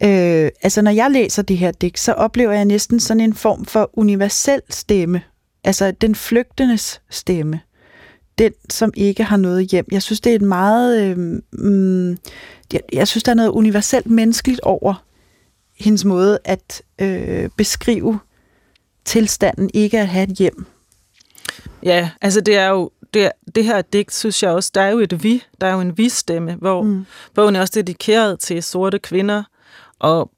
Øh, 0.03 0.51
altså 0.61 0.81
når 0.81 0.91
jeg 0.91 1.11
læser 1.11 1.41
det 1.41 1.57
her 1.57 1.71
digt, 1.71 1.99
så 1.99 2.13
oplever 2.13 2.51
jeg 2.51 2.65
næsten 2.65 2.99
sådan 2.99 3.21
en 3.21 3.33
form 3.33 3.65
for 3.65 3.89
universel 3.93 4.61
stemme. 4.69 5.21
Altså 5.63 5.91
den 5.91 6.15
flygtendes 6.15 7.01
stemme. 7.09 7.61
Den, 8.37 8.51
som 8.69 8.91
ikke 8.95 9.23
har 9.23 9.37
noget 9.37 9.67
hjem. 9.67 9.85
Jeg 9.91 10.03
synes, 10.03 10.21
det 10.21 10.31
er 10.31 10.35
et 10.35 10.41
meget... 10.41 11.03
Øh, 11.03 11.17
mm, 11.51 12.09
jeg, 12.73 12.81
jeg 12.93 13.07
synes, 13.07 13.23
der 13.23 13.31
er 13.31 13.35
noget 13.35 13.49
universelt 13.49 14.05
menneskeligt 14.05 14.59
over 14.59 15.05
hendes 15.79 16.05
måde 16.05 16.39
at 16.45 16.81
øh, 17.01 17.49
beskrive 17.57 18.19
tilstanden 19.09 19.69
ikke 19.73 19.99
at 19.99 20.07
have 20.07 20.23
et 20.31 20.37
hjem. 20.37 20.65
Ja, 21.83 22.09
altså 22.21 22.41
det 22.41 22.57
er 22.57 22.67
jo 22.67 22.91
det, 23.13 23.31
det 23.55 23.65
her 23.65 23.81
digt, 23.81 24.13
synes 24.13 24.43
jeg 24.43 24.51
også, 24.51 24.71
der 24.75 24.81
er 24.81 24.89
jo 24.89 24.99
et 24.99 25.23
vi, 25.23 25.43
der 25.61 25.67
er 25.67 25.73
jo 25.73 25.79
en 25.79 25.97
vi-stemme, 25.97 26.55
hvor 26.55 26.83
mm. 26.83 27.05
bogen 27.33 27.55
er 27.55 27.61
også 27.61 27.73
dedikeret 27.75 28.39
til 28.39 28.63
sorte 28.63 28.99
kvinder, 28.99 29.43
og 29.99 30.31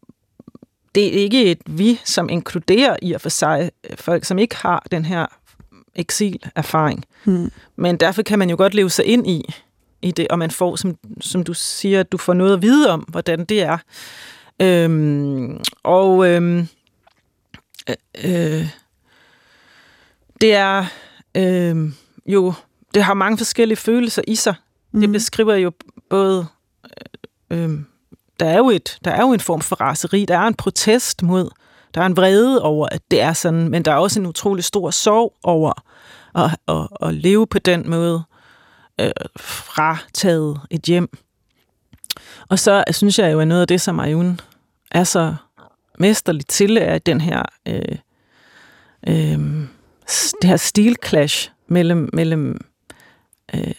det 0.95 1.07
er 1.07 1.11
ikke 1.11 1.51
et 1.51 1.61
vi, 1.65 1.99
som 2.03 2.30
inkluderer 2.30 2.97
i 3.01 3.13
og 3.13 3.22
for 3.22 3.30
sig 3.30 3.72
folk, 3.95 4.26
som 4.26 4.39
ikke 4.39 4.55
har 4.55 4.88
den 4.91 5.05
her 5.05 5.26
eksilerfaring. 5.95 7.05
Mm. 7.26 7.51
Men 7.76 7.97
derfor 7.97 8.22
kan 8.22 8.39
man 8.39 8.49
jo 8.49 8.55
godt 8.57 8.74
leve 8.74 8.89
sig 8.89 9.05
ind 9.05 9.28
i, 9.28 9.53
i 10.01 10.11
det, 10.11 10.28
og 10.28 10.39
man 10.39 10.51
får, 10.51 10.76
som, 10.76 10.97
som 11.22 11.43
du 11.43 11.53
siger, 11.53 11.99
at 11.99 12.11
du 12.11 12.17
får 12.17 12.34
noget 12.34 12.53
at 12.53 12.61
vide 12.61 12.89
om, 12.89 12.99
hvordan 12.99 13.45
det 13.45 13.61
er. 13.61 13.78
Øhm, 14.61 15.59
og 15.84 16.28
øhm, 16.28 16.67
øh, 17.89 17.95
øh, 18.23 18.69
det 20.41 20.53
er 20.53 20.86
øh, 21.36 21.91
jo, 22.25 22.53
det 22.93 23.03
har 23.03 23.13
mange 23.13 23.38
forskellige 23.38 23.77
følelser 23.77 24.21
i 24.27 24.36
sig. 24.36 24.55
Mm. 24.91 24.99
Det 24.99 25.09
mhm. 25.09 25.13
beskriver 25.13 25.55
jo 25.55 25.71
både, 26.09 26.45
øh, 27.51 27.63
øh, 27.63 27.79
der, 28.39 28.45
er 28.45 28.57
jo 28.57 28.69
et, 28.69 28.99
der 29.05 29.11
er 29.11 29.21
jo 29.21 29.34
en 29.34 29.39
form 29.39 29.61
for 29.61 29.75
raseri, 29.75 30.25
der 30.25 30.38
er 30.38 30.47
en 30.47 30.55
protest 30.55 31.23
mod, 31.23 31.49
der 31.93 32.01
er 32.01 32.05
en 32.05 32.17
vrede 32.17 32.61
over, 32.61 32.88
at 32.91 33.01
det 33.11 33.21
er 33.21 33.34
sådan, 33.34 33.69
men 33.69 33.86
der 33.86 33.91
er 33.91 33.95
også 33.95 34.19
en 34.19 34.25
utrolig 34.25 34.63
stor 34.63 34.91
sorg 34.91 35.34
over 35.43 35.73
at, 36.36 36.57
at, 36.67 37.07
at 37.07 37.13
leve 37.13 37.47
på 37.47 37.59
den 37.59 37.89
måde 37.89 38.23
øh, 38.99 39.11
frataget 39.39 40.61
et 40.69 40.82
hjem. 40.82 41.17
Og 42.49 42.59
så 42.59 42.84
synes 42.91 43.19
jeg 43.19 43.32
jo, 43.32 43.39
at 43.39 43.47
noget 43.47 43.61
af 43.61 43.67
det, 43.67 43.82
som 43.82 43.99
Ayun 43.99 44.39
er 44.91 45.03
så 45.03 45.36
mesterligt 46.02 46.49
til, 46.49 46.78
er 46.78 46.97
den 46.97 47.22
her, 47.22 47.43
øh, 47.68 47.97
øh, 49.08 49.39
det 50.41 50.49
her 50.49 50.58
stilclash 50.58 51.52
mellem, 51.68 52.10
mellem, 52.14 52.66
øh, 53.56 53.74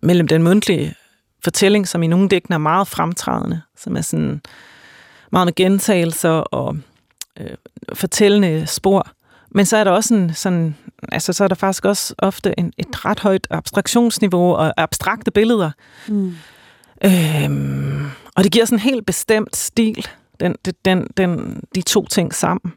mellem 0.00 0.28
den 0.28 0.42
mundtlige 0.42 0.94
fortælling, 1.44 1.88
som 1.88 2.02
i 2.02 2.06
nogle 2.06 2.28
dækken 2.28 2.54
er 2.54 2.58
meget 2.58 2.88
fremtrædende, 2.88 3.60
som 3.76 3.96
er 3.96 4.00
sådan 4.00 4.40
meget 5.32 5.46
med 5.46 5.54
gentagelser 5.54 6.30
og 6.30 6.76
øh, 7.40 7.56
fortællende 7.94 8.66
spor. 8.66 9.08
Men 9.50 9.66
så 9.66 9.76
er 9.76 9.84
der 9.84 9.90
også 9.90 10.14
en 10.14 10.34
sådan 10.34 10.74
altså 11.12 11.32
så 11.32 11.44
er 11.44 11.48
der 11.48 11.54
faktisk 11.54 11.84
også 11.84 12.14
ofte 12.18 12.54
en, 12.58 12.72
et 12.78 13.04
ret 13.04 13.20
højt 13.20 13.46
abstraktionsniveau 13.50 14.54
og 14.54 14.74
abstrakte 14.76 15.30
billeder. 15.30 15.70
Mm. 16.08 16.36
Øhm, 17.04 18.06
og 18.36 18.44
det 18.44 18.52
giver 18.52 18.64
sådan 18.64 18.76
en 18.76 18.80
helt 18.80 19.06
bestemt 19.06 19.56
stil, 19.56 20.06
den, 20.40 20.54
den, 20.84 21.06
den, 21.16 21.60
de 21.74 21.82
to 21.82 22.06
ting 22.06 22.34
sammen, 22.34 22.72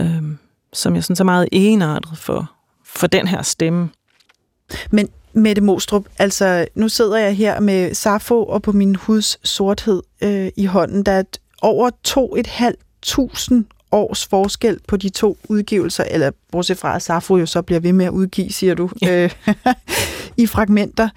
øhm, 0.00 0.38
som 0.72 0.94
jeg 0.94 1.04
synes 1.04 1.20
er 1.20 1.24
meget 1.24 1.48
enartet 1.52 2.18
for, 2.18 2.52
for 2.84 3.06
den 3.06 3.28
her 3.28 3.42
stemme. 3.42 3.90
Men 4.90 5.08
Mette 5.32 5.62
Mostrup, 5.62 6.04
altså 6.18 6.66
nu 6.74 6.88
sidder 6.88 7.18
jeg 7.18 7.36
her 7.36 7.60
med 7.60 7.94
Safo 7.94 8.44
og 8.44 8.62
på 8.62 8.72
min 8.72 8.94
huds 8.94 9.48
sorthed 9.48 10.02
øh, 10.20 10.50
i 10.56 10.64
hånden. 10.64 11.02
Der 11.02 11.12
er 11.12 11.22
over 11.62 11.90
to 12.04 12.36
et 12.36 12.46
halvt 12.46 12.80
tusind 13.02 13.64
års 13.92 14.26
forskel 14.26 14.80
på 14.88 14.96
de 14.96 15.08
to 15.08 15.38
udgivelser, 15.48 16.04
eller 16.04 16.30
bortset 16.52 16.78
fra, 16.78 16.96
at 16.96 17.02
Safo 17.02 17.36
jo 17.36 17.46
så 17.46 17.62
bliver 17.62 17.80
ved 17.80 17.92
med 17.92 18.06
at 18.06 18.10
udgive, 18.10 18.50
siger 18.50 18.74
du. 18.74 18.90
Ja. 19.02 19.28
I 20.36 20.46
fragmenter. 20.46 21.08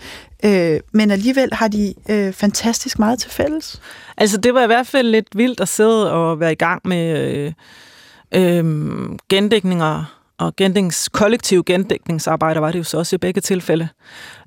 Øh, 0.46 0.80
men 0.92 1.12
alligevel 1.12 1.54
har 1.54 1.68
de 1.68 1.94
øh, 2.10 2.34
fantastisk 2.34 3.00
meget 3.00 3.20
til 3.20 3.32
fælles. 3.32 3.82
Altså, 4.18 4.38
det 4.38 4.54
var 4.54 4.64
i 4.64 4.68
hvert 4.68 4.88
fald 4.88 5.08
lidt 5.08 5.28
vildt 5.36 5.60
at 5.60 5.68
sidde 5.68 6.12
og 6.12 6.40
være 6.40 6.52
i 6.52 6.56
gang 6.56 6.82
med 6.86 7.18
øh, 7.20 7.54
øh, 8.36 8.66
gendækninger 9.30 10.06
og 10.38 10.56
gendings, 10.56 11.10
kollektiv 11.10 11.64
gendækningsarbejder 11.64 12.62
var 12.62 12.72
det 12.72 12.80
jo 12.80 12.84
så 12.84 12.98
også 12.98 13.16
i 13.16 13.18
begge 13.18 13.42
tilfælde. 13.42 13.88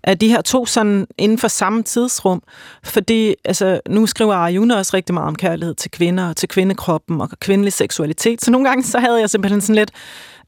Af 0.04 0.18
de 0.18 0.28
her 0.28 0.40
to 0.40 0.66
sådan 0.66 1.06
inden 1.18 1.38
for 1.38 1.48
samme 1.48 1.82
tidsrum, 1.82 2.42
fordi 2.84 3.34
altså, 3.44 3.80
nu 3.88 4.06
skriver 4.06 4.34
Arjuna 4.34 4.76
også 4.76 4.96
rigtig 4.96 5.14
meget 5.14 5.28
om 5.28 5.34
kærlighed 5.34 5.74
til 5.74 5.90
kvinder 5.90 6.28
og 6.28 6.36
til 6.36 6.48
kvindekroppen 6.48 7.20
og 7.20 7.30
kvindelig 7.40 7.72
seksualitet, 7.72 8.44
så 8.44 8.50
nogle 8.50 8.68
gange 8.68 8.84
så 8.84 8.98
havde 8.98 9.20
jeg 9.20 9.30
simpelthen 9.30 9.60
sådan 9.60 9.74
lidt, 9.74 9.90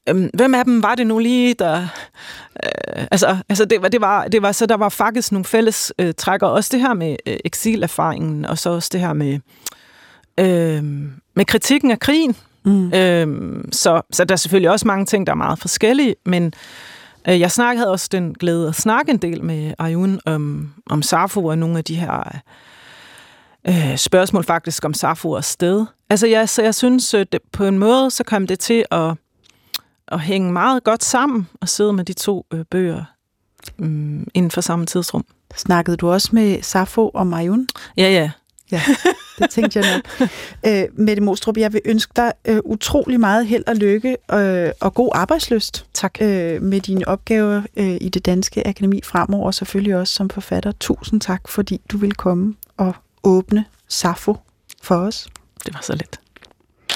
øhm, 0.09 0.29
hvem 0.33 0.55
af 0.55 0.65
dem 0.65 0.83
var 0.83 0.95
det 0.95 1.07
nu 1.07 1.19
lige, 1.19 1.53
der... 1.53 1.87
Øh, 2.63 3.05
altså, 3.11 3.37
altså 3.49 3.65
det, 3.65 3.81
var, 3.81 3.87
det, 3.87 4.01
var, 4.01 4.27
det 4.27 4.41
var 4.41 4.51
så, 4.51 4.65
der 4.65 4.77
var 4.77 4.89
faktisk 4.89 5.31
nogle 5.31 5.45
fælles 5.45 5.93
øh, 5.99 6.13
trækker, 6.17 6.47
også 6.47 6.69
det 6.73 6.81
her 6.81 6.93
med 6.93 7.15
øh, 7.25 7.37
eksilerfaringen, 7.45 8.45
og 8.45 8.57
så 8.57 8.69
også 8.69 8.89
det 8.93 9.01
her 9.01 9.13
med, 9.13 9.39
øh, 10.37 10.83
med 11.35 11.45
kritikken 11.45 11.91
af 11.91 11.99
krigen, 11.99 12.35
Mm. 12.63 12.93
Øhm, 12.93 13.69
så, 13.71 14.01
så 14.11 14.25
der 14.25 14.33
er 14.33 14.37
selvfølgelig 14.37 14.71
også 14.71 14.87
mange 14.87 15.05
ting, 15.05 15.27
der 15.27 15.33
er 15.33 15.37
meget 15.37 15.59
forskellige, 15.59 16.15
men 16.25 16.53
øh, 17.29 17.39
jeg 17.39 17.51
snakkede 17.51 17.79
havde 17.79 17.91
også 17.91 18.09
den 18.11 18.33
glæde 18.33 18.67
at 18.67 18.75
snakke 18.75 19.11
en 19.11 19.17
del 19.17 19.43
med 19.43 19.73
Ayun 19.79 20.19
om, 20.25 20.73
om 20.89 21.01
Safo 21.01 21.45
og 21.45 21.57
nogle 21.57 21.77
af 21.77 21.83
de 21.83 21.95
her 21.95 22.41
øh, 23.67 23.97
spørgsmål 23.97 24.43
faktisk 24.43 24.85
om 24.85 24.93
Safo 24.93 25.31
og 25.31 25.43
sted. 25.43 25.85
Altså 26.09 26.27
jeg, 26.27 26.49
så 26.49 26.61
jeg 26.61 26.75
synes, 26.75 27.13
at 27.13 27.33
øh, 27.33 27.39
på 27.51 27.65
en 27.65 27.79
måde, 27.79 28.11
så 28.11 28.23
kom 28.23 28.47
det 28.47 28.59
til 28.59 28.85
at, 28.91 29.13
at 30.11 30.19
hænge 30.19 30.51
meget 30.51 30.83
godt 30.83 31.03
sammen 31.03 31.47
og 31.61 31.69
sidde 31.69 31.93
med 31.93 32.05
de 32.05 32.13
to 32.13 32.45
øh, 32.53 32.65
bøger 32.71 33.03
øh, 33.79 33.87
inden 34.33 34.51
for 34.51 34.61
samme 34.61 34.85
tidsrum. 34.85 35.25
Snakkede 35.55 35.97
du 35.97 36.09
også 36.09 36.29
med 36.31 36.61
Safo 36.61 37.09
og 37.09 37.39
Ayun? 37.39 37.67
Ja, 37.97 38.09
ja. 38.09 38.31
Ja, 38.71 38.81
det 39.39 39.49
tænkte 39.49 39.79
jeg 39.79 39.93
nok. 39.95 40.29
Øh, 40.67 40.83
Mette 40.93 41.23
Mostrup, 41.23 41.57
jeg 41.57 41.73
vil 41.73 41.81
ønske 41.85 42.13
dig 42.15 42.33
øh, 42.45 42.59
utrolig 42.65 43.19
meget 43.19 43.47
held 43.47 43.63
og 43.67 43.75
lykke 43.75 44.17
øh, 44.33 44.71
og 44.81 44.93
god 44.93 45.09
arbejdsløst 45.13 45.85
tak. 45.93 46.17
Øh, 46.21 46.61
med 46.61 46.81
dine 46.81 47.07
opgaver 47.07 47.61
øh, 47.77 47.97
i 48.01 48.09
det 48.09 48.25
danske 48.25 48.67
akademi 48.67 49.01
fremover, 49.03 49.45
og 49.45 49.53
selvfølgelig 49.53 49.95
også 49.95 50.13
som 50.13 50.29
forfatter. 50.29 50.71
Tusind 50.79 51.21
tak, 51.21 51.47
fordi 51.47 51.81
du 51.91 51.97
vil 51.97 52.13
komme 52.13 52.55
og 52.77 52.95
åbne 53.23 53.65
Safo 53.87 54.35
for 54.83 54.95
os. 54.95 55.27
Det 55.65 55.73
var 55.73 55.81
så 55.81 55.93
let. 55.93 56.19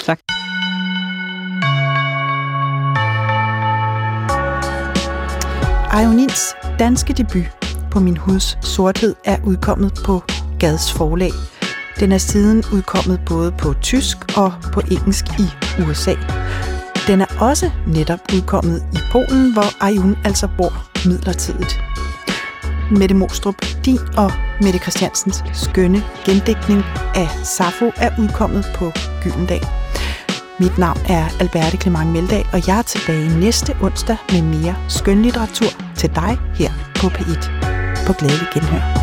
Tak. 0.06 0.43
Ionins 6.02 6.56
danske 6.80 7.14
debut 7.14 7.46
på 7.92 8.00
Min 8.00 8.18
Huds 8.18 8.58
Sorthed 8.62 9.16
er 9.26 9.38
udkommet 9.46 9.94
på 10.06 10.24
Gads 10.60 10.94
forlag. 10.94 11.32
Den 12.00 12.12
er 12.12 12.18
siden 12.18 12.64
udkommet 12.74 13.20
både 13.26 13.52
på 13.52 13.74
tysk 13.82 14.18
og 14.38 14.54
på 14.74 14.82
engelsk 14.92 15.26
i 15.40 15.46
USA. 15.82 16.16
Den 17.08 17.22
er 17.22 17.26
også 17.40 17.72
netop 17.88 18.20
udkommet 18.34 18.84
i 18.94 18.98
Polen, 19.12 19.54
hvor 19.54 19.84
Ayun 19.84 20.18
altså 20.26 20.48
bor 20.58 20.74
midlertidigt. 21.08 21.80
Mette 22.92 23.16
Mostrup, 23.16 23.56
din 23.86 24.00
og 24.18 24.32
Mette 24.62 24.80
Christiansens 24.80 25.44
skønne 25.54 26.04
gendækning 26.26 26.84
af 27.16 27.30
Safo 27.44 27.92
er 27.98 28.10
udkommet 28.20 28.66
på 28.76 28.92
Gyldendal. 29.24 29.66
Mit 30.60 30.78
navn 30.78 31.00
er 31.10 31.26
Alberte 31.40 31.78
Clement 31.78 32.12
Meldal, 32.12 32.46
og 32.54 32.68
jeg 32.68 32.78
er 32.78 32.82
tilbage 32.82 33.40
næste 33.40 33.76
onsdag 33.82 34.18
med 34.32 34.42
mere 34.42 34.76
skønlitteratur 34.90 35.70
til 35.96 36.16
dig 36.16 36.38
her 36.56 36.72
på 36.96 37.08
P1. 37.08 37.50
På 38.08 38.14
glædelig 38.14 38.48
genhør. 38.54 39.03